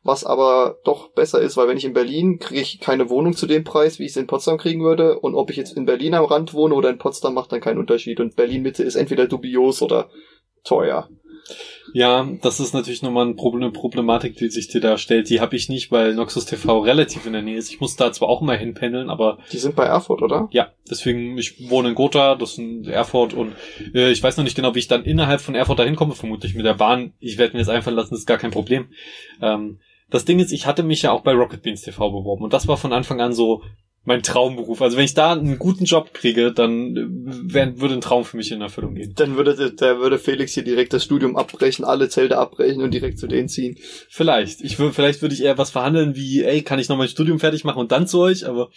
Was 0.03 0.25
aber 0.25 0.79
doch 0.83 1.13
besser 1.13 1.39
ist, 1.41 1.55
weil 1.55 1.67
wenn 1.69 1.77
ich 1.77 1.85
in 1.85 1.93
Berlin 1.93 2.37
kriege 2.37 2.59
ich 2.61 2.79
keine 2.81 3.09
Wohnung 3.09 3.35
zu 3.35 3.47
dem 3.47 3.63
Preis, 3.63 3.99
wie 3.99 4.03
ich 4.03 4.11
es 4.11 4.17
in 4.17 4.27
Potsdam 4.27 4.57
kriegen 4.57 4.83
würde. 4.83 5.19
Und 5.19 5.33
ob 5.33 5.49
ich 5.49 5.55
jetzt 5.55 5.77
in 5.77 5.85
Berlin 5.85 6.13
am 6.13 6.25
Rand 6.25 6.53
wohne 6.53 6.75
oder 6.75 6.89
in 6.89 6.97
Potsdam, 6.97 7.33
macht 7.33 7.51
dann 7.53 7.61
keinen 7.61 7.79
Unterschied. 7.79 8.19
Und 8.19 8.35
Berlin 8.35 8.63
Mitte 8.63 8.83
ist 8.83 8.95
entweder 8.95 9.27
dubios 9.27 9.81
oder 9.81 10.09
teuer. 10.65 11.09
Ja, 11.93 12.27
das 12.41 12.59
ist 12.59 12.73
natürlich 12.73 13.01
nochmal 13.01 13.25
eine 13.25 13.71
Problematik, 13.71 14.37
die 14.37 14.49
sich 14.49 14.67
dir 14.69 14.81
da 14.81 14.97
stellt. 14.97 15.29
Die 15.29 15.41
habe 15.41 15.55
ich 15.55 15.69
nicht, 15.69 15.91
weil 15.91 16.15
Noxus 16.15 16.45
TV 16.45 16.79
relativ 16.79 17.25
in 17.25 17.33
der 17.33 17.41
Nähe 17.41 17.57
ist. 17.57 17.69
Ich 17.69 17.81
muss 17.81 17.95
da 17.95 18.11
zwar 18.11 18.29
auch 18.29 18.41
mal 18.41 18.57
hinpendeln, 18.57 19.09
aber 19.09 19.37
Die 19.51 19.57
sind 19.57 19.75
bei 19.75 19.85
Erfurt, 19.85 20.21
oder? 20.21 20.47
ja, 20.51 20.71
deswegen, 20.89 21.37
ich 21.37 21.69
wohne 21.69 21.89
in 21.89 21.95
Gotha, 21.95 22.35
das 22.35 22.53
ist 22.53 22.57
in 22.59 22.85
Erfurt 22.85 23.33
und 23.33 23.53
äh, 23.93 24.11
ich 24.11 24.23
weiß 24.23 24.37
noch 24.37 24.43
nicht 24.43 24.55
genau, 24.55 24.73
wie 24.73 24.79
ich 24.79 24.87
dann 24.87 25.03
innerhalb 25.03 25.41
von 25.41 25.55
Erfurt 25.55 25.79
dahin 25.79 25.95
komme, 25.95 26.15
vermutlich 26.15 26.55
mit 26.55 26.65
der 26.65 26.73
Bahn. 26.75 27.13
Ich 27.19 27.37
werde 27.37 27.53
mir 27.53 27.59
das 27.59 27.69
einfallen 27.69 27.97
lassen, 27.97 28.11
das 28.11 28.19
ist 28.19 28.27
gar 28.27 28.37
kein 28.37 28.51
Problem. 28.51 28.87
Ähm, 29.41 29.79
das 30.13 30.25
Ding 30.25 30.39
ist, 30.39 30.51
ich 30.51 30.67
hatte 30.67 30.83
mich 30.83 31.01
ja 31.01 31.11
auch 31.11 31.21
bei 31.21 31.33
Rocket 31.33 31.63
Beans 31.63 31.81
TV 31.81 32.11
beworben 32.11 32.43
und 32.43 32.53
das 32.53 32.67
war 32.67 32.77
von 32.77 32.93
Anfang 32.93 33.19
an 33.19 33.33
so 33.33 33.63
mein 34.05 34.21
Traumberuf. 34.21 34.79
Also 34.81 34.95
wenn 34.95 35.05
ich 35.05 35.15
da 35.15 35.31
einen 35.31 35.57
guten 35.57 35.85
Job 35.85 36.13
kriege, 36.13 36.51
dann 36.51 36.95
äh, 36.95 37.53
wär, 37.53 37.79
würde 37.79 37.95
ein 37.95 38.01
Traum 38.01 38.23
für 38.23 38.37
mich 38.37 38.51
in 38.51 38.61
Erfüllung 38.61 38.93
gehen. 38.93 39.13
Dann 39.15 39.37
würde, 39.37 39.73
der 39.73 39.99
würde 39.99 40.19
Felix 40.19 40.53
hier 40.53 40.63
direkt 40.63 40.93
das 40.93 41.03
Studium 41.03 41.35
abbrechen, 41.35 41.83
alle 41.83 42.09
Zelte 42.09 42.37
abbrechen 42.37 42.83
und 42.83 42.93
direkt 42.93 43.17
zu 43.17 43.25
denen 43.25 43.49
ziehen. 43.49 43.75
Vielleicht. 44.09 44.61
Ich 44.61 44.77
würde, 44.77 44.93
vielleicht 44.93 45.23
würde 45.23 45.33
ich 45.33 45.41
eher 45.41 45.57
was 45.57 45.71
verhandeln 45.71 46.15
wie, 46.15 46.43
ey, 46.43 46.61
kann 46.61 46.77
ich 46.77 46.89
noch 46.89 46.97
mein 46.97 47.07
Studium 47.07 47.39
fertig 47.39 47.63
machen 47.63 47.79
und 47.79 47.91
dann 47.91 48.05
zu 48.05 48.19
euch, 48.19 48.45
aber 48.45 48.69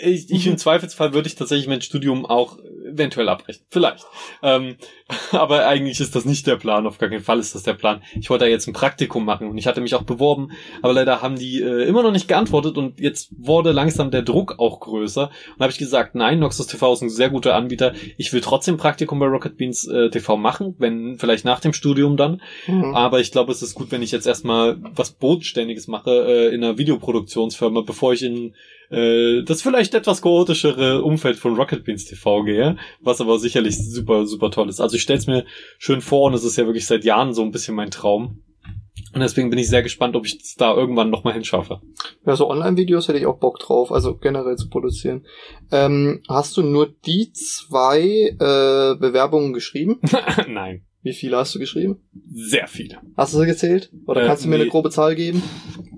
ich, 0.00 0.30
ich 0.30 0.46
im 0.46 0.58
Zweifelsfall 0.58 1.12
würde 1.12 1.28
ich 1.28 1.34
tatsächlich 1.34 1.68
mein 1.68 1.80
Studium 1.80 2.26
auch 2.26 2.58
eventuell 2.88 3.28
abbrechen. 3.28 3.62
Vielleicht. 3.70 4.04
Ähm, 4.42 4.76
aber 5.32 5.66
eigentlich 5.66 6.00
ist 6.00 6.14
das 6.14 6.24
nicht 6.24 6.46
der 6.46 6.56
Plan. 6.56 6.86
Auf 6.86 6.98
gar 6.98 7.08
keinen 7.08 7.22
Fall 7.22 7.38
ist 7.38 7.54
das 7.54 7.62
der 7.62 7.74
Plan. 7.74 8.02
Ich 8.18 8.30
wollte 8.30 8.44
da 8.44 8.50
jetzt 8.50 8.66
ein 8.66 8.72
Praktikum 8.72 9.24
machen 9.24 9.48
und 9.48 9.58
ich 9.58 9.66
hatte 9.66 9.80
mich 9.80 9.94
auch 9.94 10.02
beworben, 10.02 10.50
aber 10.82 10.92
leider 10.92 11.22
haben 11.22 11.38
die 11.38 11.60
äh, 11.60 11.84
immer 11.84 12.02
noch 12.02 12.12
nicht 12.12 12.28
geantwortet 12.28 12.76
und 12.76 13.00
jetzt 13.00 13.30
wurde 13.36 13.72
langsam 13.72 14.10
der 14.10 14.22
Druck 14.22 14.58
auch 14.58 14.80
größer. 14.80 15.30
Und 15.54 15.60
habe 15.60 15.72
ich 15.72 15.78
gesagt, 15.78 16.14
nein, 16.14 16.38
Noxus 16.38 16.66
TV 16.66 16.92
ist 16.92 17.02
ein 17.02 17.10
sehr 17.10 17.30
guter 17.30 17.54
Anbieter. 17.54 17.92
Ich 18.16 18.32
will 18.32 18.40
trotzdem 18.40 18.76
Praktikum 18.76 19.18
bei 19.18 19.26
Rocket 19.26 19.56
Beans 19.56 19.86
äh, 19.86 20.10
TV 20.10 20.36
machen, 20.36 20.74
wenn 20.78 21.18
vielleicht 21.18 21.44
nach 21.44 21.60
dem 21.60 21.72
Studium 21.72 22.16
dann. 22.16 22.40
Mhm. 22.66 22.94
Aber 22.94 23.20
ich 23.20 23.32
glaube, 23.32 23.52
es 23.52 23.62
ist 23.62 23.74
gut, 23.74 23.90
wenn 23.90 24.02
ich 24.02 24.12
jetzt 24.12 24.26
erstmal 24.26 24.78
was 24.94 25.12
Bodenständiges 25.12 25.88
mache 25.88 26.10
äh, 26.10 26.54
in 26.54 26.62
einer 26.62 26.78
Videoproduktionsfirma, 26.78 27.82
bevor 27.82 28.12
ich 28.12 28.22
in 28.22 28.54
äh, 28.90 29.42
das 29.42 29.62
vielleicht 29.62 29.87
etwas 29.94 30.22
chaotischere 30.22 31.02
Umfeld 31.02 31.36
von 31.38 31.54
Rocket 31.56 31.84
Beans 31.84 32.04
TV 32.04 32.42
gehe, 32.44 32.76
was 33.00 33.20
aber 33.20 33.38
sicherlich 33.38 33.76
super, 33.78 34.26
super 34.26 34.50
toll 34.50 34.68
ist. 34.68 34.80
Also 34.80 34.96
ich 34.96 35.02
stelle 35.02 35.18
es 35.18 35.26
mir 35.26 35.44
schön 35.78 36.00
vor 36.00 36.24
und 36.28 36.34
es 36.34 36.44
ist 36.44 36.56
ja 36.56 36.66
wirklich 36.66 36.86
seit 36.86 37.04
Jahren 37.04 37.32
so 37.34 37.42
ein 37.42 37.50
bisschen 37.50 37.74
mein 37.74 37.90
Traum. 37.90 38.42
Und 39.14 39.20
deswegen 39.20 39.48
bin 39.48 39.58
ich 39.58 39.68
sehr 39.68 39.82
gespannt, 39.82 40.16
ob 40.16 40.26
ich 40.26 40.36
es 40.42 40.54
da 40.56 40.74
irgendwann 40.74 41.08
nochmal 41.08 41.32
hinschaffe. 41.32 41.80
Ja, 42.26 42.36
so 42.36 42.48
Online-Videos 42.50 43.08
hätte 43.08 43.18
ich 43.18 43.26
auch 43.26 43.38
Bock 43.38 43.58
drauf, 43.58 43.90
also 43.90 44.16
generell 44.16 44.56
zu 44.56 44.68
produzieren. 44.68 45.24
Ähm, 45.72 46.20
hast 46.28 46.56
du 46.56 46.62
nur 46.62 46.94
die 47.06 47.32
zwei 47.32 48.00
äh, 48.02 48.98
Bewerbungen 48.98 49.52
geschrieben? 49.54 50.00
Nein, 50.48 50.82
Wie 51.02 51.14
viele 51.14 51.38
hast 51.38 51.54
du 51.54 51.58
geschrieben? 51.58 52.00
sehr 52.30 52.66
viele. 52.68 52.98
Hast 53.16 53.32
du 53.34 53.38
sie 53.38 53.46
gezählt? 53.46 53.90
Oder 54.06 54.24
Äh, 54.24 54.26
kannst 54.26 54.44
du 54.44 54.48
mir 54.48 54.56
nee. 54.56 54.62
eine 54.62 54.70
grobe 54.70 54.90
Zahl 54.90 55.14
geben? 55.14 55.42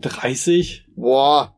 30? 0.03 0.87
Boah, 0.95 1.57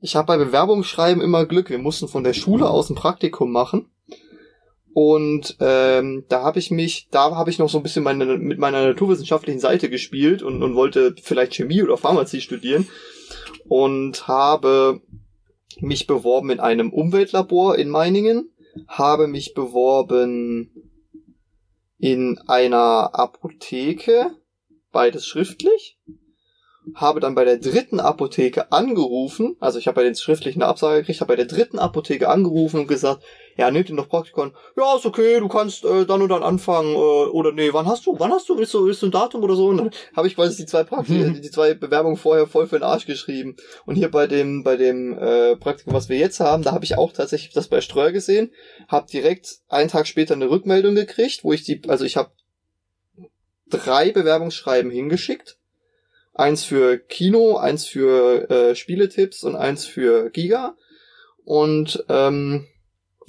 ich 0.00 0.16
habe 0.16 0.26
bei 0.26 0.36
Bewerbungsschreiben 0.36 1.22
immer 1.22 1.46
Glück. 1.46 1.70
Wir 1.70 1.78
mussten 1.78 2.08
von 2.08 2.24
der 2.24 2.32
Schule 2.32 2.68
aus 2.68 2.90
ein 2.90 2.94
Praktikum 2.94 3.50
machen. 3.50 3.90
Und 4.94 5.56
ähm, 5.60 6.24
da 6.28 6.42
habe 6.42 6.58
ich 6.58 6.70
mich, 6.70 7.08
da 7.10 7.30
habe 7.36 7.50
ich 7.50 7.58
noch 7.58 7.68
so 7.68 7.78
ein 7.78 7.82
bisschen 7.82 8.02
meine, 8.02 8.24
mit 8.38 8.58
meiner 8.58 8.84
naturwissenschaftlichen 8.84 9.60
Seite 9.60 9.90
gespielt 9.90 10.42
und, 10.42 10.62
und 10.62 10.74
wollte 10.74 11.14
vielleicht 11.22 11.54
Chemie 11.54 11.82
oder 11.82 11.96
Pharmazie 11.96 12.40
studieren 12.40 12.88
und 13.68 14.26
habe 14.26 15.00
mich 15.80 16.06
beworben 16.06 16.50
in 16.50 16.60
einem 16.60 16.92
Umweltlabor 16.92 17.76
in 17.76 17.90
Meiningen, 17.90 18.50
habe 18.88 19.28
mich 19.28 19.54
beworben 19.54 20.72
in 21.98 22.38
einer 22.46 23.14
Apotheke, 23.14 24.30
beides 24.90 25.26
schriftlich, 25.26 25.97
habe 26.94 27.20
dann 27.20 27.34
bei 27.34 27.44
der 27.44 27.58
dritten 27.58 28.00
Apotheke 28.00 28.72
angerufen, 28.72 29.56
also 29.60 29.78
ich 29.78 29.86
habe 29.86 29.96
bei 29.96 30.04
den 30.04 30.14
schriftlichen 30.14 30.62
eine 30.62 30.70
Absage 30.70 31.00
gekriegt, 31.00 31.20
habe 31.20 31.32
bei 31.32 31.36
der 31.36 31.46
dritten 31.46 31.78
Apotheke 31.78 32.28
angerufen 32.28 32.80
und 32.80 32.86
gesagt, 32.86 33.22
ja, 33.56 33.70
nehmt 33.70 33.88
ihr 33.88 33.94
noch 33.96 34.08
Praktikon? 34.08 34.54
Ja, 34.76 34.96
ist 34.96 35.04
okay, 35.04 35.40
du 35.40 35.48
kannst 35.48 35.84
äh, 35.84 36.06
dann 36.06 36.22
und 36.22 36.28
dann 36.28 36.44
anfangen, 36.44 36.94
äh, 36.94 36.98
oder 36.98 37.52
nee, 37.52 37.72
wann 37.72 37.86
hast 37.86 38.06
du, 38.06 38.14
wann 38.18 38.30
hast 38.30 38.48
du, 38.48 38.56
willst 38.56 38.72
du, 38.72 38.86
willst 38.86 39.02
du 39.02 39.06
ein 39.06 39.12
Datum 39.12 39.42
oder 39.42 39.56
so? 39.56 39.66
Und 39.66 39.78
dann 39.78 39.90
habe 40.14 40.28
ich 40.28 40.36
quasi 40.36 40.56
die 40.56 40.66
zwei 40.66 40.84
Praktik 40.84 41.42
die 41.42 41.50
zwei 41.50 41.74
Bewerbungen 41.74 42.16
vorher 42.16 42.46
voll 42.46 42.68
für 42.68 42.78
den 42.78 42.84
Arsch 42.84 43.06
geschrieben. 43.06 43.56
Und 43.84 43.96
hier 43.96 44.10
bei 44.10 44.28
dem, 44.28 44.62
bei 44.62 44.76
dem 44.76 45.18
äh, 45.18 45.56
Praktikum, 45.56 45.92
was 45.92 46.08
wir 46.08 46.18
jetzt 46.18 46.38
haben, 46.38 46.62
da 46.62 46.72
habe 46.72 46.84
ich 46.84 46.96
auch 46.96 47.12
tatsächlich 47.12 47.52
das 47.52 47.68
bei 47.68 47.80
Streuer 47.80 48.12
gesehen, 48.12 48.52
habe 48.86 49.08
direkt 49.10 49.58
einen 49.68 49.88
Tag 49.88 50.06
später 50.06 50.34
eine 50.34 50.50
Rückmeldung 50.50 50.94
gekriegt, 50.94 51.42
wo 51.42 51.52
ich 51.52 51.64
die, 51.64 51.82
also 51.88 52.04
ich 52.04 52.16
habe 52.16 52.30
drei 53.68 54.12
Bewerbungsschreiben 54.12 54.90
hingeschickt. 54.90 55.57
Eins 56.38 56.64
für 56.64 56.98
Kino, 56.98 57.56
eins 57.56 57.86
für 57.86 58.48
äh, 58.48 58.74
Spieletipps 58.74 59.44
und 59.44 59.56
eins 59.56 59.84
für 59.84 60.30
Giga. 60.30 60.76
Und 61.44 62.04
ähm, 62.08 62.66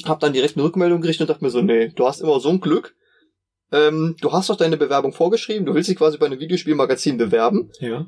habe 0.05 0.21
dann 0.21 0.33
direkt 0.33 0.55
eine 0.55 0.63
Rückmeldung 0.63 1.01
gekriegt 1.01 1.19
und 1.19 1.29
dachte 1.29 1.43
mir 1.43 1.49
so, 1.49 1.61
nee, 1.61 1.89
du 1.89 2.07
hast 2.07 2.21
immer 2.21 2.39
so 2.39 2.49
ein 2.49 2.61
Glück. 2.61 2.95
Ähm, 3.71 4.15
du 4.21 4.31
hast 4.31 4.49
doch 4.49 4.55
deine 4.55 4.77
Bewerbung 4.77 5.13
vorgeschrieben, 5.13 5.65
du 5.65 5.75
willst 5.75 5.89
dich 5.89 5.97
quasi 5.97 6.17
bei 6.17 6.25
einem 6.25 6.39
Videospielmagazin 6.39 7.17
bewerben. 7.17 7.71
Ja. 7.79 8.07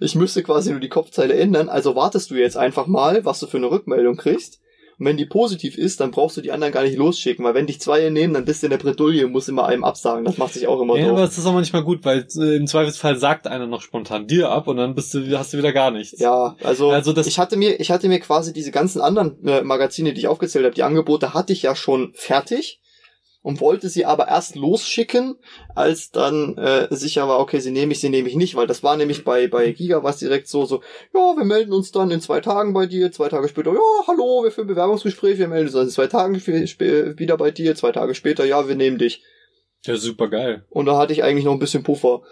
Ich 0.00 0.14
müsste 0.14 0.42
quasi 0.42 0.70
nur 0.70 0.80
die 0.80 0.88
Kopfzeile 0.88 1.34
ändern, 1.34 1.68
also 1.68 1.94
wartest 1.94 2.30
du 2.30 2.36
jetzt 2.36 2.56
einfach 2.56 2.86
mal, 2.86 3.24
was 3.24 3.40
du 3.40 3.46
für 3.46 3.58
eine 3.58 3.70
Rückmeldung 3.70 4.16
kriegst. 4.16 4.60
Und 4.98 5.06
wenn 5.06 5.16
die 5.16 5.26
positiv 5.26 5.76
ist, 5.78 6.00
dann 6.00 6.10
brauchst 6.10 6.36
du 6.36 6.40
die 6.40 6.52
anderen 6.52 6.72
gar 6.72 6.82
nicht 6.82 6.96
losschicken, 6.96 7.44
weil 7.44 7.54
wenn 7.54 7.66
dich 7.66 7.80
zwei 7.80 8.08
nehmen, 8.10 8.34
dann 8.34 8.44
bist 8.44 8.62
du 8.62 8.66
in 8.66 8.70
der 8.70 8.78
Bredouille 8.78 9.24
und 9.26 9.32
musst 9.32 9.48
immer 9.48 9.66
einem 9.66 9.84
absagen. 9.84 10.24
Das 10.24 10.38
macht 10.38 10.54
sich 10.54 10.66
auch 10.68 10.80
immer 10.80 10.96
Ja, 10.96 11.04
doof. 11.08 11.12
aber 11.12 11.24
es 11.24 11.36
ist 11.38 11.46
auch 11.46 11.52
manchmal 11.52 11.82
gut, 11.82 12.04
weil 12.04 12.26
äh, 12.36 12.56
im 12.56 12.66
Zweifelsfall 12.66 13.16
sagt 13.16 13.46
einer 13.46 13.66
noch 13.66 13.82
spontan 13.82 14.26
dir 14.26 14.50
ab 14.50 14.68
und 14.68 14.76
dann 14.76 14.94
bist 14.94 15.12
du, 15.14 15.38
hast 15.38 15.52
du 15.52 15.58
wieder 15.58 15.72
gar 15.72 15.90
nichts. 15.90 16.18
Ja, 16.20 16.56
also, 16.62 16.90
Also 16.90 17.12
das- 17.12 17.26
ich 17.26 17.38
hatte 17.38 17.56
mir, 17.56 17.80
ich 17.80 17.90
hatte 17.90 18.08
mir 18.08 18.20
quasi 18.20 18.52
diese 18.52 18.70
ganzen 18.70 19.00
anderen 19.00 19.44
äh, 19.46 19.62
Magazine, 19.62 20.12
die 20.14 20.20
ich 20.20 20.28
aufgezählt 20.28 20.64
habe, 20.64 20.74
die 20.74 20.82
Angebote 20.82 21.34
hatte 21.34 21.52
ich 21.52 21.62
ja 21.62 21.74
schon 21.74 22.12
fertig 22.14 22.80
und 23.44 23.60
wollte 23.60 23.90
sie 23.90 24.06
aber 24.06 24.28
erst 24.28 24.56
losschicken, 24.56 25.36
als 25.74 26.10
dann 26.10 26.56
äh, 26.56 26.88
sicher 26.90 27.28
war, 27.28 27.40
okay, 27.40 27.60
sie 27.60 27.70
nehme 27.70 27.92
ich, 27.92 28.00
sie 28.00 28.08
nehme 28.08 28.26
ich 28.26 28.36
nicht, 28.36 28.54
weil 28.54 28.66
das 28.66 28.82
war 28.82 28.96
nämlich 28.96 29.22
bei 29.22 29.48
bei 29.48 29.70
Giga 29.70 30.02
war 30.02 30.10
es 30.10 30.18
direkt 30.18 30.48
so 30.48 30.64
so, 30.64 30.82
ja, 31.12 31.36
wir 31.36 31.44
melden 31.44 31.74
uns 31.74 31.92
dann 31.92 32.10
in 32.10 32.22
zwei 32.22 32.40
Tagen 32.40 32.72
bei 32.72 32.86
dir, 32.86 33.12
zwei 33.12 33.28
Tage 33.28 33.48
später, 33.48 33.72
ja, 33.74 34.06
hallo, 34.06 34.44
wir 34.44 34.50
führen 34.50 34.66
Bewerbungsgespräch, 34.66 35.38
wir 35.38 35.48
melden 35.48 35.66
uns 35.66 35.88
in 35.88 35.90
zwei 35.90 36.06
Tagen 36.06 36.34
wieder 36.34 37.36
bei 37.36 37.50
dir, 37.50 37.76
zwei 37.76 37.92
Tage 37.92 38.14
später, 38.14 38.46
ja, 38.46 38.66
wir 38.66 38.76
nehmen 38.76 38.96
dich. 38.96 39.22
Ja, 39.84 39.96
super 39.96 40.28
geil. 40.28 40.64
Und 40.70 40.86
da 40.86 40.96
hatte 40.96 41.12
ich 41.12 41.22
eigentlich 41.22 41.44
noch 41.44 41.52
ein 41.52 41.58
bisschen 41.58 41.82
Puffer. 41.82 42.22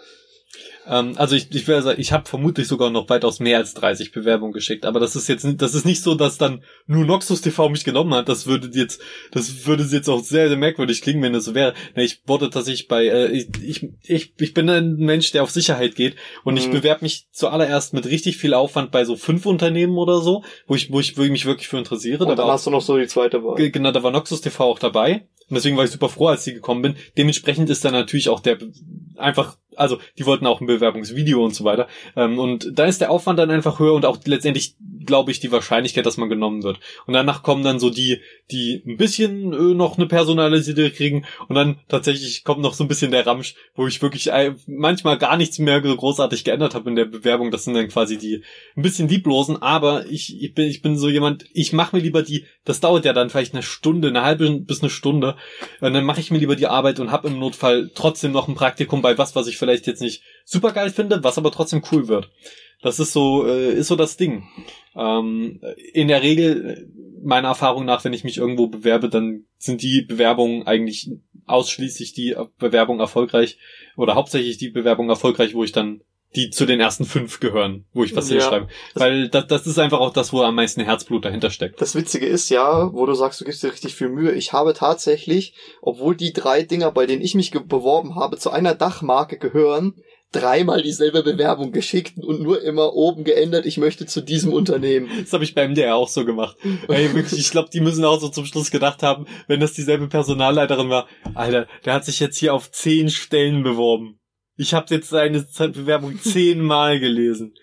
Ähm, 0.87 1.13
also 1.17 1.35
ich, 1.35 1.53
ich, 1.55 1.67
werde 1.67 1.81
sagen, 1.83 2.01
ich 2.01 2.11
habe 2.11 2.27
vermutlich 2.27 2.67
sogar 2.67 2.89
noch 2.89 3.09
weitaus 3.09 3.39
mehr 3.39 3.57
als 3.57 3.73
30 3.73 4.11
Bewerbungen 4.11 4.53
geschickt, 4.53 4.85
aber 4.85 4.99
das 4.99 5.15
ist 5.15 5.27
jetzt 5.29 5.45
nicht, 5.45 5.61
das 5.61 5.73
ist 5.75 5.85
nicht 5.85 6.03
so, 6.03 6.15
dass 6.15 6.37
dann 6.37 6.63
nur 6.87 7.05
Noxus 7.05 7.41
TV 7.41 7.69
mich 7.69 7.83
genommen 7.85 8.13
hat. 8.13 8.27
Das 8.29 8.45
würde 8.47 8.69
jetzt, 8.77 9.01
das 9.31 9.65
würde 9.65 9.83
jetzt 9.83 10.09
auch 10.09 10.21
sehr, 10.23 10.49
sehr 10.49 10.57
merkwürdig 10.57 11.01
klingen, 11.01 11.21
wenn 11.23 11.33
das 11.33 11.45
so 11.45 11.55
wäre. 11.55 11.73
Nee, 11.95 12.03
ich 12.03 12.21
wurde 12.27 12.49
tatsächlich 12.49 12.87
bei, 12.87 13.05
äh, 13.07 13.27
ich, 13.31 13.47
ich, 13.63 13.89
ich, 14.03 14.33
ich 14.37 14.53
bin 14.53 14.69
ein 14.69 14.95
Mensch, 14.97 15.31
der 15.31 15.43
auf 15.43 15.51
Sicherheit 15.51 15.95
geht 15.95 16.15
und 16.43 16.57
ich 16.57 16.67
Mhm. 16.67 16.71
bewerbe 16.71 17.03
mich 17.05 17.27
zuallererst 17.31 17.93
mit 17.93 18.05
richtig 18.05 18.37
viel 18.37 18.53
Aufwand 18.53 18.91
bei 18.91 19.05
so 19.05 19.15
fünf 19.15 19.45
Unternehmen 19.45 19.97
oder 19.97 20.21
so, 20.21 20.43
wo 20.67 20.75
ich, 20.75 20.91
wo 20.91 20.99
ich, 20.99 21.17
wo 21.17 21.23
ich 21.23 21.31
mich 21.31 21.45
wirklich 21.45 21.67
für 21.69 21.77
interessiere. 21.77 22.23
Und 22.23 22.29
Da 22.29 22.35
dann 22.35 22.45
war 22.47 22.53
hast 22.53 22.65
du 22.67 22.71
noch 22.71 22.81
so 22.81 22.97
die 22.97 23.07
zweite 23.07 23.43
Wahl. 23.43 23.55
Ge- 23.55 23.69
Genau, 23.69 23.91
da 23.91 24.03
war 24.03 24.11
Noxus 24.11 24.41
TV 24.41 24.63
auch 24.65 24.79
dabei. 24.79 25.27
Und 25.49 25.55
deswegen 25.55 25.75
war 25.77 25.83
ich 25.83 25.91
super 25.91 26.09
froh, 26.09 26.27
als 26.27 26.45
die 26.45 26.53
gekommen 26.53 26.81
bin. 26.81 26.95
Dementsprechend 27.17 27.69
ist 27.69 27.83
dann 27.83 27.91
natürlich 27.93 28.29
auch 28.29 28.39
der 28.39 28.57
einfach, 29.17 29.57
also 29.77 29.99
die 30.17 30.25
wollten 30.25 30.47
auch 30.47 30.61
ein 30.61 30.67
Bewerbungsvideo 30.67 31.43
und 31.43 31.55
so 31.55 31.63
weiter. 31.63 31.87
Ähm, 32.15 32.39
und 32.39 32.71
da 32.73 32.85
ist 32.85 33.01
der 33.01 33.11
Aufwand 33.11 33.39
dann 33.39 33.51
einfach 33.51 33.79
höher 33.79 33.93
und 33.93 34.05
auch 34.05 34.17
letztendlich, 34.25 34.75
glaube 35.05 35.31
ich, 35.31 35.39
die 35.39 35.51
Wahrscheinlichkeit, 35.51 36.05
dass 36.05 36.17
man 36.17 36.29
genommen 36.29 36.63
wird. 36.63 36.79
Und 37.05 37.13
danach 37.13 37.43
kommen 37.43 37.63
dann 37.63 37.79
so 37.79 37.89
die, 37.89 38.21
die 38.51 38.83
ein 38.85 38.97
bisschen 38.97 39.53
äh, 39.53 39.73
noch 39.73 39.97
eine 39.97 40.07
personalisierte 40.07 40.91
kriegen. 40.91 41.25
Und 41.47 41.55
dann 41.55 41.79
tatsächlich 41.87 42.43
kommt 42.43 42.61
noch 42.61 42.73
so 42.73 42.83
ein 42.83 42.87
bisschen 42.87 43.11
der 43.11 43.25
Ramsch, 43.25 43.55
wo 43.75 43.87
ich 43.87 44.01
wirklich 44.01 44.31
äh, 44.31 44.55
manchmal 44.67 45.17
gar 45.17 45.37
nichts 45.37 45.59
mehr 45.59 45.81
großartig 45.81 46.43
geändert 46.43 46.75
habe 46.75 46.89
in 46.89 46.95
der 46.95 47.05
Bewerbung. 47.05 47.51
Das 47.51 47.63
sind 47.63 47.73
dann 47.73 47.87
quasi 47.87 48.17
die 48.17 48.43
ein 48.75 48.81
bisschen 48.81 49.07
lieblosen, 49.07 49.61
aber 49.61 50.05
ich, 50.07 50.41
ich 50.41 50.53
bin, 50.53 50.67
ich 50.67 50.81
bin 50.81 50.97
so 50.97 51.09
jemand, 51.09 51.45
ich 51.53 51.73
mache 51.73 51.95
mir 51.95 52.01
lieber 52.01 52.23
die, 52.23 52.45
das 52.65 52.79
dauert 52.79 53.05
ja 53.05 53.13
dann 53.13 53.29
vielleicht 53.29 53.53
eine 53.53 53.63
Stunde, 53.63 54.09
eine 54.09 54.23
halbe 54.23 54.49
bis 54.59 54.81
eine 54.81 54.89
Stunde, 54.89 55.35
und 55.79 55.93
dann 55.93 56.05
mache 56.05 56.19
ich 56.19 56.31
mir 56.31 56.39
lieber 56.39 56.55
die 56.55 56.67
Arbeit 56.67 56.99
und 56.99 57.11
habe 57.11 57.27
im 57.27 57.39
Notfall 57.39 57.91
trotzdem 57.93 58.31
noch 58.31 58.47
ein 58.47 58.55
Praktikum 58.55 59.01
bei 59.01 59.17
was, 59.17 59.35
was 59.35 59.47
ich 59.47 59.57
vielleicht 59.57 59.87
jetzt 59.87 60.01
nicht 60.01 60.23
super 60.45 60.71
geil 60.71 60.89
finde, 60.89 61.23
was 61.23 61.37
aber 61.37 61.51
trotzdem 61.51 61.83
cool 61.91 62.07
wird. 62.07 62.29
Das 62.83 62.99
ist 62.99 63.13
so, 63.13 63.47
äh, 63.47 63.73
ist 63.73 63.87
so 63.87 63.95
das 63.95 64.17
Ding. 64.17 64.43
Ähm, 64.95 65.59
in 65.93 66.07
der 66.07 66.21
Regel, 66.21 66.87
meiner 67.23 67.47
Erfahrung 67.47 67.85
nach, 67.85 68.03
wenn 68.03 68.13
ich 68.13 68.23
mich 68.23 68.37
irgendwo 68.37 68.67
bewerbe, 68.67 69.09
dann 69.09 69.45
sind 69.57 69.81
die 69.81 70.01
Bewerbungen 70.01 70.67
eigentlich 70.67 71.09
ausschließlich 71.45 72.13
die 72.13 72.35
Bewerbung 72.59 72.99
erfolgreich 72.99 73.57
oder 73.97 74.15
hauptsächlich 74.15 74.57
die 74.57 74.69
Bewerbung 74.69 75.09
erfolgreich, 75.09 75.55
wo 75.55 75.63
ich 75.63 75.71
dann 75.71 76.01
die 76.35 76.49
zu 76.49 76.65
den 76.65 76.79
ersten 76.79 77.05
fünf 77.05 77.39
gehören, 77.39 77.85
wo 77.93 78.03
ich 78.03 78.15
was 78.15 78.29
Ja. 78.29 78.37
hinschreibe. 78.37 78.67
Weil 78.95 79.29
das, 79.29 79.47
das 79.47 79.67
ist 79.67 79.77
einfach 79.77 79.99
auch 79.99 80.11
das, 80.13 80.33
wo 80.33 80.41
am 80.41 80.55
meisten 80.55 80.81
Herzblut 80.81 81.25
dahinter 81.25 81.51
steckt. 81.51 81.79
Das 81.79 81.95
Witzige 81.95 82.25
ist 82.25 82.49
ja, 82.49 82.91
wo 82.91 83.05
du 83.05 83.13
sagst, 83.13 83.39
du 83.41 83.45
gibst 83.45 83.61
dir 83.61 83.71
richtig 83.71 83.93
viel 83.93 84.09
Mühe. 84.09 84.31
Ich 84.31 84.51
habe 84.51 84.73
tatsächlich, 84.73 85.53
obwohl 85.81 86.15
die 86.15 86.33
drei 86.33 86.63
Dinger, 86.63 86.91
bei 86.91 87.05
denen 87.05 87.21
ich 87.21 87.35
mich 87.35 87.51
beworben 87.51 88.15
habe, 88.15 88.37
zu 88.37 88.49
einer 88.49 88.73
Dachmarke 88.73 89.37
gehören, 89.37 90.01
dreimal 90.35 90.81
dieselbe 90.81 91.23
Bewerbung 91.23 91.71
geschickt 91.71 92.17
und 92.17 92.41
nur 92.41 92.61
immer 92.61 92.93
oben 92.93 93.23
geändert, 93.23 93.65
ich 93.65 93.77
möchte 93.77 94.05
zu 94.05 94.21
diesem 94.21 94.51
Unternehmen. 94.51 95.09
Das 95.21 95.33
habe 95.33 95.43
ich 95.43 95.55
beim 95.55 95.71
MDR 95.71 95.95
auch 95.95 96.09
so 96.09 96.25
gemacht. 96.25 96.57
Ey, 96.87 97.13
wirklich, 97.13 97.39
ich 97.39 97.51
glaube, 97.51 97.69
die 97.71 97.79
müssen 97.79 98.03
auch 98.03 98.19
so 98.19 98.29
zum 98.29 98.45
Schluss 98.45 98.71
gedacht 98.71 99.03
haben, 99.03 99.25
wenn 99.47 99.59
das 99.59 99.73
dieselbe 99.73 100.07
Personalleiterin 100.07 100.89
war, 100.89 101.07
Alter, 101.33 101.67
der 101.85 101.93
hat 101.93 102.05
sich 102.05 102.19
jetzt 102.19 102.37
hier 102.37 102.53
auf 102.53 102.71
zehn 102.71 103.09
Stellen 103.09 103.63
beworben. 103.63 104.19
Ich 104.55 104.73
habe 104.73 104.93
jetzt 104.93 105.09
seine 105.09 105.41
Bewerbung 105.41 106.19
zehnmal 106.21 106.99
gelesen 106.99 107.55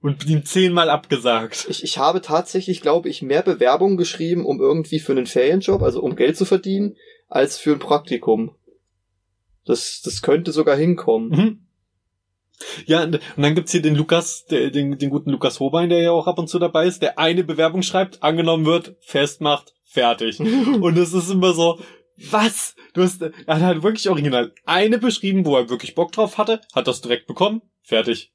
und 0.00 0.26
ihm 0.26 0.44
zehnmal 0.44 0.90
abgesagt. 0.90 1.66
Ich, 1.68 1.82
ich 1.82 1.98
habe 1.98 2.20
tatsächlich, 2.20 2.80
glaube 2.80 3.08
ich, 3.08 3.22
mehr 3.22 3.42
Bewerbungen 3.42 3.96
geschrieben, 3.96 4.44
um 4.44 4.60
irgendwie 4.60 5.00
für 5.00 5.12
einen 5.12 5.26
Ferienjob, 5.26 5.82
also 5.82 6.02
um 6.02 6.16
Geld 6.16 6.36
zu 6.36 6.44
verdienen, 6.44 6.96
als 7.28 7.58
für 7.58 7.72
ein 7.72 7.78
Praktikum. 7.78 8.54
Das, 9.64 10.00
das 10.02 10.22
könnte 10.22 10.52
sogar 10.52 10.76
hinkommen. 10.76 11.28
Mhm. 11.28 11.67
Ja, 12.86 13.04
und 13.04 13.20
dann 13.36 13.54
gibt's 13.54 13.72
hier 13.72 13.82
den 13.82 13.94
Lukas, 13.94 14.44
den, 14.46 14.98
den 14.98 15.10
guten 15.10 15.30
Lukas 15.30 15.60
Hobein, 15.60 15.88
der 15.88 16.00
ja 16.02 16.10
auch 16.10 16.26
ab 16.26 16.38
und 16.38 16.48
zu 16.48 16.58
dabei 16.58 16.86
ist, 16.86 17.02
der 17.02 17.18
eine 17.18 17.44
Bewerbung 17.44 17.82
schreibt, 17.82 18.22
angenommen 18.22 18.66
wird, 18.66 18.96
festmacht, 19.00 19.74
fertig. 19.84 20.40
Und 20.80 20.96
es 20.98 21.12
ist 21.12 21.30
immer 21.30 21.52
so, 21.52 21.78
was? 22.30 22.74
Du 22.94 23.02
hast, 23.02 23.22
er 23.22 23.32
hat 23.46 23.62
halt 23.62 23.82
wirklich 23.84 24.08
original 24.10 24.52
eine 24.66 24.98
beschrieben, 24.98 25.44
wo 25.46 25.56
er 25.56 25.70
wirklich 25.70 25.94
Bock 25.94 26.10
drauf 26.12 26.36
hatte, 26.36 26.60
hat 26.74 26.88
das 26.88 27.00
direkt 27.00 27.26
bekommen, 27.28 27.62
fertig. 27.82 28.32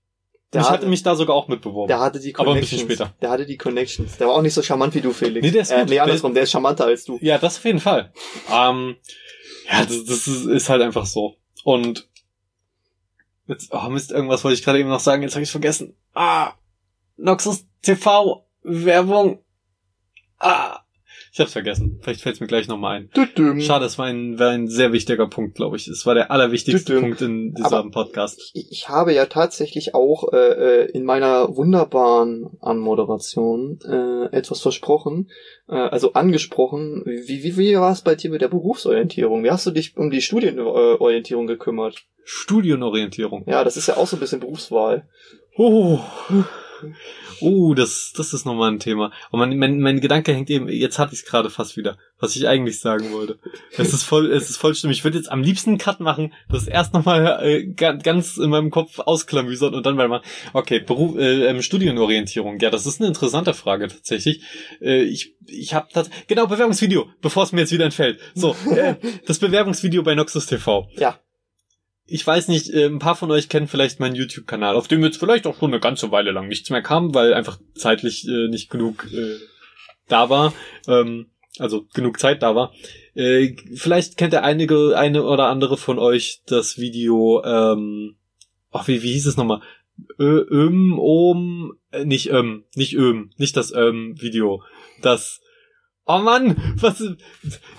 Der 0.53 0.61
ich 0.61 0.67
hatte- 0.67 0.77
hatte 0.77 0.87
mich 0.87 1.03
da 1.03 1.15
sogar 1.15 1.35
auch 1.35 1.47
mitbeworben. 1.47 1.87
Der 1.89 1.99
hatte 1.99 2.19
die 2.19 2.33
Aber 2.35 2.43
ein 2.51 2.53
Connections. 2.53 2.83
bisschen 2.85 2.95
später. 3.07 3.13
Der 3.21 3.29
hatte 3.31 3.45
die 3.45 3.57
Connections. 3.57 4.17
Der 4.17 4.27
war 4.27 4.35
auch 4.35 4.41
nicht 4.41 4.53
so 4.53 4.61
charmant 4.61 4.93
wie 4.95 5.01
du, 5.01 5.11
Felix. 5.11 5.43
Nee, 5.43 5.51
der 5.51 5.63
ist 5.63 5.71
äh, 5.71 5.79
gut. 5.79 5.89
nee, 5.89 5.99
andersrum, 5.99 6.33
der 6.33 6.43
ist 6.43 6.51
charmanter 6.51 6.85
als 6.85 7.03
du. 7.05 7.17
Ja, 7.21 7.39
das 7.39 7.57
auf 7.57 7.65
jeden 7.65 7.79
Fall. 7.79 8.13
Ähm, 8.53 8.95
ja, 9.69 9.83
das, 9.83 10.05
das 10.05 10.27
ist, 10.27 10.45
ist 10.45 10.69
halt 10.69 10.81
einfach 10.83 11.07
so. 11.07 11.35
Und 11.63 12.07
jetzt, 13.47 13.69
oh 13.71 13.89
Mist, 13.89 14.11
irgendwas 14.11 14.43
wollte 14.43 14.55
ich 14.55 14.63
gerade 14.63 14.79
eben 14.79 14.89
noch 14.89 14.99
sagen, 14.99 15.23
jetzt 15.23 15.35
habe 15.35 15.43
ich 15.43 15.51
vergessen. 15.51 15.95
Ah, 16.13 16.53
Noxus 17.17 17.65
TV, 17.81 18.47
Werbung. 18.63 19.43
Ah, 20.39 20.82
ich 21.33 21.39
hab's 21.39 21.53
vergessen. 21.53 21.99
Vielleicht 22.01 22.21
fällt's 22.21 22.39
mir 22.39 22.45
gleich 22.47 22.67
nochmal 22.67 22.97
ein. 22.97 23.09
Düdüm. 23.09 23.59
Schade, 23.59 23.85
es 23.85 23.97
war 23.97 24.05
ein, 24.05 24.37
war 24.37 24.49
ein 24.51 24.67
sehr 24.67 24.93
wichtiger 24.93 25.27
Punkt, 25.27 25.55
glaube 25.55 25.75
ich. 25.77 25.87
Es 25.87 26.05
war 26.05 26.13
der 26.13 26.29
allerwichtigste 26.29 26.93
Düdüm. 26.93 27.01
Punkt 27.09 27.21
in 27.23 27.53
diesem 27.55 27.73
Aber- 27.73 27.89
Podcast. 27.89 28.51
Ich, 28.53 28.67
ich 28.71 28.89
habe 28.89 29.13
ja 29.13 29.25
tatsächlich 29.25 29.95
auch 29.95 30.31
äh, 30.31 30.37
äh, 30.37 30.91
in 30.91 31.03
meiner 31.05 31.55
wunderbaren 31.57 32.51
Anmoderation 32.61 33.79
äh, 33.83 34.35
etwas 34.35 34.61
versprochen, 34.61 35.31
äh, 35.67 35.73
also 35.73 36.13
angesprochen. 36.13 37.01
Wie, 37.05 37.43
wie, 37.43 37.57
wie 37.57 37.75
war 37.77 37.91
es 37.91 38.01
bei 38.03 38.13
dir 38.13 38.29
mit 38.29 38.41
der 38.41 38.47
Berufsorientierung? 38.49 39.43
Wie 39.43 39.49
hast 39.49 39.65
du 39.65 39.71
dich 39.71 39.97
um 39.97 40.11
die 40.11 40.21
Studienorientierung 40.21 41.47
gekümmert? 41.47 42.05
Studienorientierung. 42.25 43.43
Ja, 43.47 43.63
das 43.63 43.75
ist 43.75 43.87
ja 43.87 43.97
auch 43.97 44.05
so 44.07 44.17
ein 44.17 44.19
bisschen 44.19 44.39
Berufswahl. 44.39 45.07
Oh. 45.57 45.99
Uh, 47.41 47.73
das, 47.73 48.13
das 48.15 48.33
ist 48.33 48.45
nochmal 48.45 48.71
ein 48.71 48.79
Thema. 48.79 49.11
Und 49.31 49.39
mein, 49.39 49.57
mein, 49.57 49.79
mein 49.79 49.99
Gedanke 50.01 50.33
hängt 50.33 50.49
eben, 50.49 50.67
jetzt 50.69 50.99
hatte 50.99 51.13
ich 51.13 51.21
es 51.21 51.25
gerade 51.25 51.49
fast 51.49 51.77
wieder, 51.77 51.97
was 52.19 52.35
ich 52.35 52.47
eigentlich 52.47 52.79
sagen 52.79 53.11
wollte. 53.11 53.39
Es 53.77 53.93
ist 53.93 54.03
voll, 54.03 54.31
es 54.31 54.49
ist 54.49 54.57
voll 54.57 54.75
schlimm. 54.75 54.91
Ich 54.91 55.03
würde 55.03 55.17
jetzt 55.17 55.31
am 55.31 55.41
liebsten 55.43 55.71
einen 55.71 55.77
Cut 55.79 55.99
machen, 55.99 56.33
das 56.49 56.67
erst 56.67 56.93
nochmal 56.93 57.39
äh, 57.43 57.65
ga- 57.67 57.93
ganz 57.93 58.37
in 58.37 58.49
meinem 58.49 58.69
Kopf 58.71 58.99
ausklamüsern 58.99 59.73
und 59.73 59.85
dann 59.85 59.95
mal 59.95 60.07
machen. 60.07 60.25
Okay, 60.53 60.79
Beruf, 60.79 61.17
äh, 61.17 61.47
ähm, 61.47 61.61
Studienorientierung. 61.61 62.59
Ja, 62.59 62.69
das 62.69 62.85
ist 62.85 62.99
eine 63.01 63.07
interessante 63.07 63.53
Frage 63.53 63.87
tatsächlich. 63.87 64.41
Äh, 64.81 65.03
ich 65.03 65.35
ich 65.45 65.73
habe 65.73 65.87
das, 65.93 66.09
genau, 66.27 66.47
Bewerbungsvideo, 66.47 67.07
bevor 67.21 67.43
es 67.43 67.51
mir 67.51 67.61
jetzt 67.61 67.71
wieder 67.73 67.85
entfällt. 67.85 68.19
So, 68.33 68.55
äh, 68.71 68.95
das 69.25 69.39
Bewerbungsvideo 69.39 70.03
bei 70.03 70.15
Noxus 70.15 70.45
TV. 70.45 70.87
Ja. 70.95 71.19
Ich 72.05 72.25
weiß 72.25 72.47
nicht, 72.49 72.69
äh, 72.69 72.85
ein 72.85 72.99
paar 72.99 73.15
von 73.15 73.31
euch 73.31 73.49
kennen 73.49 73.67
vielleicht 73.67 73.99
meinen 73.99 74.15
YouTube-Kanal, 74.15 74.75
auf 74.75 74.87
dem 74.87 75.03
jetzt 75.03 75.17
vielleicht 75.17 75.47
auch 75.47 75.57
schon 75.57 75.71
eine 75.71 75.79
ganze 75.79 76.11
Weile 76.11 76.31
lang 76.31 76.47
nichts 76.47 76.69
mehr 76.69 76.81
kam, 76.81 77.13
weil 77.13 77.33
einfach 77.33 77.59
zeitlich 77.75 78.27
äh, 78.27 78.47
nicht 78.49 78.69
genug 78.69 79.07
äh, 79.13 79.37
da 80.07 80.29
war, 80.29 80.53
ähm, 80.87 81.27
also 81.59 81.85
genug 81.93 82.19
Zeit 82.19 82.43
da 82.43 82.55
war. 82.55 82.73
Äh, 83.15 83.55
vielleicht 83.75 84.17
kennt 84.17 84.33
der 84.33 84.43
einige, 84.43 84.97
eine 84.97 85.23
oder 85.23 85.47
andere 85.47 85.77
von 85.77 85.99
euch 85.99 86.41
das 86.45 86.77
Video, 86.77 87.41
ähm, 87.45 88.15
ach, 88.71 88.87
wie, 88.87 89.01
wie 89.01 89.13
hieß 89.13 89.27
es 89.27 89.37
nochmal? 89.37 89.61
Ö, 90.19 90.45
Öm, 90.49 90.99
Om, 90.99 91.77
äh, 91.91 92.03
nicht 92.03 92.31
Öm, 92.31 92.65
nicht 92.75 92.95
Öm, 92.95 93.31
nicht 93.37 93.55
das 93.55 93.73
Öm 93.73 94.19
Video. 94.19 94.63
Das 95.01 95.39
Oh 96.05 96.17
Mann, 96.17 96.75
was 96.81 97.01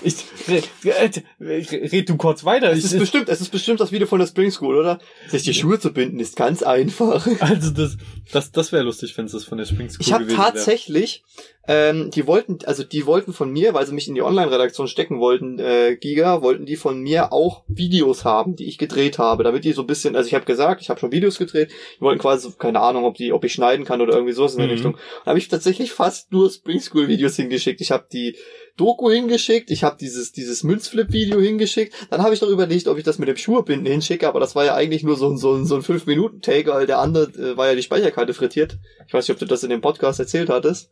ich 0.02 0.14
red, 0.48 1.22
red 1.40 2.08
du 2.08 2.16
kurz 2.16 2.44
weiter. 2.44 2.70
Es 2.72 2.82
ist 2.84 2.94
ich, 2.94 3.00
bestimmt, 3.00 3.28
es 3.28 3.40
ist 3.42 3.50
bestimmt 3.50 3.80
das 3.80 3.92
Video 3.92 4.06
von 4.06 4.18
der 4.18 4.26
Spring 4.26 4.50
School, 4.50 4.76
oder? 4.78 4.98
Sich 5.28 5.42
die 5.42 5.52
Schuhe 5.52 5.78
zu 5.78 5.92
binden 5.92 6.18
ist 6.20 6.34
ganz 6.36 6.62
einfach. 6.62 7.26
also 7.40 7.70
das 7.70 7.96
das 8.32 8.50
das 8.52 8.72
wäre 8.72 8.82
lustig, 8.82 9.16
wenn 9.18 9.26
es 9.26 9.32
das 9.32 9.44
von 9.44 9.58
der 9.58 9.66
Spring 9.66 9.90
School 9.90 10.00
Ich 10.00 10.12
habe 10.12 10.24
gewesen 10.24 10.38
wäre. 10.38 10.46
tatsächlich, 10.54 11.22
ähm, 11.68 12.10
die 12.10 12.26
wollten, 12.26 12.58
also 12.64 12.82
die 12.82 13.04
wollten 13.06 13.32
von 13.34 13.50
mir, 13.50 13.74
weil 13.74 13.86
sie 13.86 13.92
mich 13.94 14.08
in 14.08 14.14
die 14.14 14.22
Online-Redaktion 14.22 14.88
stecken 14.88 15.18
wollten, 15.20 15.58
äh, 15.58 15.96
Giga, 15.96 16.40
wollten 16.42 16.64
die 16.66 16.76
von 16.76 17.00
mir 17.00 17.32
auch 17.32 17.64
Videos 17.68 18.24
haben, 18.24 18.56
die 18.56 18.64
ich 18.66 18.78
gedreht 18.78 19.18
habe, 19.18 19.44
damit 19.44 19.64
die 19.64 19.72
so 19.72 19.82
ein 19.82 19.86
bisschen, 19.86 20.16
also 20.16 20.26
ich 20.26 20.34
habe 20.34 20.44
gesagt, 20.46 20.80
ich 20.80 20.88
habe 20.90 21.00
schon 21.00 21.12
Videos 21.12 21.38
gedreht, 21.38 21.70
die 21.98 22.00
wollten 22.00 22.20
quasi, 22.20 22.50
keine 22.58 22.80
Ahnung, 22.80 23.04
ob 23.04 23.16
die, 23.16 23.32
ob 23.32 23.44
ich 23.44 23.52
schneiden 23.52 23.84
kann 23.84 24.00
oder 24.00 24.14
irgendwie 24.14 24.32
sowas 24.32 24.52
in 24.54 24.58
der 24.58 24.68
Mhm. 24.68 24.72
Richtung. 24.72 24.96
Da 25.24 25.30
habe 25.30 25.38
ich 25.38 25.48
tatsächlich 25.48 25.92
fast 25.92 26.32
nur 26.32 26.50
Spring 26.50 26.80
School 26.80 27.08
Videos 27.08 27.36
hingeschickt. 27.36 27.80
Ich 27.80 27.90
habe 27.90 28.06
die 28.14 28.36
Doku 28.76 29.10
hingeschickt, 29.10 29.70
ich 29.70 29.84
habe 29.84 29.96
dieses 30.00 30.32
dieses 30.32 30.62
Münzflip-Video 30.64 31.38
hingeschickt. 31.40 31.94
Dann 32.10 32.22
habe 32.22 32.34
ich 32.34 32.40
noch 32.40 32.48
überlegt, 32.48 32.88
ob 32.88 32.96
ich 32.96 33.04
das 33.04 33.18
mit 33.18 33.28
dem 33.28 33.36
Schuhebinden 33.36 33.86
hinschicke, 33.86 34.26
aber 34.26 34.40
das 34.40 34.54
war 34.54 34.64
ja 34.64 34.74
eigentlich 34.74 35.02
nur 35.02 35.16
so 35.16 35.28
ein 35.28 35.36
so 35.36 35.54
ein, 35.54 35.66
so 35.66 35.74
ein 35.76 35.82
5 35.82 36.06
Minuten 36.06 36.40
Take, 36.40 36.70
weil 36.70 36.86
der 36.86 36.98
andere 37.00 37.24
äh, 37.32 37.56
war 37.56 37.68
ja 37.68 37.74
die 37.74 37.82
Speicherkarte 37.82 38.32
frittiert. 38.32 38.78
Ich 39.06 39.12
weiß 39.12 39.28
nicht, 39.28 39.34
ob 39.34 39.40
du 39.40 39.46
das 39.46 39.62
in 39.62 39.70
dem 39.70 39.80
Podcast 39.82 40.18
erzählt 40.20 40.48
hattest. 40.48 40.90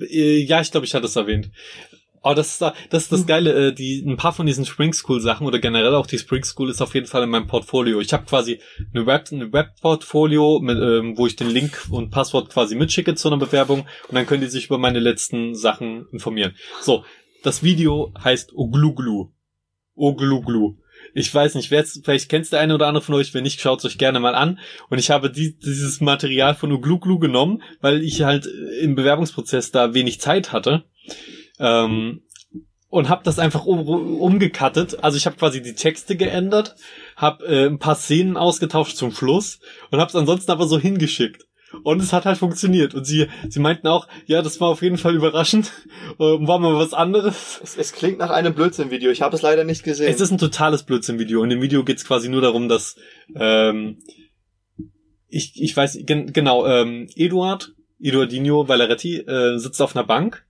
Äh, 0.00 0.44
Ja, 0.44 0.60
ich 0.60 0.70
glaube, 0.70 0.86
ich 0.86 0.94
hatte 0.94 1.06
es 1.06 1.16
erwähnt. 1.16 1.50
Oh, 2.26 2.32
das 2.32 2.52
ist, 2.52 2.62
da- 2.62 2.74
das 2.88 3.02
ist 3.04 3.12
das 3.12 3.26
Geile, 3.26 3.68
äh, 3.68 3.72
die, 3.74 4.02
ein 4.04 4.16
paar 4.16 4.32
von 4.32 4.46
diesen 4.46 4.64
Spring 4.64 4.94
School 4.94 5.20
Sachen 5.20 5.46
oder 5.46 5.58
generell 5.58 5.94
auch 5.94 6.06
die 6.06 6.18
Spring 6.18 6.42
School 6.42 6.70
ist 6.70 6.80
auf 6.80 6.94
jeden 6.94 7.06
Fall 7.06 7.22
in 7.22 7.28
meinem 7.28 7.46
Portfolio. 7.46 8.00
Ich 8.00 8.14
habe 8.14 8.24
quasi 8.24 8.60
eine 8.94 9.04
Web, 9.06 9.28
eine 9.30 9.52
Webportfolio, 9.52 10.58
mit, 10.60 10.78
ähm, 10.78 11.18
wo 11.18 11.26
ich 11.26 11.36
den 11.36 11.50
Link 11.50 11.86
und 11.90 12.10
Passwort 12.10 12.48
quasi 12.48 12.76
mitschicke 12.76 13.14
zu 13.14 13.28
einer 13.28 13.36
Bewerbung 13.36 13.80
und 14.08 14.14
dann 14.14 14.24
können 14.26 14.40
die 14.40 14.48
sich 14.48 14.66
über 14.66 14.78
meine 14.78 15.00
letzten 15.00 15.54
Sachen 15.54 16.06
informieren. 16.12 16.54
So, 16.80 17.04
das 17.42 17.62
Video 17.62 18.14
heißt 18.24 18.54
Ogluglu. 18.54 19.30
Ogluglu. 19.94 20.76
Ich 21.12 21.32
weiß 21.32 21.54
nicht, 21.56 21.70
wer 21.70 21.84
vielleicht 21.84 22.28
kennst 22.30 22.52
der 22.52 22.60
eine 22.60 22.74
oder 22.74 22.86
andere 22.88 23.04
von 23.04 23.14
euch, 23.14 23.34
wenn 23.34 23.42
nicht, 23.44 23.60
schaut 23.60 23.84
euch 23.84 23.98
gerne 23.98 24.18
mal 24.18 24.34
an. 24.34 24.58
Und 24.88 24.98
ich 24.98 25.10
habe 25.10 25.30
die, 25.30 25.56
dieses 25.58 26.00
Material 26.00 26.54
von 26.54 26.72
Ugluglu 26.72 27.18
genommen, 27.18 27.62
weil 27.82 28.02
ich 28.02 28.22
halt 28.22 28.48
im 28.80 28.94
Bewerbungsprozess 28.94 29.70
da 29.70 29.92
wenig 29.94 30.20
Zeit 30.20 30.52
hatte. 30.52 30.84
Ähm, 31.58 32.22
und 32.88 33.08
habe 33.08 33.24
das 33.24 33.40
einfach 33.40 33.66
um, 33.66 33.88
umgekattet. 33.88 35.02
Also 35.02 35.16
ich 35.16 35.26
habe 35.26 35.36
quasi 35.36 35.60
die 35.60 35.74
Texte 35.74 36.14
geändert, 36.16 36.76
habe 37.16 37.44
äh, 37.44 37.66
ein 37.66 37.80
paar 37.80 37.96
Szenen 37.96 38.36
ausgetauscht 38.36 38.96
zum 38.96 39.10
Schluss 39.10 39.58
und 39.90 39.98
habe 39.98 40.08
es 40.08 40.14
ansonsten 40.14 40.52
aber 40.52 40.68
so 40.68 40.78
hingeschickt. 40.78 41.44
Und 41.82 42.00
es 42.00 42.12
hat 42.12 42.24
halt 42.24 42.38
funktioniert. 42.38 42.94
Und 42.94 43.04
sie, 43.04 43.26
sie 43.48 43.58
meinten 43.58 43.88
auch, 43.88 44.06
ja, 44.26 44.42
das 44.42 44.60
war 44.60 44.68
auf 44.68 44.82
jeden 44.82 44.98
Fall 44.98 45.14
überraschend. 45.14 45.72
Ähm, 46.20 46.46
war 46.46 46.60
mal 46.60 46.76
was 46.76 46.94
anderes. 46.94 47.60
Es, 47.60 47.76
es 47.76 47.92
klingt 47.92 48.18
nach 48.18 48.30
einem 48.30 48.54
Blödsinn-Video. 48.54 49.10
Ich 49.10 49.20
habe 49.20 49.34
es 49.34 49.42
leider 49.42 49.64
nicht 49.64 49.82
gesehen. 49.82 50.06
Es 50.06 50.20
ist 50.20 50.30
ein 50.30 50.38
totales 50.38 50.84
Blödsinn-Video. 50.84 51.42
In 51.42 51.50
dem 51.50 51.60
Video 51.60 51.82
geht's 51.82 52.04
quasi 52.04 52.28
nur 52.28 52.40
darum, 52.40 52.68
dass 52.68 52.94
ähm, 53.34 53.98
ich, 55.26 55.60
ich 55.60 55.76
weiß, 55.76 55.98
gen, 56.02 56.32
genau, 56.32 56.66
ähm, 56.66 57.08
Eduard, 57.16 57.74
Eduardinho 58.00 58.68
Valeretti, 58.68 59.16
äh, 59.16 59.58
sitzt 59.58 59.82
auf 59.82 59.96
einer 59.96 60.06
Bank 60.06 60.46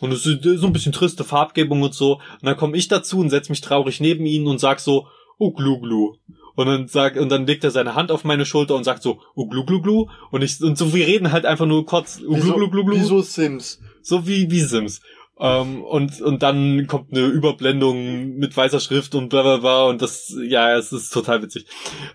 und 0.00 0.12
es 0.12 0.26
ist 0.26 0.42
so 0.42 0.66
ein 0.66 0.72
bisschen 0.72 0.92
triste 0.92 1.24
Farbgebung 1.24 1.82
und 1.82 1.94
so. 1.94 2.14
Und 2.14 2.44
dann 2.44 2.56
komme 2.56 2.76
ich 2.76 2.88
dazu 2.88 3.18
und 3.18 3.30
setz 3.30 3.48
mich 3.48 3.60
traurig 3.60 4.00
neben 4.00 4.26
ihn 4.26 4.46
und 4.46 4.58
sag 4.58 4.80
so, 4.80 5.06
oh 5.38 5.52
glu. 5.52 6.14
Und 6.56 6.66
dann 6.66 6.88
sagt, 6.88 7.16
und 7.16 7.30
dann 7.30 7.46
legt 7.46 7.64
er 7.64 7.70
seine 7.70 7.94
Hand 7.94 8.10
auf 8.10 8.24
meine 8.24 8.44
Schulter 8.44 8.74
und 8.74 8.84
sagt 8.84 9.02
so, 9.02 9.20
oh 9.34 9.46
glu 9.46 9.64
glu. 9.64 10.06
Und 10.30 10.42
ich, 10.42 10.60
und 10.62 10.76
so, 10.76 10.92
wir 10.94 11.06
reden 11.06 11.32
halt 11.32 11.46
einfach 11.46 11.66
nur 11.66 11.86
kurz, 11.86 12.20
oh 12.26 12.34
glu 12.34 12.54
glu 12.54 12.70
glu 12.70 12.84
glu. 12.84 12.96
Wieso 12.96 13.22
Sims? 13.22 13.80
So 14.02 14.26
wie, 14.26 14.50
wie 14.50 14.60
Sims. 14.60 15.00
Ähm, 15.38 15.82
und, 15.82 16.20
und 16.20 16.42
dann 16.42 16.86
kommt 16.86 17.12
eine 17.12 17.26
Überblendung 17.26 18.36
mit 18.36 18.54
weißer 18.54 18.80
Schrift 18.80 19.14
und 19.14 19.30
bla 19.30 19.42
bla 19.42 19.56
bla 19.56 19.84
und 19.84 20.02
das, 20.02 20.36
ja, 20.42 20.76
es 20.76 20.92
ist 20.92 21.14
total 21.14 21.42
witzig. 21.42 21.64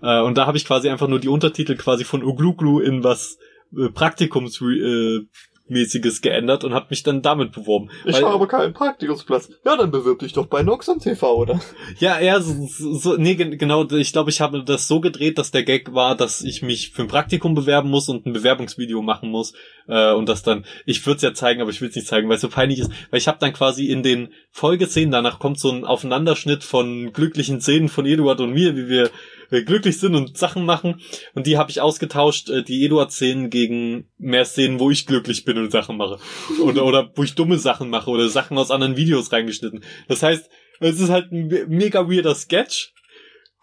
Äh, 0.03 0.21
und 0.21 0.37
da 0.37 0.45
habe 0.45 0.57
ich 0.57 0.65
quasi 0.65 0.89
einfach 0.89 1.07
nur 1.07 1.19
die 1.19 1.27
Untertitel 1.27 1.75
quasi 1.75 2.03
von 2.03 2.23
Ugluglu 2.23 2.81
in 2.81 3.03
was 3.03 3.39
äh, 3.75 3.89
Praktikums 3.89 4.61
äh, 4.61 5.21
mäßiges 5.67 6.21
geändert 6.21 6.63
und 6.63 6.73
habe 6.73 6.87
mich 6.91 7.01
dann 7.03 7.21
damit 7.21 7.51
beworben. 7.51 7.89
Ich 8.05 8.21
habe 8.21 8.47
keinen 8.47 8.73
Praktikumsplatz. 8.73 9.49
Ja, 9.65 9.75
dann 9.75 9.89
bewirb 9.89 10.19
dich 10.19 10.33
doch 10.33 10.45
bei 10.45 10.61
Noxon 10.61 10.99
TV, 10.99 11.35
oder? 11.35 11.59
Ja, 11.99 12.19
ja, 12.19 12.39
so, 12.39 12.67
so, 12.67 13.15
nee, 13.17 13.35
gen- 13.35 13.57
genau, 13.57 13.85
ich 13.89 14.11
glaube, 14.13 14.29
ich 14.29 14.41
habe 14.41 14.63
das 14.63 14.87
so 14.87 14.99
gedreht, 14.99 15.37
dass 15.39 15.51
der 15.51 15.63
Gag 15.63 15.93
war, 15.93 16.15
dass 16.15 16.41
ich 16.43 16.61
mich 16.61 16.91
für 16.91 17.01
ein 17.01 17.07
Praktikum 17.07 17.55
bewerben 17.55 17.89
muss 17.89 18.09
und 18.09 18.25
ein 18.27 18.33
Bewerbungsvideo 18.33 19.01
machen 19.01 19.29
muss 19.31 19.53
äh, 19.87 20.13
und 20.13 20.29
das 20.29 20.43
dann, 20.43 20.65
ich 20.85 21.05
würde 21.05 21.17
es 21.17 21.21
ja 21.23 21.33
zeigen, 21.33 21.61
aber 21.61 21.71
ich 21.71 21.81
will 21.81 21.89
es 21.89 21.95
nicht 21.95 22.07
zeigen, 22.07 22.29
weil 22.29 22.35
es 22.35 22.41
so 22.41 22.49
peinlich 22.49 22.79
ist, 22.79 22.91
weil 23.09 23.17
ich 23.17 23.27
habe 23.27 23.39
dann 23.39 23.53
quasi 23.53 23.87
in 23.87 24.03
den 24.03 24.29
Folgeszenen, 24.51 25.11
danach 25.11 25.39
kommt 25.39 25.59
so 25.59 25.71
ein 25.71 25.83
Aufeinanderschnitt 25.83 26.63
von 26.63 27.11
glücklichen 27.11 27.59
Szenen 27.59 27.89
von 27.89 28.05
Eduard 28.05 28.39
und 28.41 28.53
mir, 28.53 28.75
wie 28.75 28.87
wir 28.87 29.09
glücklich 29.49 29.99
sind 29.99 30.15
und 30.15 30.37
Sachen 30.37 30.65
machen 30.65 31.01
und 31.33 31.47
die 31.47 31.57
habe 31.57 31.71
ich 31.71 31.81
ausgetauscht, 31.81 32.49
äh, 32.49 32.63
die 32.63 32.85
Eduard-Szenen 32.85 33.49
gegen 33.49 34.09
mehr 34.17 34.45
Szenen, 34.45 34.79
wo 34.79 34.91
ich 34.91 35.05
glücklich 35.05 35.45
bin 35.45 35.57
und 35.57 35.71
Sachen 35.71 35.97
mache 35.97 36.19
oder, 36.61 36.85
oder 36.85 37.11
wo 37.15 37.23
ich 37.23 37.35
dumme 37.35 37.57
Sachen 37.59 37.89
mache 37.89 38.09
oder 38.09 38.29
Sachen 38.29 38.57
aus 38.57 38.71
anderen 38.71 38.97
Videos 38.97 39.31
reingeschnitten. 39.31 39.83
Das 40.07 40.23
heißt, 40.23 40.49
es 40.79 40.99
ist 40.99 41.09
halt 41.09 41.31
ein 41.31 41.47
me- 41.47 41.65
mega 41.67 42.09
weirder 42.09 42.35
Sketch, 42.35 42.91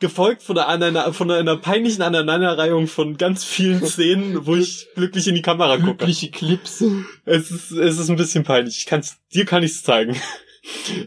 gefolgt 0.01 0.43
von 0.43 0.59
einer, 0.59 1.13
von 1.13 1.31
einer 1.31 1.57
peinlichen 1.59 2.03
Aneinanderreihung 2.03 2.89
von 2.89 3.17
ganz 3.17 3.45
vielen 3.45 3.83
Szenen, 3.87 4.47
wo 4.47 4.57
ich 4.57 4.89
glücklich 4.97 5.29
in 5.29 5.35
die 5.37 5.43
Kamera 5.43 5.77
gucke. 5.77 5.99
Glückliche 5.99 6.31
Clips. 6.31 6.83
Es 7.25 7.51
ist, 7.53 7.71
es 7.71 7.99
ist 8.01 8.11
ein 8.11 8.17
bisschen 8.17 8.43
peinlich. 8.43 8.79
Ich 8.79 8.87
kann's, 8.87 9.19
dir 9.33 9.45
kann 9.45 9.63
ich's 9.63 9.83
zeigen. 9.85 10.17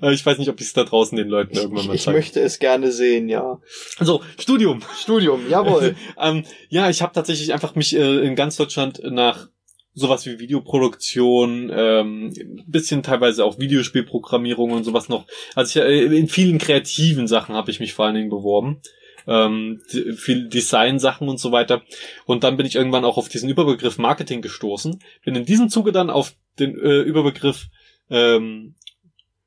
Aber 0.01 0.11
ich 0.11 0.25
weiß 0.25 0.37
nicht, 0.37 0.49
ob 0.49 0.59
ich 0.59 0.67
es 0.67 0.73
da 0.73 0.83
draußen 0.83 1.17
den 1.17 1.29
Leuten 1.29 1.55
irgendwann 1.55 1.81
Ich, 1.81 1.87
mal 1.87 1.95
ich 1.95 2.03
zeige. 2.03 2.17
möchte 2.17 2.39
es 2.41 2.59
gerne 2.59 2.91
sehen, 2.91 3.29
ja. 3.29 3.59
So, 3.99 4.21
Studium. 4.39 4.81
Studium, 4.99 5.41
jawohl. 5.49 5.95
ähm, 6.19 6.43
ja, 6.69 6.89
ich 6.89 7.01
habe 7.01 7.13
tatsächlich 7.13 7.53
einfach 7.53 7.75
mich 7.75 7.95
äh, 7.95 8.19
in 8.25 8.35
ganz 8.35 8.57
Deutschland 8.57 9.01
nach 9.03 9.47
sowas 9.93 10.25
wie 10.25 10.39
Videoproduktion, 10.39 11.71
ähm, 11.73 12.33
bisschen 12.67 13.01
teilweise 13.01 13.45
auch 13.45 13.59
Videospielprogrammierung 13.59 14.71
und 14.71 14.83
sowas 14.83 15.07
noch. 15.07 15.25
Also 15.55 15.79
ich, 15.79 15.85
äh, 15.85 16.03
in 16.17 16.27
vielen 16.27 16.57
kreativen 16.57 17.27
Sachen 17.27 17.55
habe 17.55 17.71
ich 17.71 17.79
mich 17.79 17.93
vor 17.93 18.05
allen 18.05 18.15
Dingen 18.15 18.29
beworben. 18.29 18.81
Ähm, 19.27 19.81
viel 19.87 20.49
Design-Sachen 20.49 21.27
und 21.29 21.39
so 21.39 21.51
weiter. 21.51 21.81
Und 22.25 22.43
dann 22.43 22.57
bin 22.57 22.65
ich 22.67 22.75
irgendwann 22.75 23.05
auch 23.05 23.17
auf 23.17 23.27
diesen 23.29 23.49
Überbegriff 23.49 23.97
Marketing 23.97 24.41
gestoßen. 24.43 25.01
Bin 25.23 25.35
in 25.35 25.45
diesem 25.45 25.69
Zuge 25.69 25.91
dann 25.91 26.09
auf 26.11 26.33
den 26.59 26.77
äh, 26.77 26.99
Überbegriff 27.01 27.67
ähm, 28.11 28.75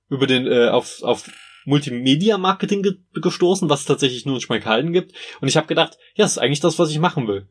über 0.09 0.27
den 0.27 0.47
äh, 0.47 0.69
auf, 0.69 1.03
auf 1.03 1.31
Multimedia-Marketing 1.65 2.83
ge 2.83 2.95
gestoßen, 3.15 3.69
was 3.69 3.81
es 3.81 3.87
tatsächlich 3.87 4.25
nur 4.27 4.37
in 4.37 4.41
Schmalkalden 4.41 4.93
gibt. 4.93 5.13
Und 5.41 5.49
ich 5.49 5.57
habe 5.57 5.67
gedacht, 5.67 5.99
ja, 6.15 6.25
das 6.25 6.33
ist 6.33 6.39
eigentlich 6.39 6.61
das, 6.61 6.79
was 6.79 6.91
ich 6.91 6.99
machen 6.99 7.29
will. 7.29 7.49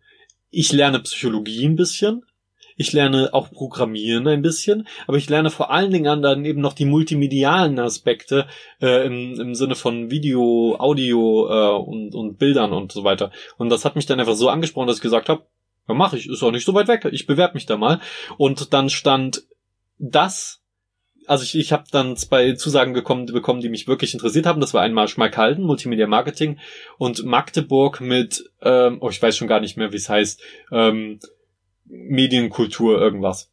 Ich 0.50 0.72
lerne 0.72 1.00
Psychologie 1.00 1.66
ein 1.66 1.76
bisschen. 1.76 2.24
Ich 2.80 2.94
lerne 2.94 3.34
auch 3.34 3.50
Programmieren 3.52 4.28
ein 4.28 4.44
bisschen, 4.44 4.88
aber 5.08 5.18
ich 5.18 5.28
lerne 5.28 5.50
vor 5.50 5.72
allen 5.72 5.92
Dingen 5.92 6.22
dann 6.22 6.46
eben 6.46 6.62
noch 6.62 6.74
die 6.74 6.86
multimedialen 6.86 7.80
Aspekte 7.80 8.48
äh, 8.80 9.04
im, 9.08 9.34
im 9.40 9.56
Sinne 9.56 9.74
von 9.74 10.12
Video, 10.12 10.76
Audio 10.78 11.48
äh, 11.50 11.76
und, 11.76 12.14
und 12.14 12.38
Bildern 12.38 12.74
und 12.74 12.92
so 12.92 13.04
weiter. 13.04 13.32
Und 13.58 13.70
das 13.70 13.84
hat 13.84 13.96
mich 13.96 14.06
dann 14.06 14.20
einfach 14.20 14.36
so 14.36 14.50
angesprochen, 14.50 14.86
dass 14.86 14.98
ich 14.98 15.02
gesagt 15.02 15.28
habe, 15.28 15.48
ja, 15.88 15.96
mache 15.96 16.18
ich, 16.18 16.30
ist 16.30 16.44
auch 16.44 16.52
nicht 16.52 16.66
so 16.66 16.76
weit 16.76 16.88
weg. 16.88 17.08
Ich 17.12 17.26
bewerbe 17.26 17.56
mich 17.56 17.66
da 17.66 17.78
mal. 17.78 18.00
Und 18.38 18.74
dann 18.74 18.92
stand 18.92 19.44
das 19.98 20.62
also 21.28 21.44
ich, 21.44 21.56
ich 21.56 21.72
habe 21.72 21.84
dann 21.92 22.16
zwei 22.16 22.54
Zusagen 22.54 22.94
bekommen, 22.94 23.26
bekommen, 23.26 23.62
die 23.62 23.70
mich 23.70 23.88
wirklich 23.88 24.14
interessiert 24.14 24.46
haben. 24.46 24.62
Das 24.62 24.74
war 24.74 24.82
einmal 24.82 25.08
Schmalkalden, 25.08 25.64
Multimedia 25.64 26.08
Marketing 26.08 26.58
und 26.98 27.26
Magdeburg 27.26 28.02
mit, 28.02 28.50
ähm, 28.62 28.98
oh, 29.02 29.10
ich 29.10 29.22
weiß 29.22 29.36
schon 29.38 29.48
gar 29.48 29.60
nicht 29.60 29.78
mehr, 29.78 29.92
wie 29.92 29.98
es 29.98 30.10
heißt, 30.10 30.42
ähm, 30.72 31.20
Medienkultur 31.86 33.00
irgendwas. 33.00 33.52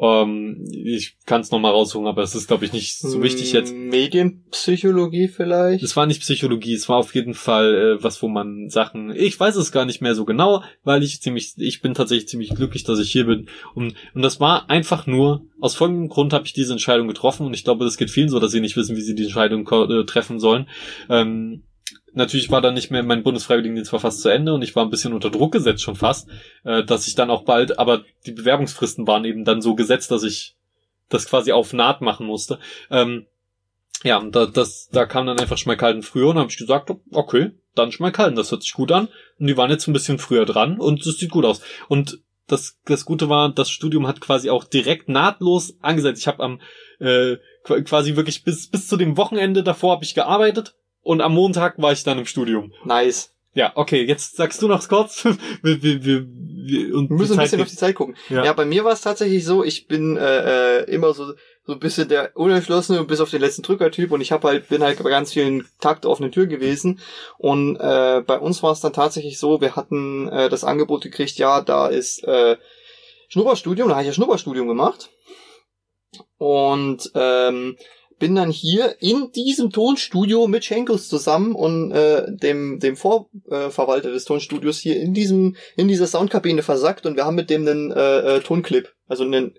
Ähm, 0.00 0.64
ich 0.72 1.18
kann 1.26 1.42
es 1.42 1.50
nochmal 1.50 1.72
rausholen, 1.72 2.08
aber 2.08 2.22
es 2.22 2.34
ist, 2.34 2.48
glaube 2.48 2.64
ich, 2.64 2.72
nicht 2.72 2.98
so 2.98 3.22
wichtig 3.22 3.52
jetzt. 3.52 3.70
Hm, 3.70 3.90
Medienpsychologie 3.90 5.28
vielleicht? 5.28 5.82
Es 5.82 5.94
war 5.94 6.06
nicht 6.06 6.22
Psychologie, 6.22 6.72
es 6.72 6.88
war 6.88 6.96
auf 6.96 7.14
jeden 7.14 7.34
Fall 7.34 7.74
äh, 7.74 8.02
was, 8.02 8.22
wo 8.22 8.28
man 8.28 8.70
Sachen. 8.70 9.14
Ich 9.14 9.38
weiß 9.38 9.56
es 9.56 9.72
gar 9.72 9.84
nicht 9.84 10.00
mehr 10.00 10.14
so 10.14 10.24
genau, 10.24 10.62
weil 10.84 11.02
ich 11.02 11.20
ziemlich, 11.20 11.52
ich 11.58 11.82
bin 11.82 11.92
tatsächlich 11.92 12.28
ziemlich 12.28 12.54
glücklich, 12.54 12.84
dass 12.84 12.98
ich 12.98 13.12
hier 13.12 13.26
bin. 13.26 13.48
Und, 13.74 13.94
und 14.14 14.22
das 14.22 14.40
war 14.40 14.70
einfach 14.70 15.06
nur, 15.06 15.42
aus 15.60 15.74
folgendem 15.74 16.08
Grund 16.08 16.32
habe 16.32 16.46
ich 16.46 16.54
diese 16.54 16.72
Entscheidung 16.72 17.06
getroffen 17.06 17.46
und 17.46 17.52
ich 17.52 17.64
glaube, 17.64 17.84
das 17.84 17.98
geht 17.98 18.10
vielen 18.10 18.30
so, 18.30 18.40
dass 18.40 18.52
sie 18.52 18.60
nicht 18.60 18.76
wissen, 18.76 18.96
wie 18.96 19.02
sie 19.02 19.14
die 19.14 19.24
Entscheidung 19.24 19.68
äh, 19.68 20.04
treffen 20.06 20.40
sollen. 20.40 20.66
Ähm, 21.10 21.64
natürlich 22.12 22.50
war 22.50 22.60
dann 22.60 22.74
nicht 22.74 22.90
mehr, 22.90 23.02
mein 23.02 23.22
Bundesfreiwilligendienst 23.22 23.92
war 23.92 24.00
fast 24.00 24.20
zu 24.20 24.28
Ende 24.28 24.54
und 24.54 24.62
ich 24.62 24.74
war 24.76 24.84
ein 24.84 24.90
bisschen 24.90 25.12
unter 25.12 25.30
Druck 25.30 25.52
gesetzt 25.52 25.82
schon 25.82 25.96
fast, 25.96 26.28
äh, 26.64 26.84
dass 26.84 27.06
ich 27.06 27.14
dann 27.14 27.30
auch 27.30 27.44
bald, 27.44 27.78
aber 27.78 28.04
die 28.26 28.32
Bewerbungsfristen 28.32 29.06
waren 29.06 29.24
eben 29.24 29.44
dann 29.44 29.62
so 29.62 29.74
gesetzt, 29.74 30.10
dass 30.10 30.22
ich 30.22 30.56
das 31.08 31.26
quasi 31.26 31.52
auf 31.52 31.72
Naht 31.72 32.00
machen 32.00 32.26
musste. 32.26 32.58
Ähm, 32.90 33.26
ja, 34.02 34.22
da, 34.30 34.46
das, 34.46 34.88
da 34.90 35.04
kam 35.04 35.26
dann 35.26 35.38
einfach 35.38 35.58
Schmalkalden 35.58 36.02
früher 36.02 36.28
und 36.28 36.38
habe 36.38 36.50
ich 36.50 36.56
gesagt, 36.56 36.90
okay, 37.12 37.50
dann 37.74 37.92
Schmalkalden, 37.92 38.36
das 38.36 38.50
hört 38.50 38.62
sich 38.62 38.72
gut 38.72 38.92
an. 38.92 39.08
Und 39.38 39.46
die 39.46 39.56
waren 39.56 39.70
jetzt 39.70 39.86
ein 39.86 39.92
bisschen 39.92 40.18
früher 40.18 40.46
dran 40.46 40.78
und 40.80 41.04
es 41.04 41.18
sieht 41.18 41.30
gut 41.30 41.44
aus. 41.44 41.60
Und 41.88 42.20
das, 42.46 42.78
das 42.86 43.04
Gute 43.04 43.28
war, 43.28 43.52
das 43.52 43.70
Studium 43.70 44.06
hat 44.06 44.20
quasi 44.20 44.50
auch 44.50 44.64
direkt 44.64 45.08
nahtlos 45.08 45.76
angesetzt. 45.82 46.20
Ich 46.20 46.26
habe 46.26 46.42
am 46.42 46.60
äh, 46.98 47.36
quasi 47.62 48.16
wirklich 48.16 48.42
bis 48.42 48.68
bis 48.68 48.88
zu 48.88 48.96
dem 48.96 49.16
Wochenende 49.16 49.62
davor 49.62 49.92
habe 49.92 50.04
ich 50.04 50.14
gearbeitet 50.14 50.74
und 51.10 51.20
am 51.20 51.34
Montag 51.34 51.74
war 51.82 51.90
ich 51.92 52.04
dann 52.04 52.18
im 52.18 52.26
Studium. 52.26 52.72
Nice. 52.84 53.34
Ja, 53.52 53.72
okay, 53.74 54.04
jetzt 54.04 54.36
sagst 54.36 54.62
du 54.62 54.68
noch 54.68 54.88
kurz. 54.88 55.24
wir, 55.62 55.82
wir, 55.82 56.04
wir, 56.04 56.24
wir, 56.28 56.94
und 56.94 57.10
Wir 57.10 57.16
müssen 57.16 57.32
ein 57.32 57.42
bisschen 57.42 57.58
geht- 57.58 57.66
auf 57.66 57.70
die 57.70 57.76
Zeit 57.76 57.96
gucken. 57.96 58.14
Ja. 58.28 58.44
Ja, 58.44 58.52
bei 58.52 58.64
mir 58.64 58.84
war 58.84 58.92
es 58.92 59.00
tatsächlich 59.00 59.44
so, 59.44 59.64
ich 59.64 59.88
bin 59.88 60.16
äh, 60.16 60.82
äh, 60.82 60.84
immer 60.84 61.12
so 61.12 61.32
so 61.66 61.72
ein 61.74 61.80
bisschen 61.80 62.08
der 62.08 62.30
unentschlossene 62.36 63.04
bis 63.04 63.20
auf 63.20 63.30
den 63.30 63.40
letzten 63.40 63.62
Drücker-Typ 63.62 64.12
und 64.12 64.20
ich 64.20 64.30
habe 64.32 64.46
halt 64.48 64.68
bin 64.68 64.82
halt 64.82 65.02
bei 65.02 65.10
ganz 65.10 65.32
vielen 65.32 65.66
Takt 65.80 66.06
offenen 66.06 66.30
Tür 66.32 66.46
gewesen 66.46 67.00
und 67.38 67.76
äh, 67.76 68.22
bei 68.26 68.38
uns 68.38 68.62
war 68.62 68.72
es 68.72 68.80
dann 68.80 68.92
tatsächlich 68.92 69.38
so, 69.38 69.60
wir 69.60 69.74
hatten 69.76 70.28
äh, 70.28 70.48
das 70.48 70.64
Angebot 70.64 71.02
gekriegt, 71.02 71.36
ja, 71.38 71.60
da 71.60 71.88
ist 71.88 72.24
äh, 72.24 72.56
Schnupperstudium, 73.28 73.88
da 73.88 73.94
habe 73.96 74.02
ich 74.04 74.08
ja 74.08 74.12
Schnupperstudium 74.14 74.68
gemacht 74.68 75.10
und 76.38 77.10
ähm, 77.14 77.76
bin 78.20 78.36
dann 78.36 78.50
hier 78.50 78.94
in 79.00 79.32
diesem 79.32 79.70
Tonstudio 79.70 80.46
mit 80.46 80.64
Schenkels 80.64 81.08
zusammen 81.08 81.56
und 81.56 81.90
äh, 81.90 82.26
dem 82.28 82.78
dem 82.78 82.96
Vorverwalter 82.96 84.10
äh, 84.10 84.12
des 84.12 84.24
Tonstudios 84.24 84.78
hier 84.78 85.00
in 85.00 85.12
diesem 85.12 85.56
in 85.76 85.88
dieser 85.88 86.06
Soundkabine 86.06 86.62
versackt 86.62 87.06
und 87.06 87.16
wir 87.16 87.24
haben 87.24 87.34
mit 87.34 87.50
dem 87.50 87.66
einen 87.66 87.90
äh, 87.90 88.36
äh, 88.36 88.40
Tonclip, 88.40 88.94
also 89.08 89.24
einen, 89.24 89.56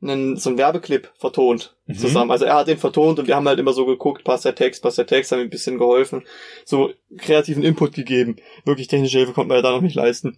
einen 0.00 0.38
so 0.38 0.48
einen 0.48 0.58
Werbeclip 0.58 1.10
vertont 1.18 1.76
Mhm. 1.90 1.98
zusammen. 1.98 2.30
Also 2.30 2.44
er 2.44 2.54
hat 2.54 2.68
den 2.68 2.78
vertont 2.78 3.18
und 3.18 3.26
wir 3.26 3.36
haben 3.36 3.48
halt 3.48 3.58
immer 3.58 3.72
so 3.72 3.86
geguckt, 3.86 4.24
passt 4.24 4.44
der 4.44 4.54
Text, 4.54 4.82
passt 4.82 4.98
der 4.98 5.06
Text, 5.06 5.32
haben 5.32 5.40
ihm 5.40 5.46
ein 5.46 5.50
bisschen 5.50 5.78
geholfen, 5.78 6.22
so 6.64 6.90
kreativen 7.18 7.62
Input 7.62 7.94
gegeben. 7.94 8.36
Wirklich 8.64 8.88
technische 8.88 9.18
Hilfe 9.18 9.32
konnte 9.32 9.48
man 9.48 9.58
ja 9.58 9.62
da 9.62 9.72
noch 9.72 9.80
nicht 9.80 9.94
leisten. 9.96 10.36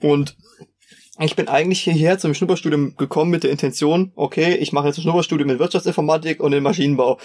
Und 0.00 0.36
ich 1.20 1.36
bin 1.36 1.48
eigentlich 1.48 1.80
hierher 1.80 2.18
zum 2.18 2.34
Schnupperstudium 2.34 2.96
gekommen 2.96 3.30
mit 3.30 3.44
der 3.44 3.50
Intention, 3.50 4.12
okay, 4.16 4.54
ich 4.56 4.72
mache 4.72 4.88
jetzt 4.88 4.98
ein 4.98 5.02
Schnupperstudium 5.02 5.50
in 5.50 5.58
Wirtschaftsinformatik 5.58 6.40
und 6.40 6.52
in 6.52 6.62
Maschinenbau. 6.62 7.18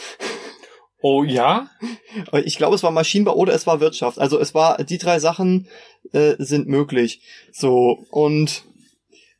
Oh 1.02 1.24
ja? 1.24 1.70
Ich 2.44 2.58
glaube, 2.58 2.76
es 2.76 2.84
war 2.84 2.92
Maschinenbau 2.92 3.34
oder 3.34 3.54
es 3.54 3.66
war 3.66 3.80
Wirtschaft. 3.80 4.20
Also 4.20 4.38
es 4.40 4.54
war, 4.54 4.84
die 4.84 4.98
drei 4.98 5.20
Sachen 5.20 5.68
äh, 6.12 6.36
sind 6.40 6.68
möglich. 6.68 7.22
So, 7.52 8.06
und 8.12 8.66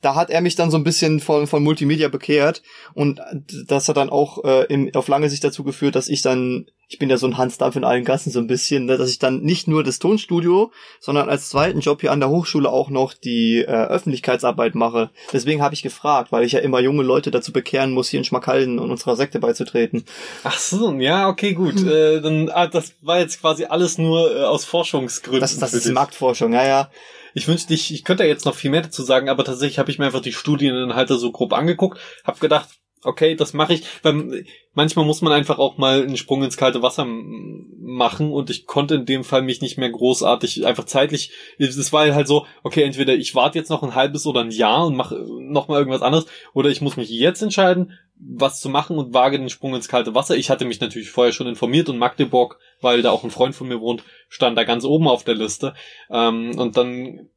da 0.02 0.16
hat 0.16 0.30
er 0.30 0.42
mich 0.42 0.56
dann 0.56 0.72
so 0.72 0.78
ein 0.78 0.84
bisschen 0.84 1.20
von, 1.20 1.46
von 1.46 1.62
Multimedia 1.62 2.08
bekehrt 2.08 2.62
und 2.94 3.20
das 3.68 3.90
hat 3.90 3.98
dann 3.98 4.10
auch 4.10 4.44
äh, 4.46 4.66
im, 4.66 4.90
auf 4.96 5.08
lange 5.10 5.30
Sicht 5.30 5.44
dazu 5.44 5.64
geführt, 5.64 5.96
dass 5.96 6.08
ich 6.08 6.22
dann, 6.22 6.68
ich 6.88 7.00
bin 7.00 7.10
ja 7.10 7.18
so 7.18 7.28
ein 7.28 7.38
Hans 7.38 7.58
Dampf 7.58 7.76
in 7.76 7.84
allen 7.84 8.06
Gassen 8.06 8.32
so 8.32 8.40
ein 8.40 8.48
bisschen, 8.48 8.86
ne, 8.86 8.98
dass 8.98 9.10
ich 9.10 9.20
dann 9.20 9.42
nicht 9.42 9.68
nur 9.68 9.84
das 9.84 10.00
Tonstudio, 10.00 10.72
sondern 11.02 11.28
als 11.28 11.50
zweiten 11.50 11.82
Job 11.82 12.00
hier 12.00 12.14
an 12.14 12.22
der 12.22 12.30
Hochschule 12.30 12.70
auch 12.70 12.90
noch 12.90 13.14
die 13.14 13.58
äh, 13.58 13.66
Öffentlichkeitsarbeit 13.66 14.74
mache. 14.74 15.10
Deswegen 15.34 15.62
habe 15.62 15.74
ich 15.74 15.84
gefragt, 15.84 16.32
weil 16.32 16.46
ich 16.46 16.54
ja 16.54 16.60
immer 16.60 16.80
junge 16.80 17.04
Leute 17.04 17.30
dazu 17.30 17.52
bekehren 17.52 17.92
muss, 17.92 18.08
hier 18.08 18.20
in 18.20 18.26
Schmackhalden 18.26 18.80
und 18.80 18.92
unserer 18.92 19.18
Sekte 19.18 19.40
beizutreten. 19.40 20.06
Ach 20.44 20.58
so, 20.58 20.94
ja, 20.94 21.28
okay, 21.28 21.54
gut. 21.54 21.76
Hm. 21.76 21.90
äh, 21.90 22.22
dann, 22.22 22.50
ah, 22.50 22.68
das 22.68 22.94
war 23.02 23.20
jetzt 23.20 23.42
quasi 23.42 23.66
alles 23.66 23.98
nur 23.98 24.34
äh, 24.34 24.44
aus 24.44 24.64
Forschungsgründen. 24.64 25.42
Das, 25.42 25.58
das 25.58 25.74
ist 25.74 25.88
dich. 25.88 25.94
Marktforschung, 25.94 26.54
ja, 26.54 26.66
ja. 26.66 26.90
Ich 27.34 27.48
wünschte, 27.48 27.74
ich, 27.74 27.94
ich 27.94 28.04
könnte 28.04 28.24
jetzt 28.24 28.46
noch 28.46 28.56
viel 28.56 28.72
mehr 28.72 28.82
dazu 28.82 29.04
sagen, 29.04 29.30
aber 29.30 29.44
tatsächlich 29.44 29.80
habe 29.80 29.92
ich 29.92 30.00
mir 30.00 30.06
einfach 30.06 30.22
die 30.22 30.34
Studieninhalte 30.34 31.18
so 31.18 31.32
grob 31.32 31.54
angeguckt, 31.54 32.00
habe 32.24 32.40
gedacht, 32.40 32.70
okay, 33.04 33.36
das 33.36 33.54
mache 33.54 33.74
ich, 33.74 33.84
weil 34.04 34.46
manchmal 34.74 35.06
muss 35.06 35.22
man 35.22 35.34
einfach 35.34 35.58
auch 35.60 35.78
mal 35.78 36.04
einen 36.04 36.18
Sprung 36.18 36.44
ins 36.44 36.58
kalte 36.58 36.82
Wasser 36.82 37.06
machen 37.06 38.32
und 38.32 38.50
ich 38.50 38.66
konnte 38.66 38.96
in 38.96 39.06
dem 39.06 39.24
Fall 39.24 39.42
mich 39.42 39.62
nicht 39.62 39.78
mehr 39.78 39.90
großartig 39.90 40.66
einfach 40.66 40.86
zeitlich, 40.86 41.32
es 41.58 41.94
war 41.94 42.14
halt 42.14 42.28
so, 42.28 42.46
okay, 42.64 42.84
entweder 42.84 43.14
ich 43.16 43.36
warte 43.36 43.58
jetzt 43.58 43.70
noch 43.70 43.84
ein 43.84 43.96
halbes 43.96 44.26
oder 44.26 44.42
ein 44.42 44.52
Jahr 44.52 44.86
und 44.86 44.96
mache 44.96 45.16
noch 45.40 45.68
mal 45.68 45.80
irgendwas 45.80 46.02
anderes 46.02 46.26
oder 46.54 46.70
ich 46.70 46.82
muss 46.82 46.98
mich 46.98 47.10
jetzt 47.10 47.42
entscheiden, 47.42 47.94
was 48.20 48.60
zu 48.60 48.70
machen 48.70 48.98
und 48.98 49.14
wage 49.14 49.40
den 49.40 49.50
Sprung 49.50 49.76
ins 49.76 49.88
kalte 49.88 50.14
Wasser. 50.14 50.36
Ich 50.36 50.50
hatte 50.50 50.66
mich 50.66 50.82
natürlich 50.82 51.10
vorher 51.10 51.32
schon 51.32 51.48
informiert 51.48 51.88
und 51.88 51.98
Magdeburg, 51.98 52.60
weil 52.82 53.02
da 53.02 53.12
auch 53.12 53.24
ein 53.24 53.32
Freund 53.32 53.56
von 53.56 53.70
mir 53.70 53.80
wohnt, 53.80 54.04
stand 54.28 54.58
da 54.58 54.66
ganz 54.66 54.84
oben 54.84 55.08
auf 55.08 55.24
der 55.24 55.36
Liste. 55.36 55.74
Ähm, 56.10 56.58
und 56.60 56.76
dann 56.76 57.30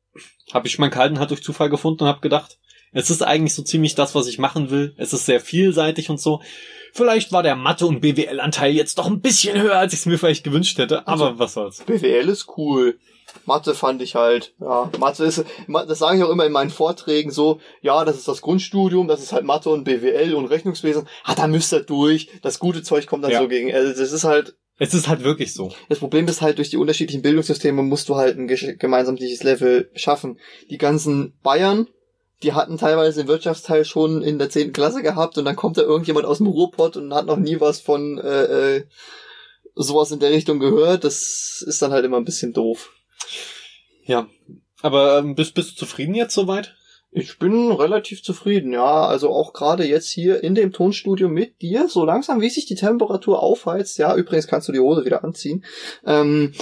habe 0.52 0.66
ich 0.66 0.78
meinen 0.78 0.90
kalten 0.90 1.20
halt 1.20 1.30
durch 1.30 1.42
Zufall 1.42 1.70
gefunden 1.70 2.02
und 2.02 2.08
habe 2.08 2.20
gedacht, 2.20 2.58
es 2.92 3.10
ist 3.10 3.22
eigentlich 3.22 3.54
so 3.54 3.62
ziemlich 3.62 3.94
das, 3.94 4.14
was 4.14 4.26
ich 4.26 4.38
machen 4.38 4.70
will. 4.70 4.94
Es 4.96 5.12
ist 5.12 5.26
sehr 5.26 5.40
vielseitig 5.40 6.10
und 6.10 6.20
so. 6.20 6.40
Vielleicht 6.94 7.32
war 7.32 7.42
der 7.42 7.56
Mathe- 7.56 7.86
und 7.86 8.00
BWL-Anteil 8.00 8.72
jetzt 8.72 8.98
doch 8.98 9.06
ein 9.06 9.20
bisschen 9.22 9.60
höher, 9.60 9.76
als 9.78 9.94
ich 9.94 10.00
es 10.00 10.06
mir 10.06 10.18
vielleicht 10.18 10.44
gewünscht 10.44 10.76
hätte, 10.78 11.06
aber 11.08 11.38
was 11.38 11.54
soll's. 11.54 11.82
BWL 11.86 12.28
ist 12.28 12.48
cool. 12.58 12.98
Mathe 13.46 13.74
fand 13.74 14.02
ich 14.02 14.14
halt, 14.14 14.52
ja, 14.60 14.90
Mathe 14.98 15.24
ist, 15.24 15.42
das 15.66 15.98
sage 15.98 16.18
ich 16.18 16.22
auch 16.24 16.28
immer 16.28 16.44
in 16.44 16.52
meinen 16.52 16.68
Vorträgen 16.68 17.30
so, 17.30 17.60
ja, 17.80 18.04
das 18.04 18.18
ist 18.18 18.28
das 18.28 18.42
Grundstudium, 18.42 19.08
das 19.08 19.22
ist 19.22 19.32
halt 19.32 19.44
Mathe 19.44 19.70
und 19.70 19.84
BWL 19.84 20.34
und 20.34 20.44
Rechnungswesen, 20.46 21.08
ah, 21.24 21.34
da 21.34 21.46
müsst 21.46 21.72
ihr 21.72 21.80
durch, 21.80 22.28
das 22.42 22.58
gute 22.58 22.82
Zeug 22.82 23.06
kommt 23.06 23.24
dann 23.24 23.30
Ja. 23.30 23.40
so 23.40 23.48
gegen, 23.48 23.72
also 23.72 23.88
das 23.98 24.12
ist 24.12 24.24
halt, 24.24 24.54
Es 24.78 24.92
ist 24.92 25.08
halt 25.08 25.24
wirklich 25.24 25.54
so. 25.54 25.72
das 25.88 25.98
Problem 25.98 26.28
ist 26.28 26.42
halt, 26.42 26.58
durch 26.58 26.68
die 26.68 26.76
unterschiedlichen 26.76 27.22
Bildungssysteme 27.22 27.82
musst 27.82 28.10
du 28.10 28.16
halt 28.16 28.36
ein 28.36 28.48
gemeinschaftliches 28.48 29.42
Level 29.44 29.90
schaffen. 29.94 30.38
Die 30.68 30.76
ganzen 30.78 31.32
Bayern, 31.42 31.88
die 32.42 32.52
hatten 32.52 32.78
teilweise 32.78 33.22
den 33.22 33.28
Wirtschaftsteil 33.28 33.84
schon 33.84 34.22
in 34.22 34.38
der 34.38 34.50
zehnten 34.50 34.72
Klasse 34.72 35.02
gehabt 35.02 35.38
und 35.38 35.44
dann 35.44 35.56
kommt 35.56 35.78
da 35.78 35.82
irgendjemand 35.82 36.26
aus 36.26 36.38
dem 36.38 36.46
Ruhrpott 36.46 36.96
und 36.96 37.14
hat 37.14 37.26
noch 37.26 37.36
nie 37.36 37.60
was 37.60 37.80
von 37.80 38.18
äh, 38.18 38.76
äh, 38.76 38.84
sowas 39.74 40.10
in 40.10 40.20
der 40.20 40.30
Richtung 40.30 40.58
gehört. 40.58 41.04
Das 41.04 41.64
ist 41.66 41.80
dann 41.80 41.92
halt 41.92 42.04
immer 42.04 42.16
ein 42.16 42.24
bisschen 42.24 42.52
doof. 42.52 42.92
Ja. 44.04 44.28
Aber 44.82 45.18
ähm, 45.18 45.34
bist, 45.34 45.54
bist 45.54 45.72
du 45.72 45.76
zufrieden 45.76 46.14
jetzt 46.14 46.34
soweit? 46.34 46.74
Ich 47.14 47.38
bin 47.38 47.70
relativ 47.70 48.22
zufrieden, 48.22 48.72
ja. 48.72 49.06
Also 49.06 49.30
auch 49.30 49.52
gerade 49.52 49.84
jetzt 49.86 50.08
hier 50.08 50.42
in 50.42 50.54
dem 50.54 50.72
Tonstudio 50.72 51.28
mit 51.28 51.60
dir, 51.60 51.86
so 51.88 52.04
langsam, 52.04 52.40
wie 52.40 52.48
sich 52.48 52.66
die 52.66 52.74
Temperatur 52.74 53.42
aufheizt. 53.42 53.98
Ja, 53.98 54.16
übrigens 54.16 54.46
kannst 54.46 54.68
du 54.68 54.72
die 54.72 54.80
Hose 54.80 55.04
wieder 55.04 55.22
anziehen. 55.22 55.64
Ähm, 56.06 56.54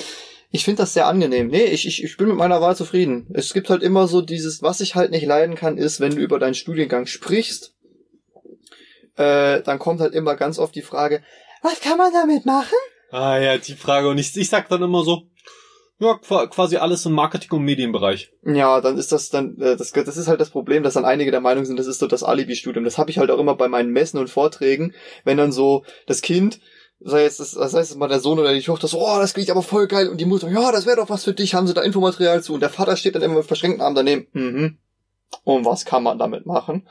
ich 0.50 0.64
finde 0.64 0.82
das 0.82 0.94
sehr 0.94 1.06
angenehm. 1.06 1.48
Nee, 1.48 1.64
ich, 1.64 1.86
ich, 1.86 2.02
ich 2.02 2.16
bin 2.16 2.28
mit 2.28 2.36
meiner 2.36 2.60
Wahl 2.60 2.76
zufrieden. 2.76 3.28
Es 3.32 3.52
gibt 3.52 3.70
halt 3.70 3.82
immer 3.82 4.08
so 4.08 4.20
dieses, 4.20 4.62
was 4.62 4.80
ich 4.80 4.94
halt 4.94 5.10
nicht 5.10 5.26
leiden 5.26 5.54
kann, 5.54 5.78
ist, 5.78 6.00
wenn 6.00 6.14
du 6.14 6.20
über 6.20 6.38
deinen 6.38 6.54
Studiengang 6.54 7.06
sprichst, 7.06 7.74
äh, 9.16 9.62
dann 9.62 9.78
kommt 9.78 10.00
halt 10.00 10.14
immer 10.14 10.34
ganz 10.36 10.58
oft 10.58 10.74
die 10.74 10.82
Frage, 10.82 11.22
was 11.62 11.80
kann 11.80 11.98
man 11.98 12.12
damit 12.12 12.46
machen? 12.46 12.76
Ah 13.10 13.38
ja, 13.38 13.58
die 13.58 13.74
Frage. 13.74 14.08
Und 14.08 14.18
ich, 14.18 14.36
ich 14.36 14.48
sag 14.48 14.68
dann 14.68 14.82
immer 14.82 15.04
so, 15.04 15.22
ja, 15.98 16.14
qua- 16.14 16.46
quasi 16.46 16.76
alles 16.78 17.04
im 17.04 17.12
Marketing- 17.12 17.50
und 17.58 17.64
Medienbereich. 17.64 18.32
Ja, 18.44 18.80
dann 18.80 18.96
ist 18.96 19.12
das 19.12 19.28
dann, 19.28 19.60
äh, 19.60 19.76
das, 19.76 19.92
das 19.92 20.16
ist 20.16 20.28
halt 20.28 20.40
das 20.40 20.50
Problem, 20.50 20.82
dass 20.82 20.94
dann 20.94 21.04
einige 21.04 21.30
der 21.30 21.40
Meinung 21.42 21.64
sind, 21.64 21.78
das 21.78 21.86
ist 21.86 21.98
so 21.98 22.06
das 22.06 22.22
Alibi-Studium. 22.22 22.84
Das 22.84 22.96
habe 22.98 23.10
ich 23.10 23.18
halt 23.18 23.30
auch 23.30 23.38
immer 23.38 23.54
bei 23.56 23.68
meinen 23.68 23.90
Messen 23.90 24.18
und 24.18 24.30
Vorträgen, 24.30 24.94
wenn 25.24 25.36
dann 25.36 25.52
so 25.52 25.84
das 26.06 26.22
Kind, 26.22 26.60
sei 27.00 27.24
es 27.24 27.38
das, 27.38 27.56
heißt 27.56 27.96
mal 27.96 28.08
der 28.08 28.20
Sohn 28.20 28.38
oder 28.38 28.52
die 28.52 28.60
Tochter 28.62 28.88
so, 28.88 29.00
oh, 29.00 29.18
das 29.18 29.34
klingt 29.34 29.50
aber 29.50 29.62
voll 29.62 29.86
geil 29.86 30.08
und 30.08 30.20
die 30.20 30.26
Mutter, 30.26 30.50
ja, 30.50 30.70
das 30.72 30.86
wäre 30.86 30.96
doch 30.96 31.08
was 31.08 31.24
für 31.24 31.32
dich, 31.34 31.54
haben 31.54 31.66
sie 31.66 31.74
da 31.74 31.82
Infomaterial 31.82 32.42
zu 32.42 32.54
und 32.54 32.60
der 32.60 32.70
Vater 32.70 32.96
steht 32.96 33.14
dann 33.14 33.22
immer 33.22 33.36
mit 33.36 33.46
verschränkten 33.46 33.82
Armen 33.82 33.96
daneben. 33.96 34.26
Mhm. 34.32 34.78
Und 35.44 35.64
was 35.64 35.84
kann 35.84 36.02
man 36.02 36.18
damit 36.18 36.44
machen? 36.44 36.88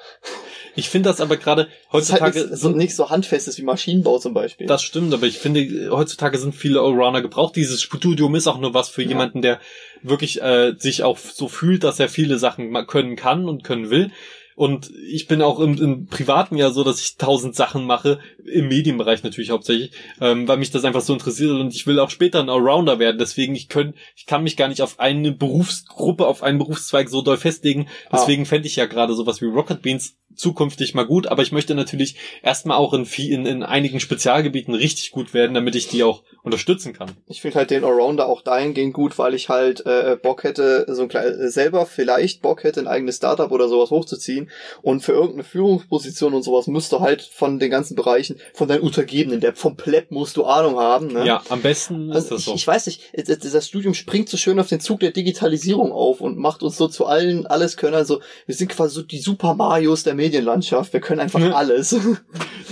Ich 0.76 0.90
finde 0.90 1.10
das 1.10 1.20
aber 1.20 1.36
gerade 1.36 1.64
halt 1.64 1.74
heutzutage 1.92 2.40
nichts, 2.40 2.62
so, 2.62 2.70
sind 2.70 2.78
nicht 2.78 2.96
so 2.96 3.10
handfestes 3.10 3.58
wie 3.58 3.64
Maschinenbau 3.64 4.18
zum 4.18 4.34
Beispiel. 4.34 4.66
Das 4.66 4.82
stimmt, 4.82 5.14
aber 5.14 5.26
ich 5.26 5.38
finde, 5.40 5.90
heutzutage 5.92 6.38
sind 6.38 6.56
viele 6.56 6.80
Allrounder 6.80 7.22
gebraucht. 7.22 7.56
Dieses 7.58 7.82
Studium 7.82 8.36
ist 8.36 8.48
auch 8.48 8.60
nur 8.60 8.74
was 8.74 8.88
für 8.88 9.02
Ja. 9.04 9.10
jemanden, 9.10 9.42
der 9.42 9.60
wirklich 10.04 10.42
äh, 10.42 10.74
sich 10.78 11.04
auch 11.04 11.18
so 11.18 11.50
fühlt, 11.50 11.84
dass 11.84 12.00
er 12.00 12.08
viele 12.08 12.40
Sachen 12.40 12.74
können 12.88 13.18
kann 13.18 13.50
und 13.50 13.64
können 13.66 13.90
will. 13.90 14.12
Und 14.60 14.92
ich 15.08 15.28
bin 15.28 15.42
auch 15.42 15.62
im, 15.62 15.82
im 15.82 16.08
privaten 16.08 16.58
Jahr 16.58 16.72
so, 16.72 16.84
dass 16.84 17.00
ich 17.00 17.16
tausend 17.16 17.56
Sachen 17.56 17.86
mache, 17.86 18.20
im 18.44 18.68
Medienbereich 18.68 19.24
natürlich 19.24 19.52
hauptsächlich, 19.52 19.92
ähm, 20.20 20.50
weil 20.50 20.58
mich 20.58 20.70
das 20.70 20.84
einfach 20.84 21.00
so 21.00 21.14
interessiert 21.14 21.52
und 21.52 21.74
ich 21.74 21.88
will 21.88 21.98
auch 21.98 22.10
später 22.10 22.42
ein 22.42 22.50
Allrounder 22.50 23.00
werden. 23.00 23.18
Deswegen, 23.18 23.56
ich, 23.56 23.70
können, 23.70 23.94
ich 24.18 24.26
kann 24.26 24.44
mich 24.44 24.58
gar 24.58 24.68
nicht 24.68 24.82
auf 24.82 25.00
eine 25.00 25.32
Berufsgruppe, 25.32 26.28
auf 26.28 26.44
einen 26.44 26.58
Berufszweig 26.58 27.08
so 27.08 27.22
doll 27.22 27.38
festlegen. 27.38 27.88
Ah. 28.10 28.18
Deswegen 28.18 28.46
fände 28.46 28.68
ich 28.68 28.76
ja 28.76 28.86
gerade 28.86 29.14
sowas 29.14 29.40
wie 29.40 29.46
Rocket 29.46 29.82
Beans 29.82 30.18
zukünftig 30.36 30.94
mal 30.94 31.06
gut, 31.06 31.28
aber 31.28 31.42
ich 31.42 31.52
möchte 31.52 31.76
natürlich 31.76 32.16
erstmal 32.44 32.78
auch 32.78 32.94
in, 32.94 33.06
in, 33.18 33.46
in 33.46 33.64
einigen 33.64 34.00
Spezialgebieten 34.00 34.74
richtig 34.74 35.12
gut 35.12 35.34
werden, 35.34 35.54
damit 35.54 35.76
ich 35.76 35.88
die 35.88 36.04
auch 36.04 36.24
unterstützen 36.44 36.94
kann. 36.94 37.12
Ich 37.28 37.42
finde 37.42 37.58
halt 37.58 37.72
den 37.72 37.84
Allrounder 37.84 38.28
auch 38.28 38.42
dahingehend 38.42 38.94
gut, 38.94 39.18
weil 39.18 39.34
ich 39.34 39.50
halt 39.50 39.86
äh, 39.86 40.18
Bock 40.22 40.44
hätte, 40.44 40.86
so 40.90 41.08
ein 41.08 41.50
selber 41.50 41.86
vielleicht 41.86 42.42
Bock 42.42 42.64
hätte, 42.64 42.80
ein 42.80 42.88
eigenes 42.88 43.18
Startup 43.18 43.52
oder 43.52 43.68
sowas 43.68 43.92
hochzuziehen. 43.92 44.49
Und 44.82 45.02
für 45.02 45.14
irgendeine 45.14 45.44
Führungsposition 45.44 46.34
und 46.34 46.44
sowas 46.44 46.68
musst 46.68 46.92
du 46.92 47.00
halt 47.00 47.22
von 47.22 47.60
den 47.60 47.70
ganzen 47.72 47.96
Bereichen, 47.96 48.38
von 48.54 48.68
deinen 48.68 48.82
Untergebenen, 48.82 49.40
der 49.40 49.54
vom 49.56 49.76
Pleb 49.76 50.12
musst 50.12 50.38
du 50.38 50.46
Ahnung 50.46 50.78
haben. 50.80 51.08
Ne? 51.08 51.26
Ja, 51.26 51.44
am 51.50 51.62
besten 51.62 52.10
ist 52.10 52.16
Also 52.16 52.30
das 52.32 52.40
ich, 52.40 52.46
so. 52.46 52.56
ich 52.56 52.68
weiß 52.68 52.86
nicht, 52.88 53.02
das 53.28 53.40
das 53.40 53.68
Studium 53.68 53.94
springt 53.94 54.30
so 54.30 54.38
schön 54.38 54.60
auf 54.60 54.68
den 54.68 54.80
Zug 54.80 55.00
der 55.00 55.12
Digitalisierung 55.12 55.92
auf 55.92 56.22
und 56.22 56.38
macht 56.38 56.64
uns 56.64 56.78
so 56.78 56.88
zu 56.88 57.06
allen 57.06 57.46
alles 57.48 57.78
können. 57.78 57.96
Also 57.96 58.22
wir 58.46 58.56
sind 58.56 58.70
quasi 58.70 58.96
so 58.96 59.02
die 59.02 59.20
Super 59.20 59.54
Marios 59.56 60.04
der 60.04 60.16
Medienlandschaft. 60.16 60.94
Wir 60.94 61.00
können 61.02 61.20
einfach 61.20 61.42
alles. 61.54 61.96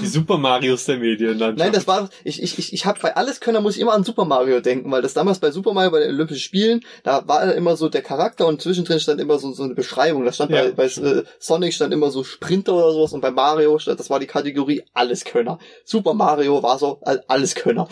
Die 0.02 0.08
Super 0.08 0.38
Marios 0.38 0.86
der 0.86 0.98
Medienlandschaft. 0.98 1.58
Nein, 1.60 1.72
das 1.74 1.88
war 1.88 2.10
ich 2.24 2.42
ich 2.42 2.58
ich, 2.60 2.74
ich 2.74 2.86
habe 2.86 3.00
bei 3.02 3.16
alles 3.16 3.40
können, 3.40 3.56
da 3.56 3.62
muss 3.62 3.76
ich 3.76 3.82
immer 3.82 3.94
an 3.94 4.04
Super 4.04 4.26
Mario 4.26 4.60
denken, 4.60 4.92
weil 4.92 5.02
das 5.02 5.14
damals 5.14 5.40
bei 5.40 5.52
Super 5.52 5.74
Mario 5.74 5.92
bei 5.92 6.00
den 6.02 6.10
Olympischen 6.10 6.42
Spielen, 6.42 6.82
da 7.04 7.28
war 7.28 7.54
immer 7.54 7.76
so 7.78 7.90
der 7.90 8.02
Charakter 8.02 8.48
und 8.48 8.62
zwischendrin 8.62 9.00
stand 9.00 9.20
immer 9.22 9.40
so 9.40 9.52
so 9.54 9.64
eine 9.64 9.74
Beschreibung. 9.76 10.26
Da 10.26 10.32
stand 10.32 10.52
Ja. 10.52 10.64
bei, 10.64 10.72
bei 10.72 10.86
äh, 10.86 11.24
Sonic 11.40 11.67
stand 11.76 11.94
immer 11.94 12.12
so 12.12 12.24
Sprinter 12.24 12.74
oder 12.74 12.92
sowas 12.92 13.14
und 13.14 13.22
bei 13.22 13.32
Mario 13.32 13.80
stand, 13.80 14.00
das 14.00 14.10
war 14.10 14.20
die 14.20 14.28
Kategorie 14.28 14.84
Alleskönner. 14.94 15.60
Super 15.84 16.14
Mario 16.14 16.62
war 16.64 16.78
so 16.80 17.00
Alleskönner. 17.28 17.88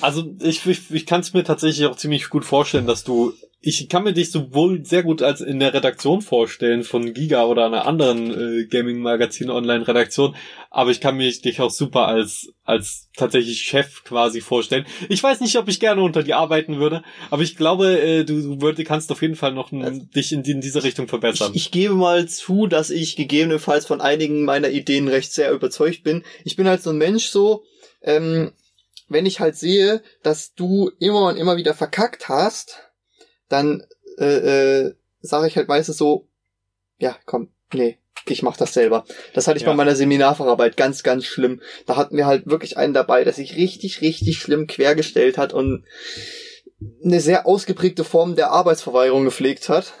Also 0.00 0.24
ich, 0.40 0.66
ich, 0.66 0.90
ich 0.90 1.06
kann 1.06 1.20
es 1.20 1.34
mir 1.34 1.44
tatsächlich 1.44 1.86
auch 1.86 1.96
ziemlich 1.96 2.28
gut 2.28 2.44
vorstellen, 2.44 2.86
dass 2.86 3.04
du, 3.04 3.32
ich 3.66 3.88
kann 3.88 4.04
mir 4.04 4.12
dich 4.12 4.30
sowohl 4.30 4.84
sehr 4.84 5.02
gut 5.02 5.22
als 5.22 5.40
in 5.40 5.58
der 5.58 5.72
Redaktion 5.74 6.20
vorstellen 6.22 6.84
von 6.84 7.14
Giga 7.14 7.44
oder 7.44 7.66
einer 7.66 7.86
anderen 7.86 8.30
äh, 8.60 8.66
Gaming-Magazin-Online-Redaktion, 9.38 10.34
aber 10.70 10.90
ich 10.90 11.00
kann 11.00 11.16
mir 11.16 11.30
dich 11.30 11.60
auch 11.60 11.70
super 11.70 12.06
als, 12.08 12.52
als 12.64 13.08
tatsächlich 13.16 13.62
Chef 13.62 14.04
quasi 14.04 14.40
vorstellen. 14.40 14.86
Ich 15.08 15.22
weiß 15.22 15.40
nicht, 15.40 15.56
ob 15.56 15.68
ich 15.68 15.80
gerne 15.80 16.02
unter 16.02 16.22
dir 16.22 16.36
arbeiten 16.38 16.78
würde, 16.78 17.02
aber 17.30 17.42
ich 17.42 17.56
glaube, 17.56 17.98
äh, 18.00 18.24
du, 18.24 18.40
du 18.40 18.66
würd- 18.66 18.84
kannst 18.84 19.10
auf 19.12 19.22
jeden 19.22 19.36
Fall 19.36 19.52
noch 19.52 19.72
n- 19.72 19.82
Also- 19.82 20.02
dich 20.14 20.32
in, 20.32 20.42
in 20.42 20.60
diese 20.60 20.82
Richtung 20.82 21.08
verbessern. 21.08 21.52
Ich, 21.54 21.66
ich 21.66 21.70
gebe 21.70 21.94
mal 21.94 22.26
zu, 22.28 22.66
dass 22.66 22.90
ich 22.90 23.16
gegebenenfalls 23.16 23.86
von 23.86 24.00
einigen 24.00 24.44
meiner 24.44 24.68
Ideen 24.70 25.08
recht 25.08 25.32
sehr 25.32 25.52
überzeugt 25.52 26.02
bin. 26.02 26.22
Ich 26.44 26.56
bin 26.56 26.66
halt 26.68 26.82
so 26.82 26.90
ein 26.90 26.98
Mensch 26.98 27.26
so, 27.26 27.64
ähm, 28.02 28.52
wenn 29.08 29.26
ich 29.26 29.40
halt 29.40 29.56
sehe, 29.56 30.02
dass 30.22 30.54
du 30.54 30.90
immer 30.98 31.28
und 31.28 31.36
immer 31.36 31.56
wieder 31.56 31.74
verkackt 31.74 32.28
hast, 32.28 32.80
dann 33.48 33.84
äh, 34.18 34.84
äh, 34.86 34.94
sage 35.20 35.46
ich 35.46 35.56
halt 35.56 35.68
meistens 35.68 35.96
so, 35.96 36.28
ja, 36.98 37.16
komm, 37.26 37.48
nee, 37.72 37.98
ich 38.26 38.42
mach 38.42 38.56
das 38.56 38.72
selber. 38.74 39.04
Das 39.34 39.46
hatte 39.46 39.56
ich 39.58 39.64
Ja. 39.64 39.70
bei 39.70 39.76
meiner 39.76 39.96
Seminarfacharbeit 39.96 40.76
ganz, 40.76 41.02
ganz 41.02 41.24
schlimm. 41.24 41.60
Da 41.86 41.96
hatten 41.96 42.16
wir 42.16 42.26
halt 42.26 42.46
wirklich 42.46 42.76
einen 42.76 42.94
dabei, 42.94 43.24
der 43.24 43.32
sich 43.32 43.56
richtig, 43.56 44.00
richtig 44.00 44.38
schlimm 44.38 44.66
quergestellt 44.66 45.36
hat 45.38 45.52
und 45.52 45.84
eine 47.04 47.20
sehr 47.20 47.46
ausgeprägte 47.46 48.04
Form 48.04 48.36
der 48.36 48.50
Arbeitsverweigerung 48.50 49.24
gepflegt 49.24 49.68
hat. 49.68 49.94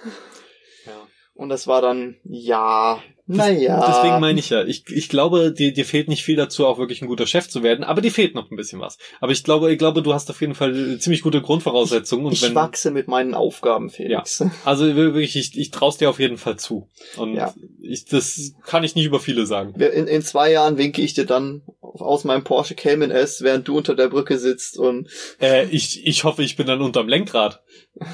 Ja. 1.34 1.42
Und 1.42 1.48
das 1.48 1.66
war 1.66 1.82
dann, 1.82 2.16
ja, 2.24 3.02
naja. 3.26 3.82
Deswegen 3.88 4.20
meine 4.20 4.38
ich 4.38 4.50
ja, 4.50 4.64
ich, 4.64 4.84
ich 4.88 5.08
glaube, 5.08 5.50
dir, 5.50 5.72
dir 5.72 5.86
fehlt 5.86 6.08
nicht 6.08 6.22
viel 6.22 6.36
dazu, 6.36 6.66
auch 6.66 6.78
wirklich 6.78 7.00
ein 7.00 7.08
guter 7.08 7.26
Chef 7.26 7.48
zu 7.48 7.62
werden, 7.62 7.82
aber 7.82 8.02
dir 8.02 8.10
fehlt 8.10 8.34
noch 8.34 8.50
ein 8.50 8.56
bisschen 8.56 8.80
was. 8.80 8.98
Aber 9.20 9.32
ich 9.32 9.42
glaube, 9.42 9.72
ich 9.72 9.78
glaube, 9.78 10.02
du 10.02 10.12
hast 10.12 10.28
auf 10.28 10.42
jeden 10.42 10.54
Fall 10.54 10.98
ziemlich 10.98 11.22
gute 11.22 11.40
Grundvoraussetzungen. 11.40 12.26
Und 12.26 12.34
ich 12.34 12.42
wenn, 12.42 12.54
wachse 12.54 12.90
mit 12.90 13.08
meinen 13.08 13.34
Aufgaben, 13.34 13.88
Felix. 13.88 14.44
also 14.64 14.94
wirklich, 14.94 15.36
ich, 15.36 15.56
ich 15.58 15.70
traust 15.70 16.02
dir 16.02 16.10
auf 16.10 16.20
jeden 16.20 16.36
Fall 16.36 16.56
zu. 16.58 16.90
Und 17.16 17.34
Ja. 17.34 17.54
ich, 17.80 18.04
das 18.04 18.52
kann 18.66 18.84
ich 18.84 18.94
nicht 18.94 19.06
über 19.06 19.20
viele 19.20 19.46
sagen. 19.46 19.74
In, 19.80 20.06
in 20.06 20.22
zwei 20.22 20.52
Jahren 20.52 20.76
winke 20.76 21.00
ich 21.00 21.14
dir 21.14 21.24
dann 21.24 21.62
aus 21.80 22.24
meinem 22.24 22.44
Porsche 22.44 22.74
Cayman 22.74 23.10
S, 23.10 23.40
während 23.40 23.66
du 23.66 23.76
unter 23.76 23.94
der 23.94 24.08
Brücke 24.08 24.38
sitzt 24.38 24.78
und 24.78 25.08
Äh, 25.40 25.64
ich, 25.70 26.06
ich 26.06 26.24
hoffe, 26.24 26.42
ich 26.42 26.56
bin 26.56 26.66
dann 26.66 26.82
unterm 26.82 27.08
Lenkrad. 27.08 27.62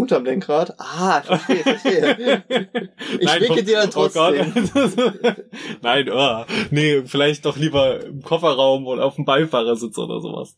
unterm 0.00 0.24
Lenkrad. 0.24 0.74
Ah, 0.78 1.22
verstehe, 1.22 1.62
verstehe. 1.62 2.44
Ich 3.18 3.26
Nein, 3.26 3.40
winke 3.42 3.60
oh- 3.60 3.62
dir 3.62 3.76
dann 3.78 3.88
oh 3.88 4.08
trotzdem. 4.08 4.52
Nein, 5.82 6.10
oh. 6.10 6.44
nee, 6.70 7.02
vielleicht 7.04 7.44
doch 7.44 7.56
lieber 7.56 8.04
im 8.04 8.22
Kofferraum 8.22 8.86
oder 8.86 9.04
auf 9.04 9.16
dem 9.16 9.24
Beifahrersitz 9.24 9.98
oder 9.98 10.20
sowas. 10.20 10.56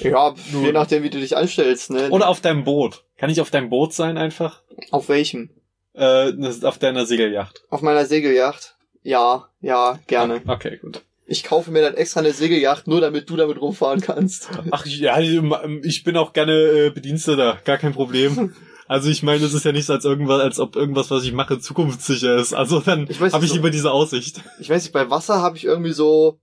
ja, 0.00 0.34
Nun. 0.52 0.64
je 0.64 0.72
nachdem, 0.72 1.02
wie 1.02 1.10
du 1.10 1.18
dich 1.20 1.36
anstellst, 1.36 1.90
ne? 1.90 2.10
Oder 2.10 2.28
auf 2.28 2.40
deinem 2.40 2.64
Boot. 2.64 3.04
Kann 3.16 3.30
ich 3.30 3.40
auf 3.40 3.50
deinem 3.50 3.70
Boot 3.70 3.92
sein 3.92 4.18
einfach? 4.18 4.62
Auf 4.90 5.08
welchem? 5.08 5.50
Äh, 5.94 6.32
auf 6.62 6.78
deiner 6.78 7.06
Segelyacht. 7.06 7.64
Auf 7.70 7.82
meiner 7.82 8.04
Segelyacht? 8.04 8.76
Ja, 9.02 9.48
ja, 9.60 9.98
gerne. 10.06 10.42
Okay, 10.46 10.78
gut. 10.78 11.02
Ich 11.26 11.42
kaufe 11.42 11.70
mir 11.70 11.80
dann 11.80 11.94
extra 11.94 12.20
eine 12.20 12.32
Segelyacht, 12.32 12.86
nur 12.86 13.00
damit 13.00 13.30
du 13.30 13.36
damit 13.36 13.60
rumfahren 13.60 14.00
kannst. 14.00 14.50
Ach 14.70 14.84
ja, 14.84 15.18
ich 15.20 16.04
bin 16.04 16.16
auch 16.16 16.32
gerne 16.34 16.52
äh, 16.52 16.90
Bediensteter, 16.90 17.58
gar 17.64 17.78
kein 17.78 17.92
Problem. 17.92 18.54
Also 18.86 19.08
ich 19.08 19.22
meine, 19.22 19.44
es 19.44 19.54
ist 19.54 19.64
ja 19.64 19.72
nicht 19.72 19.86
so, 19.86 19.92
als 19.94 20.04
irgendwas, 20.04 20.40
als 20.40 20.60
ob 20.60 20.76
irgendwas, 20.76 21.10
was 21.10 21.24
ich 21.24 21.32
mache, 21.32 21.58
zukunftssicher 21.58 22.36
ist. 22.36 22.52
Also 22.52 22.80
dann 22.80 23.08
habe 23.08 23.44
ich 23.44 23.50
so- 23.50 23.56
lieber 23.56 23.70
diese 23.70 23.90
Aussicht. 23.90 24.40
Ich 24.60 24.68
weiß 24.70 24.82
nicht, 24.82 24.92
bei 24.92 25.10
Wasser 25.10 25.40
habe 25.40 25.56
ich 25.56 25.64
irgendwie 25.64 25.92
so, 25.92 26.38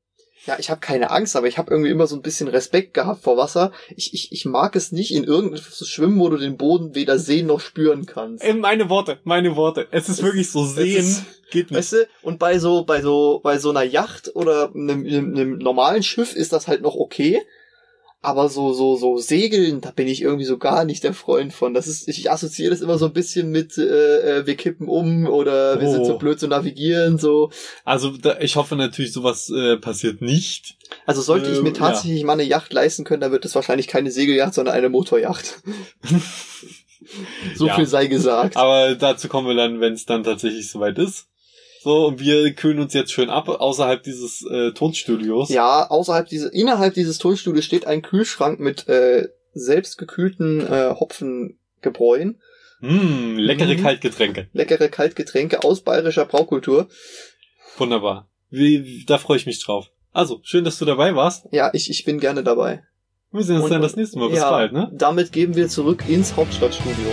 ja, 0.47 0.57
ich 0.57 0.71
habe 0.71 0.79
keine 0.81 1.11
Angst, 1.11 1.35
aber 1.35 1.47
ich 1.47 1.59
habe 1.59 1.69
irgendwie 1.69 1.91
immer 1.91 2.07
so 2.07 2.15
ein 2.15 2.23
bisschen 2.23 2.47
Respekt 2.47 2.95
gehabt 2.95 3.21
vor 3.23 3.37
Wasser. 3.37 3.71
Ich, 3.95 4.15
ich, 4.15 4.31
ich 4.31 4.45
mag 4.45 4.75
es 4.75 4.91
nicht, 4.91 5.13
in 5.13 5.23
irgendetwas 5.23 5.75
zu 5.77 5.85
schwimmen, 5.85 6.19
wo 6.19 6.29
du 6.29 6.37
den 6.37 6.57
Boden 6.57 6.95
weder 6.95 7.19
sehen 7.19 7.45
noch 7.45 7.59
spüren 7.59 8.07
kannst. 8.07 8.43
Äh, 8.43 8.55
meine 8.55 8.89
Worte, 8.89 9.19
meine 9.23 9.55
Worte. 9.55 9.87
Es 9.91 10.09
ist 10.09 10.17
Es- 10.17 10.23
wirklich 10.23 10.49
so 10.49 10.65
sehen 10.65 10.97
ist- 10.97 11.25
geht 11.51 11.69
nicht. 11.69 11.77
Weißt 11.77 11.93
du, 11.93 12.07
und 12.23 12.39
bei 12.39 12.57
so, 12.57 12.85
bei 12.85 13.03
so, 13.03 13.39
bei 13.43 13.59
so 13.59 13.69
einer 13.69 13.83
Yacht 13.83 14.31
oder 14.35 14.71
einem, 14.73 15.05
einem, 15.05 15.35
einem 15.35 15.57
normalen 15.59 16.01
Schiff 16.01 16.35
ist 16.35 16.53
das 16.53 16.67
halt 16.67 16.81
noch 16.81 16.95
okay. 16.95 17.39
Aber 18.23 18.49
so, 18.49 18.71
so, 18.71 18.97
so 18.97 19.17
Segeln, 19.17 19.81
da 19.81 19.89
bin 19.89 20.07
ich 20.07 20.21
irgendwie 20.21 20.45
so 20.45 20.59
gar 20.59 20.85
nicht 20.85 21.03
der 21.03 21.15
Freund 21.15 21.53
von. 21.53 21.73
Das 21.73 21.87
ist, 21.87 22.07
ich 22.07 22.29
assoziiere 22.29 22.69
das 22.69 22.81
immer 22.81 22.99
so 22.99 23.05
ein 23.07 23.13
bisschen 23.13 23.49
mit, 23.49 23.79
äh, 23.79 24.39
äh, 24.41 24.45
wir 24.45 24.55
kippen 24.55 24.87
um 24.87 25.25
oder 25.25 25.81
wir 25.81 25.89
sind 25.89 26.01
Oh. 26.01 26.05
so 26.05 26.17
blöd 26.19 26.39
zu 26.39 26.47
navigieren, 26.47 27.17
so. 27.17 27.49
Also 27.83 28.11
da, 28.11 28.37
ich 28.39 28.55
hoffe 28.57 28.75
natürlich, 28.75 29.11
sowas 29.11 29.49
äh, 29.49 29.77
passiert 29.77 30.21
nicht. 30.21 30.77
Also 31.07 31.21
sollte 31.23 31.49
ich 31.49 31.57
Ähm, 31.57 31.63
mir 31.63 31.73
tatsächlich 31.73 32.23
mal 32.23 32.33
eine 32.33 32.43
Yacht 32.43 32.71
leisten 32.73 33.05
können, 33.05 33.21
dann 33.21 33.31
wird 33.31 33.43
es 33.45 33.55
wahrscheinlich 33.55 33.87
keine 33.87 34.11
Segelyacht, 34.11 34.53
sondern 34.53 34.75
eine 34.75 34.89
Motoryacht. 34.89 35.63
so 37.55 37.65
Ja. 37.67 37.75
viel 37.75 37.87
sei 37.87 38.05
gesagt. 38.05 38.55
Aber 38.55 38.93
dazu 38.95 39.29
kommen 39.29 39.47
wir 39.47 39.55
dann, 39.55 39.79
wenn 39.79 39.93
es 39.93 40.05
dann 40.05 40.23
tatsächlich 40.23 40.69
soweit 40.69 40.99
ist. 40.99 41.25
So, 41.83 42.05
und 42.07 42.19
wir 42.19 42.53
kühlen 42.53 42.79
uns 42.79 42.93
jetzt 42.93 43.11
schön 43.11 43.29
ab 43.31 43.49
außerhalb 43.49 44.03
dieses 44.03 44.45
äh, 44.45 44.71
Tonstudios. 44.71 45.49
Ja, 45.49 45.89
außerhalb 45.89 46.27
diese, 46.27 46.49
innerhalb 46.49 46.93
dieses 46.93 47.17
Tonstudios 47.17 47.65
steht 47.65 47.87
ein 47.87 48.01
Kühlschrank 48.03 48.59
mit 48.59 48.87
äh, 48.87 49.29
selbstgekühlten 49.53 50.61
äh, 50.61 50.93
Hopfengebräuen, 50.99 52.39
Mm, 52.83 53.35
leckere 53.37 53.75
Mhm. 53.75 53.81
Kaltgetränke. 53.83 54.47
leckere 54.53 54.89
Kaltgetränke 54.89 55.63
aus 55.63 55.81
bayerischer 55.81 56.25
Braukultur. 56.25 56.87
Wunderbar. 57.77 58.27
Wie, 58.49 58.83
wie- 58.83 59.05
da 59.05 59.19
freue 59.19 59.37
ich 59.37 59.45
mich 59.45 59.63
drauf. 59.63 59.91
Also, 60.11 60.39
schön, 60.43 60.63
dass 60.63 60.79
du 60.79 60.85
dabei 60.85 61.15
warst. 61.15 61.45
Ja, 61.51 61.69
ich, 61.73 61.91
ich 61.91 62.05
bin 62.05 62.19
gerne 62.19 62.43
dabei. 62.43 62.81
Wir 63.31 63.43
sehen 63.43 63.57
uns 63.57 63.65
Und- 63.65 63.71
dann 63.71 63.83
das 63.83 63.95
nächste 63.95 64.17
Mal. 64.17 64.29
Bis 64.29 64.39
ja, 64.39 64.49
bald, 64.49 64.73
ne? 64.73 64.89
Damit 64.93 65.31
gehen 65.31 65.55
wir 65.55 65.67
zurück 65.67 66.03
ins 66.07 66.35
Hauptstadtstudio. 66.35 67.05